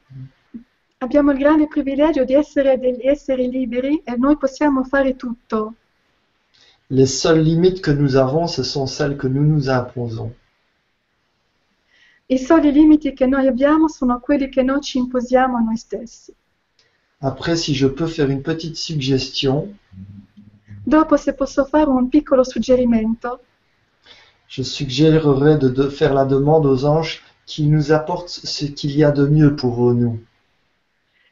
[0.98, 5.76] abbiamo il grande privilegio di essere degli esseri liberi e noi possiamo fare tutto.
[6.90, 10.34] les seules limites que nous avons, ce sont celles que nous nous imposons.
[12.28, 16.34] I soli limiti che noi abbiamo sono quelli che noi ci imposiamo a noi stessi.
[17.20, 19.74] Après, si je peux faire une petite suggestion,
[20.86, 23.40] Dopo, se posso fare un piccolo suggerimento,
[24.48, 29.04] je suggérerais de, de faire la demande aux anges qui nous apportent ce qu'il y
[29.04, 30.20] a de mieux pour nous.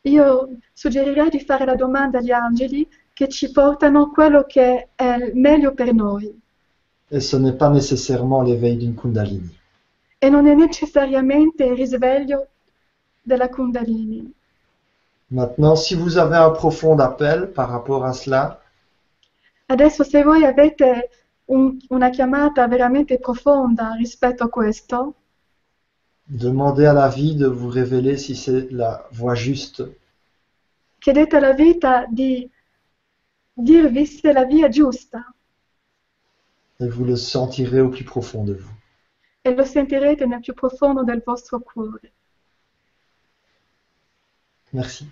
[0.04, 5.74] io suggerirei di fare la domanda agli angeli che ci portano quello che è meglio
[5.74, 6.34] per noi.
[7.12, 9.60] Et ce n'est pas nécessairement l'éveil d'une Kundalini.
[10.24, 12.48] E non è necessariamente il risveglio
[13.22, 14.32] della Kundalini.
[15.32, 18.60] Maintenant, si vous avez un profond appel par rapport à cela,
[19.68, 21.10] Adesso, se voi avete
[21.46, 25.16] un- una chiamata veramente profonda rispetto a questo,
[26.28, 29.82] demandez à la vie de vous révéler si c'est la voie juste.
[31.00, 32.50] chiedete alla vita di
[33.54, 35.34] dirvi se la via giusta
[36.80, 38.76] Et vous le sentirez au plus profond de vous.
[39.44, 42.12] E lo sentirete nel più profondo del vostro cuore.
[44.72, 45.10] Merci.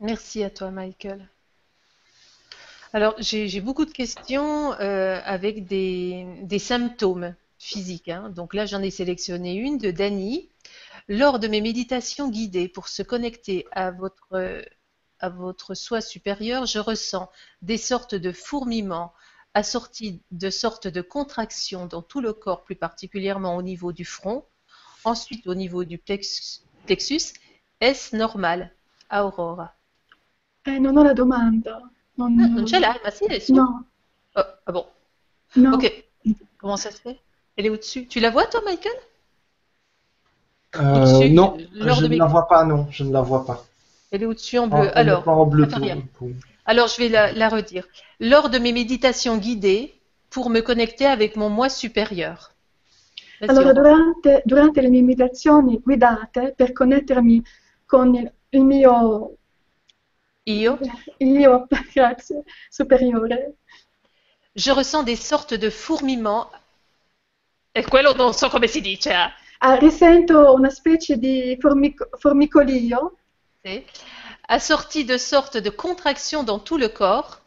[0.00, 1.28] Merci à toi, Michael.
[2.92, 8.08] Alors, j'ai beaucoup de questions euh, avec des, des symptômes physiques.
[8.08, 8.30] hein.
[8.30, 10.48] Donc là, j'en ai sélectionné une de Dani.
[11.08, 14.64] Lors de mes méditations guidées pour se connecter à votre,
[15.20, 17.30] à votre soi supérieur, je ressens
[17.62, 19.12] des sortes de fourmillements
[19.56, 24.44] assortis de sortes de contractions dans tout le corps, plus particulièrement au niveau du front,
[25.04, 27.32] ensuite au niveau du plexus.
[27.80, 28.70] Est-ce normal,
[29.10, 29.74] Aurora?
[30.66, 31.80] Eh, non ho la domanda.
[32.18, 33.52] Non, Ah, non ce l'hai, ma sì.
[33.52, 33.64] No,
[34.38, 34.84] Oh, ah bon,
[35.56, 35.72] no.
[35.74, 36.04] ok.
[36.58, 37.18] Comment ça se fait?
[37.56, 38.06] Elle est au-dessus.
[38.06, 38.92] Tu la vois, toi, Michael?
[40.76, 43.64] Euh, non, je ne la vois pas, non, je ne la vois pas.
[44.10, 44.90] Elle est au-dessus en bleu.
[44.94, 45.80] elle n'est Alors, pas en bleu pour-
[46.18, 46.28] pour-
[46.66, 47.86] alors, je vais la, la redire.
[48.20, 49.94] Lors de mes méditations guidées
[50.30, 52.52] pour me connecter avec mon moi supérieur.
[53.46, 53.72] Allora, Aurora.
[53.72, 57.42] durante, durante le mie meditazioni guidate per connettermi
[57.86, 59.36] con il, il mio,
[60.46, 60.78] Io,
[61.18, 63.54] il mio grazie, superiore,
[64.54, 66.50] je ressens des sortes de fourmillements.
[67.74, 69.10] E quello non so come si dice.
[69.10, 69.30] eh.
[69.58, 73.16] ah, risento una specie di formico- formicolio
[73.64, 73.84] Sì.
[74.48, 77.40] Assortis de sortes de contractions dans tout le corps,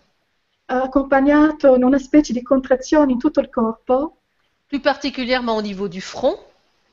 [0.68, 4.18] accompagnato da una specie di contrazioni in tutto il corpo,
[4.68, 6.38] plus particulièrement au niveau du front,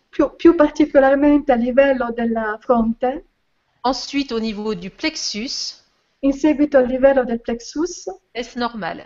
[0.09, 3.25] più, più particolarmente a livello della fronte,
[3.83, 5.85] ensuite au niveau du plexus.
[6.21, 8.09] in seguito al livello del plexus.
[8.33, 9.05] Est-ce normal?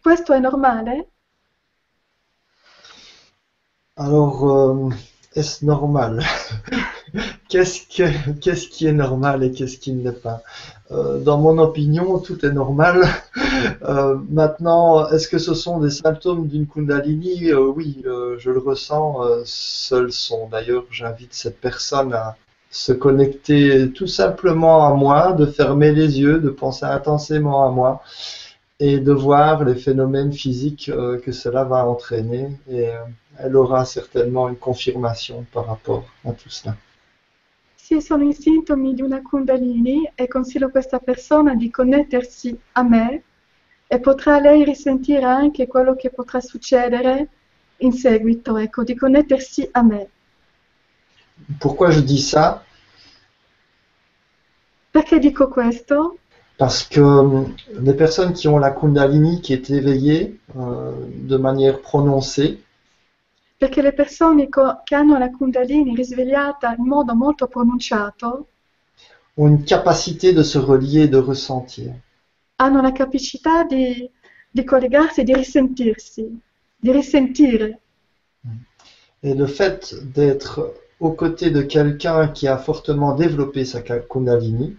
[0.00, 1.08] Questo è normale?
[3.96, 4.94] Alors, euh,
[5.34, 6.22] est-ce normal?
[7.48, 10.42] Qu'est-ce que, qu'est-ce qui est normal et qu'est-ce qui ne l'est pas?
[10.92, 13.02] Euh, dans mon opinion, tout est normal.
[13.82, 17.50] Euh, maintenant, est-ce que ce sont des symptômes d'une Kundalini?
[17.50, 19.20] Euh, oui, je le ressens.
[19.44, 20.48] seuls sont.
[20.48, 22.36] D'ailleurs, j'invite cette personne à
[22.70, 28.02] se connecter tout simplement à moi, de fermer les yeux, de penser intensément à moi
[28.78, 30.90] et de voir les phénomènes physiques
[31.22, 32.56] que cela va entraîner.
[32.70, 32.88] Et
[33.38, 36.76] elle aura certainement une confirmation par rapport à tout cela.
[37.90, 42.84] Sì, sono i sintomi di una Kundalini e consiglio a questa persona di connettersi a
[42.84, 43.24] me
[43.88, 47.28] e potrà lei risentire anche quello che potrà succedere
[47.78, 50.08] in seguito, ecco, di connettersi a me.
[51.58, 52.62] Pourquoi je dis ça?
[54.92, 56.18] Perché dico questo?
[56.58, 57.44] Parce que euh,
[57.82, 62.62] les personnes qui ont la Kundalini qui est éveillée euh, de manière prononcée,
[63.60, 68.46] Perché le persone co- che hanno la Kundalini risvegliata in modo molto pronunciato
[69.36, 71.92] ont une capacité de se relier et de ressentir.
[72.56, 74.08] hanno la capacità di,
[74.50, 76.40] di collegarsi, di risentirsi,
[76.76, 77.78] di risentire.
[79.22, 84.78] Et le fait d'être aux côtés de quelqu'un qui a fortement développé sa Kundalini,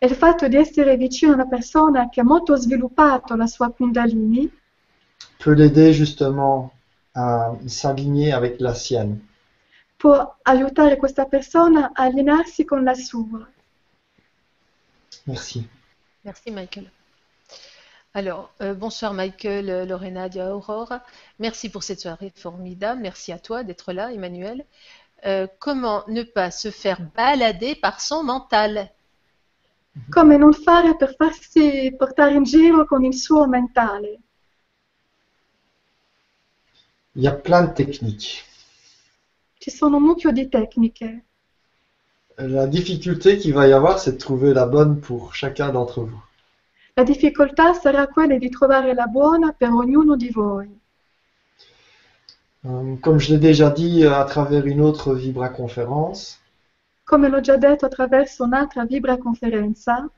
[0.00, 3.70] E il fatto di essere vicino a una persona che ha molto sviluppato la sua
[3.70, 4.50] Kundalini
[5.38, 6.70] peut l'aider justement
[7.14, 9.18] à s'aligner avec la sienne.
[9.98, 13.46] può aiutare questa persona a allinearsi con la sua.
[15.24, 15.68] Merci.
[16.22, 16.90] Merci, Michael.
[18.14, 21.00] Alors, euh, bonsoir Michael, Lorena, Dia Aurore.
[21.38, 23.00] Merci pour cette soirée formidable.
[23.00, 24.64] Merci à toi d'être là, Emmanuel.
[25.26, 28.90] Euh, comment ne pas se faire balader par son mental?
[30.12, 34.20] Come non fare per farsi portare in giro con il suo mentale?
[37.18, 38.44] Il y a plein de techniques.
[39.58, 41.24] Ci sono mucchio di tecniche.
[42.36, 46.22] La difficulté qu'il va y avoir, c'est de trouver la bonne pour chacun d'entre vous.
[46.96, 50.68] La difficoltà sarà quella di trovare la buona per ognuno di voi.
[52.66, 56.38] Euh, Comme je l'ai déjà dit euh, à travers une autre Vibra conférence,
[57.02, 60.08] Come l'ho già detto attraverso un'altra Vibra conferenza,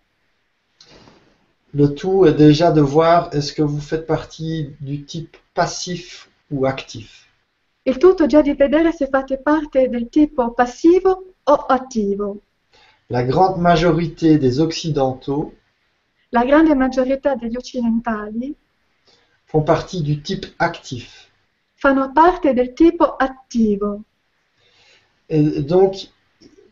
[1.73, 6.65] le tout est déjà de voir est-ce que vous faites partie du type passif ou
[6.67, 7.27] actif.
[7.85, 12.41] il tutto già di vedere se fate parte del tipo passivo o attivo.
[13.09, 15.53] La grande majorité des Occidentaux
[16.33, 18.55] La grande maggiorità degli occidentali
[19.47, 21.29] font partie du type actif.
[21.75, 24.03] fanno parte del tipo attivo
[25.29, 26.09] Et donc,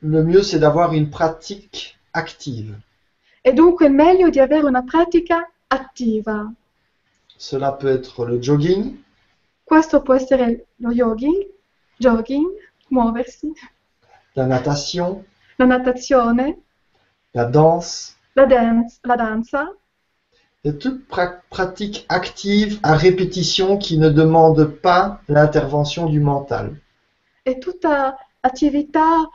[0.01, 2.77] le mieux, c'est d'avoir une pratique active.
[3.43, 6.53] e dunque è meglio di avere una pratica attiva.
[7.37, 8.97] Cela peut être le jogging,
[9.69, 11.47] Questo può essere lo jogging,
[11.99, 12.47] jogging,
[12.89, 13.53] muoversi,
[14.33, 15.23] la natation,
[15.57, 16.63] la natazione,
[17.33, 19.77] la danse, la, dance, la danza
[20.65, 26.75] et toute pra- pratique active à répétition qui ne demande pas l'intervention du mental.
[27.45, 29.29] e tutta attività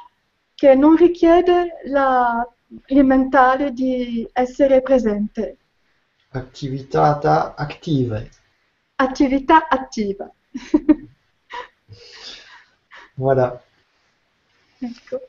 [0.56, 2.44] che non richiede la-
[2.88, 5.58] il mentale di essere presente.
[6.32, 6.88] Active.
[9.04, 10.32] Attività attiva.
[13.18, 13.62] Voilà.
[14.82, 15.20] Ecco.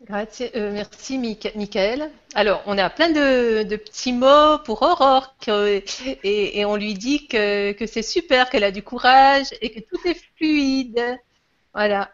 [0.00, 2.10] Grazie, euh, merci Mica- Michael.
[2.34, 5.82] Alors, on a plein de, de petits mots pour Aurore que-
[6.24, 9.80] et, et on lui dit que, que c'est super, qu'elle a du courage et que
[9.80, 11.18] tout est fluide.
[11.74, 12.10] Voilà.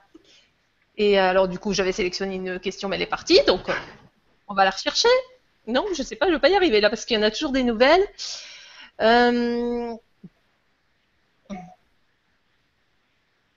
[0.97, 3.75] Et alors, du coup, j'avais sélectionné une question, mais elle est partie, donc euh,
[4.49, 5.09] on va la rechercher.
[5.67, 7.23] Non, je sais pas, je ne vais pas y arriver là parce qu'il y en
[7.23, 8.05] a toujours des nouvelles.
[9.01, 9.95] Euh,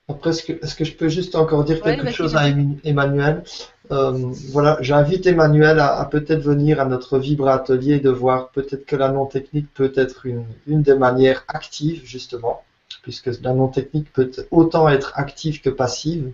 [0.08, 2.48] Après, est-ce que, est-ce que je peux juste encore dire Ouais, quelque chose à
[2.84, 3.44] Emmanuel?
[3.90, 4.12] Euh,
[4.52, 8.48] Voilà, j'invite Emmanuel à, à peut-être venir à notre Vibra Atelier et de voir.
[8.50, 12.62] Peut-être que la non-technique peut être une, une des manières actives, justement,
[13.02, 16.32] puisque la non-technique peut autant être active que passive,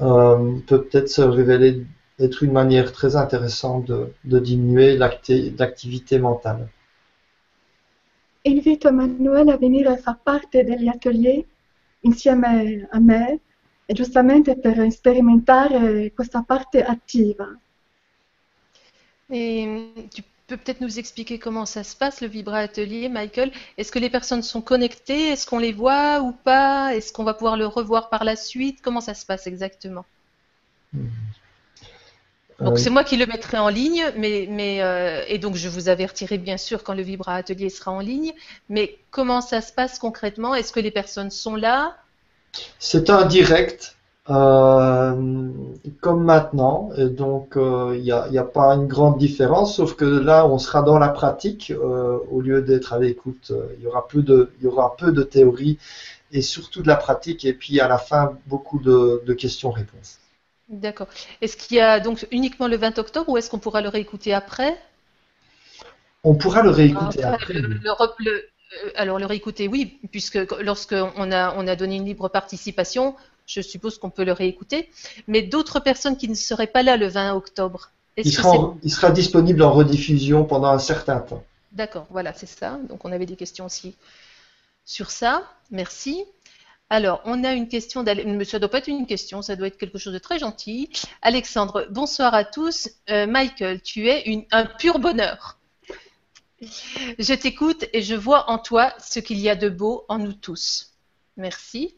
[0.00, 1.86] euh, peut peut-être se révéler
[2.18, 6.68] être une manière très intéressante de, de diminuer l'acti- l'activité mentale.
[8.46, 11.46] Invito Emanuele a venire a far parte degli atelier
[12.02, 13.40] insieme a me
[13.86, 17.56] e giustamente per sperimentare questa parte attiva.
[19.28, 23.52] Et tu peux peut-être nous expliquer comment ça se passe, le Vibra Atelier, Michael?
[23.78, 25.28] Est-ce que les personnes sont connectées?
[25.28, 26.94] Est-ce qu'on les voit ou pas?
[26.94, 28.80] Est-ce qu'on va pouvoir le revoir par la suite?
[28.82, 30.04] Comment ça se passe exactement?
[32.60, 35.68] Donc Euh, c'est moi qui le mettrai en ligne, mais, mais euh, et donc je
[35.68, 38.32] vous avertirai bien sûr quand le Vibra Atelier sera en ligne.
[38.68, 40.54] Mais comment ça se passe concrètement?
[40.54, 41.96] Est-ce que les personnes sont là?
[42.78, 43.96] C'est un direct,
[44.28, 45.50] euh,
[46.00, 50.46] comme maintenant, et donc euh, il n'y a, pas une grande différence, sauf que là,
[50.46, 53.50] on sera dans la pratique, euh, au lieu d'être à l'écoute.
[53.50, 55.78] Euh, Il y aura peu de, il y aura peu de théorie
[56.32, 60.19] et surtout de la pratique, et puis à la fin, beaucoup de, de questions-réponses.
[60.70, 61.08] D'accord.
[61.40, 64.32] Est-ce qu'il y a donc uniquement le 20 octobre ou est-ce qu'on pourra le réécouter
[64.32, 64.78] après?
[66.22, 67.54] On pourra le réécouter Après, après.
[67.54, 67.80] le-
[68.84, 73.16] euh, alors le réécouter, oui, puisque lorsqu'on a, on a donné une libre participation,
[73.46, 74.88] je suppose qu'on peut le réécouter.
[75.26, 78.92] Mais d'autres personnes qui ne seraient pas là le 20 octobre, Il sera, en- il
[78.92, 81.42] sera disponible en rediffusion pendant un certain temps.
[81.72, 82.78] D'accord, voilà, c'est ça.
[82.88, 83.96] Donc on avait des questions aussi
[84.84, 85.42] sur ça.
[85.70, 86.24] Merci.
[86.92, 89.68] Alors, on a une question d'Ale- mais Ça doit pas être une question, ça doit
[89.68, 90.90] être quelque chose de très gentil.
[91.22, 92.90] Alexandre, bonsoir à tous.
[93.08, 95.58] Euh, Michael, tu es un pur bonheur.
[96.60, 100.32] Je t'écoute et je vois en toi ce qu'il y a de beau en nous
[100.32, 100.90] tous.
[101.36, 101.96] Merci.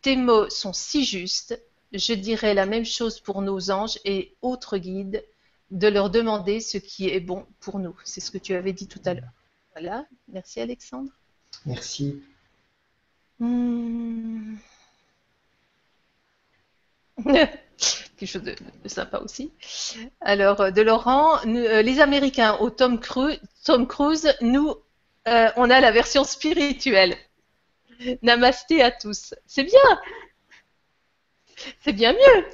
[0.00, 1.60] Tes mots sont si justes.
[1.92, 5.24] Je dirais la même chose pour nos anges et autres guides,
[5.72, 7.96] de leur demander ce qui est bon pour nous.
[8.04, 9.32] C'est ce que tu avais dit tout à l'heure.
[9.74, 10.06] Voilà.
[10.28, 11.10] Merci Alexandre.
[11.66, 12.22] Merci.
[13.40, 14.54] Hmm.
[18.16, 19.52] Quelque chose de, de sympa aussi.
[20.20, 24.74] Alors, euh, de Laurent, nous- euh, les Américains au Tom Cruise, Tom Cruise nous,
[25.28, 27.16] euh, on a la version spirituelle.
[28.22, 29.34] Namasté à tous.
[29.46, 30.00] C'est bien.
[31.80, 32.44] C'est bien mieux.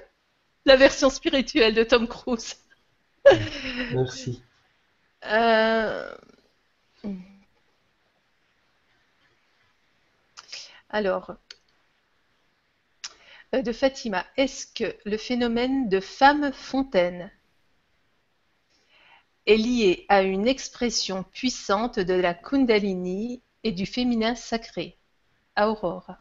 [0.66, 2.56] La version spirituelle de Tom Cruise.
[3.92, 4.42] Merci.
[5.26, 6.14] Euh,
[10.88, 11.36] Alors,
[13.54, 17.30] euh, de Fatima, est-ce que le phénomène de femme fontaine
[19.46, 24.96] est lié à une expression puissante de la Kundalini et du féminin sacré?
[25.56, 26.20] Aurora.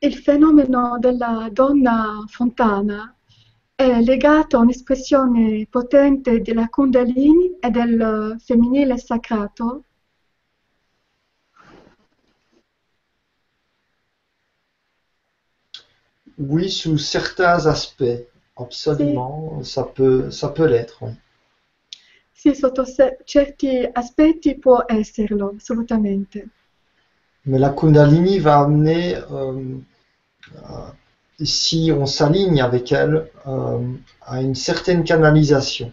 [0.00, 3.14] Il fenomeno della donna fontana
[3.74, 9.84] è legato a un'espressione potente della Kundalini e del femminile sacrato
[16.48, 21.02] Oui, sous certains aspects, absolument, ça peut, ça peut l'être.
[21.02, 21.12] oui.
[22.42, 22.84] Sì, sotto
[23.24, 26.48] certi aspetti può esserlo, assolutamente.
[27.42, 29.78] Mais la Kundalini va amener, euh,
[30.56, 30.90] euh,
[31.38, 35.92] si on s'aligne avec elle, euh, à une certaine canalisation.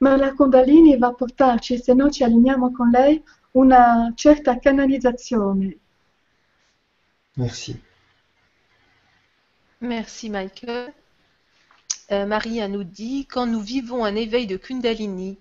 [0.00, 3.22] Ma la Kundalini va portarci, se noi ci allineiamo con lei,
[3.52, 5.78] una certa canalizzazione.
[7.36, 7.80] Merci.
[9.80, 10.92] Merci Michael.
[12.10, 15.38] Euh, Maria nous dit, quand nous vivons un éveil de Kundalini,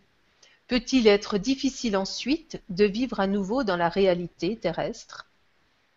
[0.67, 5.27] peut-il être difficile ensuite de vivre à nouveau dans la réalité terrestre?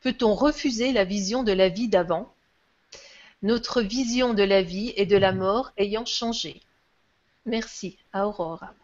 [0.01, 2.33] Peut-on refuser la vision de la vie d'avant?
[3.43, 6.61] Notre vision de la vie et de la mort ayant changé.
[7.45, 8.75] Merci, Aurora.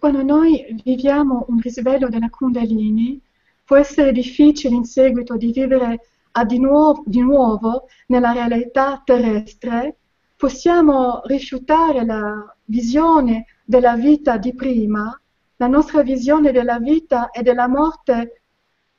[0.00, 3.20] Quando noi viviamo un risveglio della Kundalini,
[3.64, 5.98] può essere difficile in seguito di vivere
[6.32, 9.96] a di, nuovo, di nuovo nella realtà terrestre.
[10.36, 15.20] Possiamo rifiutare la visione della vita di prima.
[15.56, 18.42] La nostra visione della vita e della morte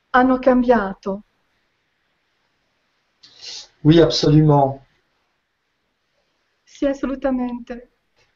[0.10, 1.24] hanno cambiato.
[3.82, 4.82] Oui, absolument.
[6.64, 7.92] Sì, assolutamente.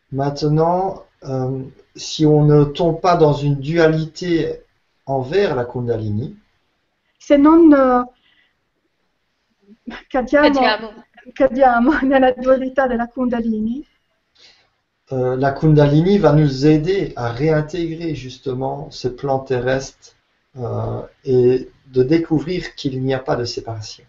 [0.10, 1.66] Maintenant, euh,
[1.96, 4.64] si on ne tombe pas dans une dualité
[5.06, 6.38] envers la Kundalini,
[7.18, 8.04] Se non eh,
[10.08, 11.04] cadiamo, Cadiamo.
[11.34, 13.86] cadiamo nella dualità della Kundalini,
[15.12, 20.16] euh, la Kundalini va nous aider à réintégrer justement ce plan terrestre
[20.58, 24.06] euh, et de découvrir qu'il n'y a pas de séparation.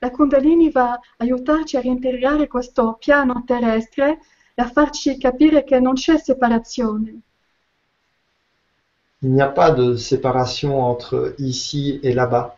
[0.00, 4.18] la Kundalini va aiutarci a reintegrare questo piano terrestre
[4.54, 7.20] e a farci capire che non c'è separazione.
[9.20, 12.56] Il n'y a pas de séparation entre ici et là-bas.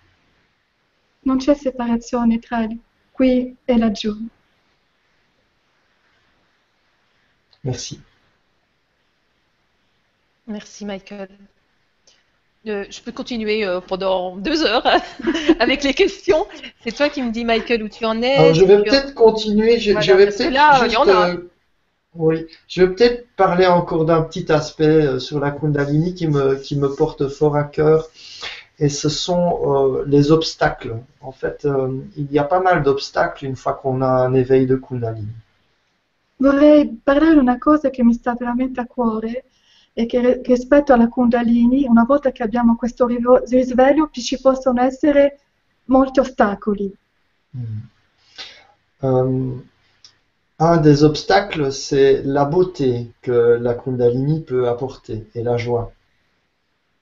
[1.24, 2.66] Non c'è separazione tra
[3.12, 4.14] qui e laggiù.
[7.62, 8.00] Merci.
[10.46, 11.28] Merci Michael.
[12.66, 14.86] Euh, je peux continuer euh, pendant deux heures
[15.60, 16.46] avec les questions.
[16.82, 18.36] C'est toi qui me dis, Michael, où tu en es.
[18.36, 19.78] Alors, je vais sur- peut-être continuer.
[19.78, 21.30] Je, Voilà, je vais peut-être là, il y juste, en a.
[21.30, 21.50] euh,
[22.14, 26.56] oui, je vais peut-être parler encore d'un petit aspect euh, sur la Kundalini qui me,
[26.56, 28.08] qui me porte fort à cœur.
[28.78, 30.96] Et ce sont euh, les obstacles.
[31.20, 34.66] En fait, euh, il y a pas mal d'obstacles une fois qu'on a un éveil
[34.66, 35.42] de Kundalini.
[36.38, 39.44] Vorrei parlare di una cosa che mi sta veramente a cuore
[39.92, 45.38] e che rispetto alla Kundalini, una volta che abbiamo questo risveglio, ci possono essere
[45.84, 46.92] molti ostacoli.
[49.04, 49.62] Euh,
[50.58, 55.92] un des obstacles, c'est la beauté que la Kundalini peut apporter et la joie.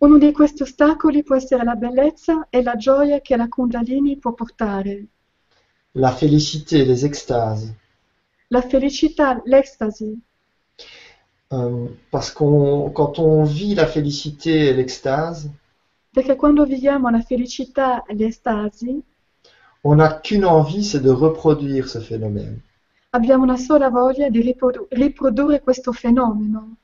[0.02, 4.34] Uno di questi ostacoli può essere la bellezza e la gioia che la Kundalini può
[4.34, 5.06] portare,
[5.94, 7.72] La félicité, les extases.
[8.50, 10.16] la felicità, l'estasi,
[11.52, 15.50] Euh, parce qu'on, quand on vit la félicité et l'extase,
[16.12, 19.02] perché quando viviamo la felicità e l'estasi
[19.84, 22.58] on n'a qu'une envie, c'est de reproduire ce phénomène.
[23.10, 26.78] abbiamo una sola voglia di riprodu- riprodurre questo fenomeno.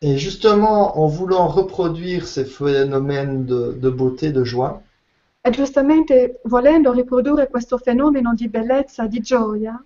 [0.00, 4.82] Et justement, en voulant reproduire ces phénomènes de, de beauté, de joie,
[5.40, 9.82] E giustamente volendo riprodurre questo fenomeno di bellezza, di gioia,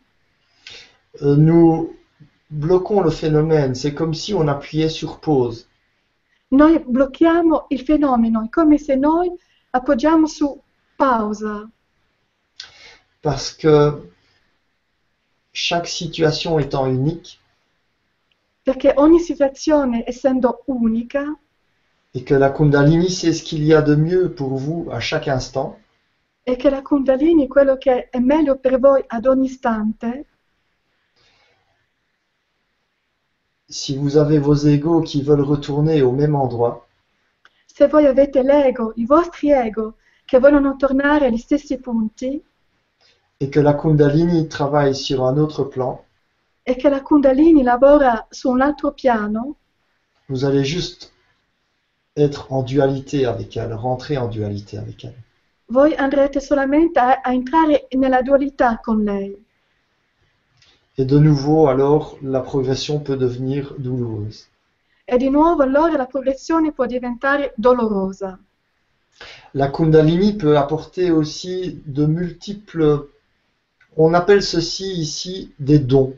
[1.21, 1.95] euh, nous
[2.49, 3.75] bloquons le phénomène.
[3.75, 5.67] C'est comme si on appuyait sur pause.
[6.49, 9.31] noi blocchiamo il fenomeno, è come se noi
[9.71, 10.61] appoggiamo su
[10.97, 11.69] pausa,
[13.23, 14.11] Parce que
[15.53, 17.39] chaque situation étant unique
[18.63, 21.37] perché ogni situazione, essendo unica,
[22.15, 25.29] et que la Kundalini, c'est ce qu'il y a de mieux pour vous à chaque
[25.29, 25.79] instant,
[26.45, 30.27] e che la Kundalini, quello che è meglio per voi ad ogni istante,
[33.69, 36.87] si vous avez vos égaux qui veulent retourner au même endroit,
[37.67, 42.43] se voi avete l'ego, i vostri ego, che vogliono tornare agli stessi punti,
[43.41, 46.05] et que la Kundalini travaille sur un autre plan,
[46.63, 49.57] e che la Kundalini lavora su un altro piano,
[50.29, 51.13] vous allez juste
[52.17, 55.17] être en dualité avec elle, rentrer en dualité avec elle.
[55.73, 59.37] voi andrete solamente a, a entrare nella dualità con lei.
[60.99, 64.49] Et de nouveau, alors, la progression peut devenir douloureuse.
[65.05, 68.39] E di nuovo allora la progressione può diventare dolorosa.
[69.53, 73.09] La Kundalini peut apporter aussi de multiples,
[73.97, 76.15] on appelle ceci ici des dons,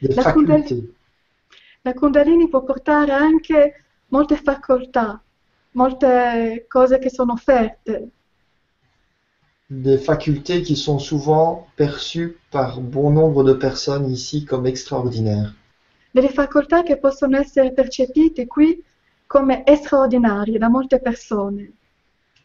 [0.00, 0.94] La facultés.
[1.84, 5.20] La Kundalini può portare anche molte facoltà,
[5.72, 8.08] molte cose che sono offerte,
[9.70, 15.54] des facultés qui sont souvent perçues par bon nombre de personnes ici comme extraordinaires.
[16.10, 18.82] delle facoltà che possono essere percepite qui
[19.26, 21.72] come straordinarie da molte persone.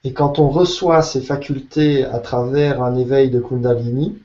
[0.03, 4.21] Et quand on reçoit ces facultés à travers un éveil de Kundalini,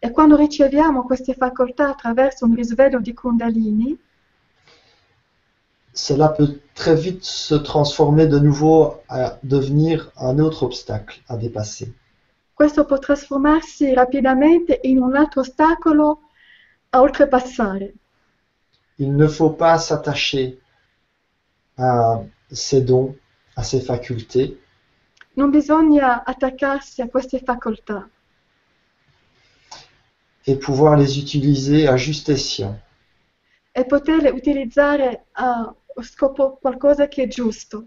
[0.00, 3.98] E quando riceviamo queste facoltà attraverso un risveglio di Kundalini,
[5.92, 11.92] cela peut très vite se transformer de nouveau à devenir un autre obstacle à dépasser.
[12.54, 16.20] questo può trasformarsi rapidamente in un altro ostacolo
[16.90, 17.94] a oltrepassare.
[18.96, 20.60] Il ne faut pas s'attacher
[21.76, 22.20] à
[22.50, 23.14] ces dons,
[23.54, 24.58] à ces facultés,
[25.34, 28.08] Non bisogna attaccarsi a queste facoltà
[30.48, 32.74] et pouvoir les utiliser à juste escient.
[33.78, 35.72] e poterle utilizzare a
[36.02, 37.86] scopo qualcosa che è giusto.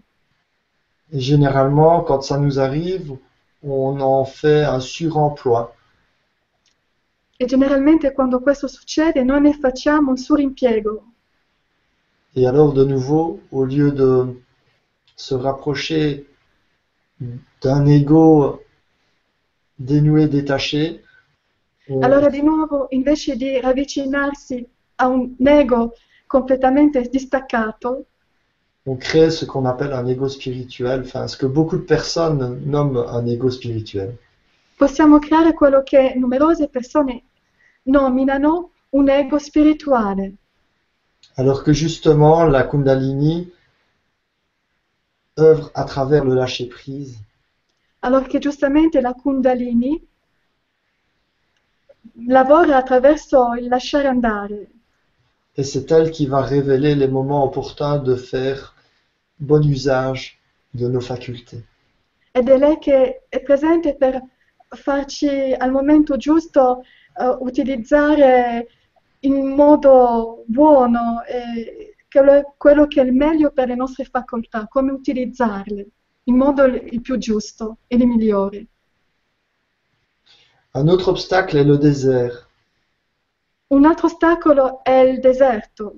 [1.10, 3.14] Et généralement, quand ça nous arrive,
[3.62, 5.70] on en fait un suremploi.
[7.36, 11.04] E generalmente quando questo succede noi ne facciamo un surimpiego
[12.34, 14.42] Et alors, de nouveau, au lieu de
[15.16, 16.26] se rapprocher
[17.60, 18.62] d'un ego
[19.78, 21.02] dénoué, détaché,
[22.00, 25.94] Allora di nuovo, invece di ravvicinarsi a un ego
[26.26, 28.06] completamente distaccato,
[28.84, 33.06] on crée ce qu'on appelle un ego spirituel, enfin ce que beaucoup de personnes nomment
[33.08, 34.16] un ego spirituel.
[34.76, 37.22] possiamo creare quello che numerose persone
[37.84, 40.34] nominano un ego spirituale,
[41.36, 43.50] Alors que justement, la Kundalini
[45.38, 47.18] œuvre à travers le lâcher-prise.
[48.00, 50.00] Allora che giustamente la Kundalini
[52.26, 54.68] lavora attraverso il lasciare andare
[55.54, 58.74] et c'est elle qui va révéler les moments opportuns de faire
[59.38, 60.38] bon usage
[60.74, 61.62] de nos facultés.
[62.32, 64.22] ed è lei che è presente per
[64.68, 68.66] farci al momento giusto eh, utilizzare
[69.20, 71.94] in modo buono eh,
[72.56, 75.86] quello, che è il meglio per le nostre facoltà, come utilizzarle
[76.24, 78.66] in modo il più giusto e il migliore.
[80.74, 82.48] Un autre obstacle est le désert.
[83.70, 85.94] Un altro ostacolo è il deserto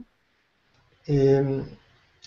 [1.07, 1.61] Et euh,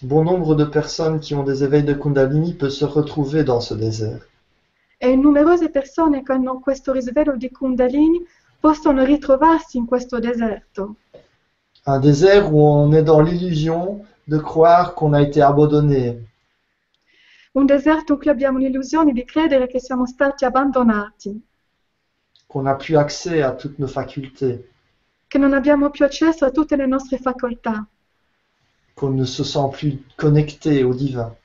[0.03, 3.73] bon nombre de personnes qui ont des éveils de Kundalini peuvent se retrouver dans ce
[3.73, 4.21] désert.
[4.99, 8.25] e numerose persone che hanno questo risveglio di Kundalini
[8.59, 10.95] possono ritrovarsi in questo deserto.
[11.85, 16.17] Un désert où on est dans l'illusion de croire qu'on a été abandonné,
[17.53, 21.39] Un deserto in cui abbiamo l'illusione di credere che siamo stati abbandonati,
[22.57, 24.65] qu'on n'a plus accès à toutes nos facultés,
[25.29, 27.85] che non abbiamo più accesso a tutte le nostre facoltà,
[28.95, 31.35] qu'on ne se sent plus connecté au divin,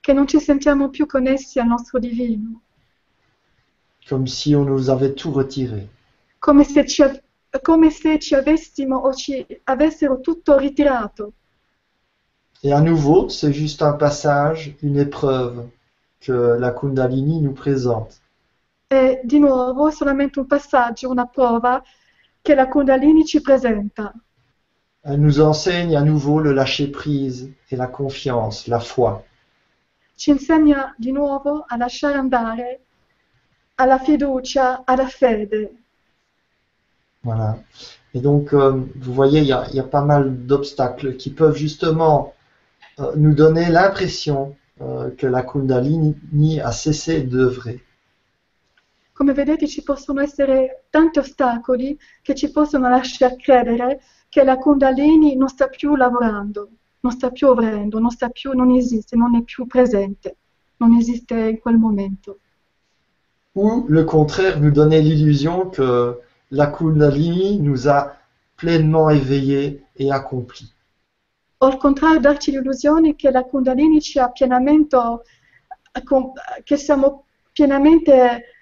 [0.00, 2.60] che non ci sentiamo più connessi al nostro divino,
[4.08, 5.88] comme si on nous avait tout retiré.
[6.40, 7.04] come se ci,
[7.62, 11.34] come se ci avessimo o ci avessero tutto ritirato.
[12.64, 15.68] Et à nouveau, c'est juste un passage, une épreuve
[16.18, 18.20] que la Kundalini nous présente.
[18.90, 21.82] E di nuovo è solamente un passaggio, una prova
[22.40, 24.14] che la Kundalini ci presenta.
[25.02, 29.22] Elle nous enseigne à nouveau le lâcher-prise et la confiance, la foi.
[30.14, 32.80] Ci insegna di nuovo a lasciare andare
[33.74, 35.70] alla fiducia, alla fede.
[37.22, 37.58] Voilà.
[38.14, 41.28] Et donc, euh, vous voyez, il y a, il y a pas mal d'obstacles qui
[41.28, 42.32] peuvent justement
[43.00, 47.84] euh, nous donner l'impression euh, que la Kundalini a cessé d'œuvrer.
[49.18, 55.34] Come vedete ci possono essere tanti ostacoli che ci possono lasciar credere che la Kundalini
[55.34, 56.68] non sta più lavorando,
[57.00, 60.36] non sta più operando, non sta più, non esiste, non è più presente,
[60.76, 62.38] non esiste in quel momento.
[63.54, 66.20] Ou le contraire, nous donner l'illusion que
[66.52, 68.16] la Kundalini nous a
[68.54, 70.72] pleinement éveillés et accomplis.
[71.58, 74.96] O al contrario darci l'illusione che la Kundalini ci ha pienamente,
[76.62, 78.52] che siamo pienamente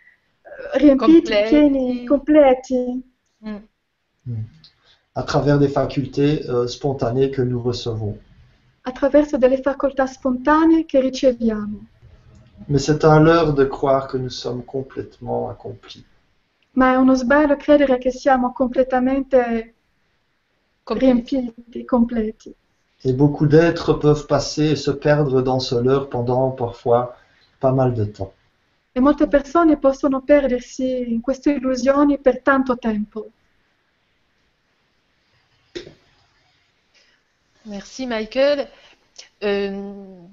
[0.75, 3.03] riempiti, pieni, completi,
[4.27, 4.43] Mm.
[5.15, 8.19] à travers des facultés euh, spontanées que nous recevons.
[8.83, 11.87] attraverso delle facoltà spontanee che riceviamo.
[12.69, 16.05] Mais c'est un leurre de croire que nous sommes complètement accomplis.
[16.73, 19.75] Ma è uno sbaglio credere che siamo completamente
[20.85, 22.55] riempiti, completi.
[23.05, 27.15] Et beaucoup d'êtres peuvent passer et se perdre dans ce leurre pendant parfois
[27.61, 28.33] pas mal de temps.
[28.97, 33.31] E molte persone possono perdersi in queste illusioni per tanto tempo.
[37.65, 38.67] Merci Michael.
[39.43, 40.27] Euh,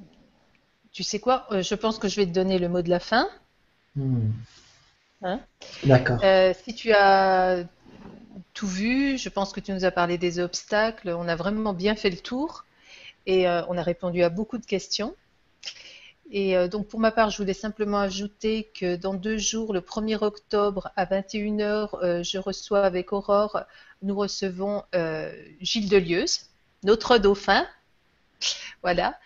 [0.93, 1.45] tu sais quoi?
[1.51, 3.27] Euh, je pense que je vais te donner le mot de la fin.
[3.97, 4.31] Hmm.
[5.23, 5.41] Hein?
[5.83, 6.23] D'accord.
[6.23, 7.65] Euh, si tu as
[8.53, 11.09] tout vu, je pense que tu nous as parlé des obstacles.
[11.09, 12.63] On a vraiment bien fait le tour
[13.25, 15.17] et euh, on a répondu à beaucoup de questions.
[16.35, 19.81] Et euh, donc pour ma part, je voulais simplement ajouter que dans deux jours, le
[19.81, 23.61] 1er octobre à 21h, euh, je reçois avec Aurore,
[24.01, 25.31] nous recevons euh,
[25.61, 26.47] Gilles Delieuse,
[26.83, 27.67] notre dauphin.
[28.81, 29.17] Voilà.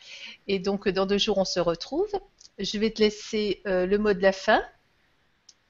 [0.50, 2.12] Et donc dans deux jours, on se retrouve.
[2.60, 4.62] Je vais te laisser le mot de la fin.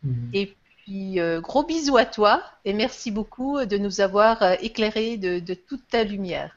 [0.03, 0.29] Hmm.
[0.33, 5.53] Et puis, gros bisous à toi et merci beaucoup de nous avoir éclairé de, de
[5.53, 6.56] toute ta lumière.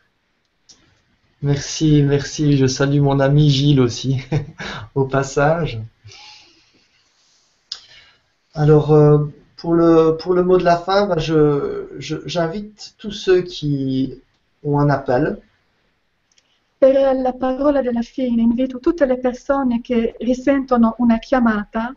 [1.43, 2.57] Merci, merci.
[2.57, 4.19] Je salue mon ami Gilles aussi,
[4.95, 5.81] au passage.
[8.55, 11.17] Alors, euh, pour le, pour le mot de la fin, bah,
[11.99, 14.21] j'invite tous ceux qui
[14.65, 15.41] ont un appel,
[16.81, 21.95] Per la parola della fine invito tutte le persone che risentono una chiamata,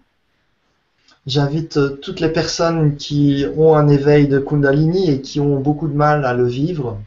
[1.26, 5.88] j'invite euh, toutes les personnes qui ont un éveil de Kundalini et qui ont beaucoup
[5.88, 7.00] de mal à le vivre,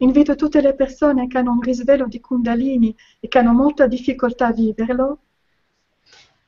[0.00, 4.48] invito tutte le persone che hanno un risveglio di Kundalini e che hanno molta difficoltà
[4.48, 5.18] a viverlo,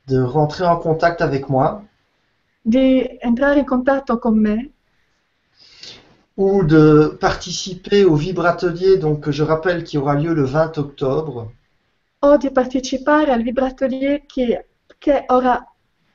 [0.05, 1.81] de rentrer en contact avec moi.
[2.61, 4.71] di entrare in contatto con me.
[6.35, 11.51] Ou de participer au vibratelier, donc que je rappelle qui aura lieu le 20 octobre.
[12.23, 14.67] o di partecipare al vibratelier che,
[14.97, 15.61] che ora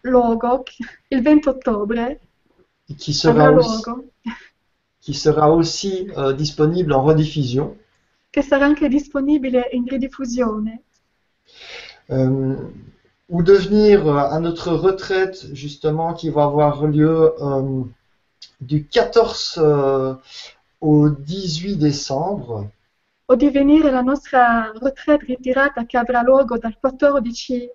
[0.01, 0.63] luogo
[1.09, 2.21] il 20 ottobre.
[2.87, 4.05] Qui avrà sera aussi, luogo,
[5.01, 7.77] qui sera aussi euh, disponible en rediffusion.
[8.31, 10.83] che sarà anche disponibile in ridiffusione,
[12.11, 12.57] Euh,
[13.29, 17.83] ou de venir euh, à notre retraite justement qui va avoir lieu euh,
[18.63, 20.15] du 14 euh,
[20.81, 22.71] au 18 décembre
[23.27, 27.69] o di venire alla nostra retraite ritirata che avrà luogo dal 14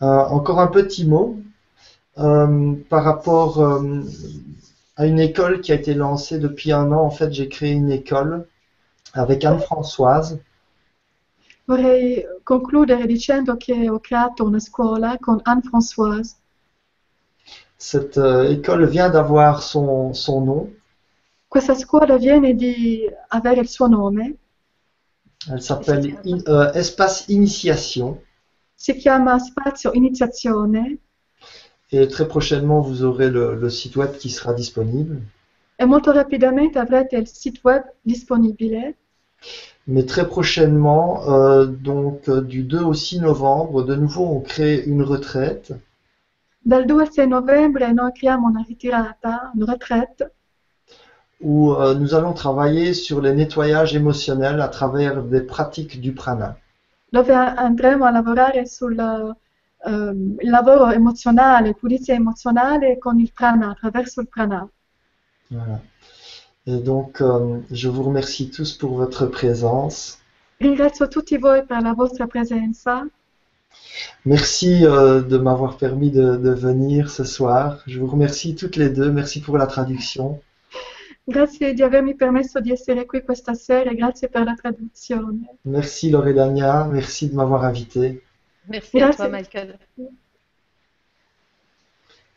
[0.02, 1.40] Euh, encore un petit mot
[2.18, 4.02] euh, par rapport euh,
[4.96, 7.02] à une école qui a été lancée depuis un an.
[7.02, 8.48] En fait, j'ai créé une école
[9.14, 10.40] avec Anne-Françoise
[11.68, 16.36] Vorrei concludere dicendo che ho creato una scuola con Anne-Françoise.
[17.78, 20.70] Cette euh, école vient d'avoir son, son nom.
[21.48, 24.36] Questa scuola viene di avere il suo nome,
[25.50, 26.44] Elle s'appelle In-
[26.74, 28.20] Espace Initiation.
[28.76, 30.98] si chiama Spazio Iniziazione
[31.96, 35.22] Et très prochainement, vous aurez le, le site web qui sera disponible.
[35.78, 38.96] e molto rapidamente avrete il sito web disponibile.
[39.88, 44.84] Mais très prochainement, euh, donc euh, du 2 au 6 novembre, de nouveau, on crée
[44.86, 45.74] une retraite
[46.66, 50.32] Dal 2 al 6 novembre noi creiamo una ritirata, una retraite,
[51.40, 56.58] où euh, nous allons travailler sur les nettoyages émotionnels à travers des pratiques du prana.
[57.12, 58.96] dove andremo a lavorare sul
[59.86, 64.68] ehm, il lavoro emozionale, pulizia emozionale con il prana, attraverso il prana.
[65.50, 65.80] Voilà.
[66.68, 70.18] Et donc, euh, je vous remercie tous pour votre présence.
[70.60, 73.06] Ringrazio tutti voi per la vostra presenza.
[74.26, 77.84] Merci euh, de m'avoir permis de, de venir ce soir.
[77.86, 79.12] Je vous remercie toutes les deux.
[79.12, 80.40] Merci pour la traduction.
[81.28, 85.58] Grazie di avermi permesso di essere qui questa sera e grazie per la traduzione.
[85.64, 86.86] Merci Loredania.
[86.86, 88.22] Merci de m'avoir invité.
[88.68, 89.78] Merci à toi, Michael.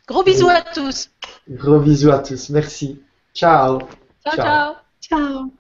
[0.07, 1.11] Gros bisous à tous.
[1.49, 2.51] Gros bisous à tous.
[2.51, 3.03] Merci.
[3.35, 3.79] Ciao.
[4.25, 4.37] Ciao, Ciao.
[4.37, 4.75] ciao.
[5.01, 5.53] Ciao!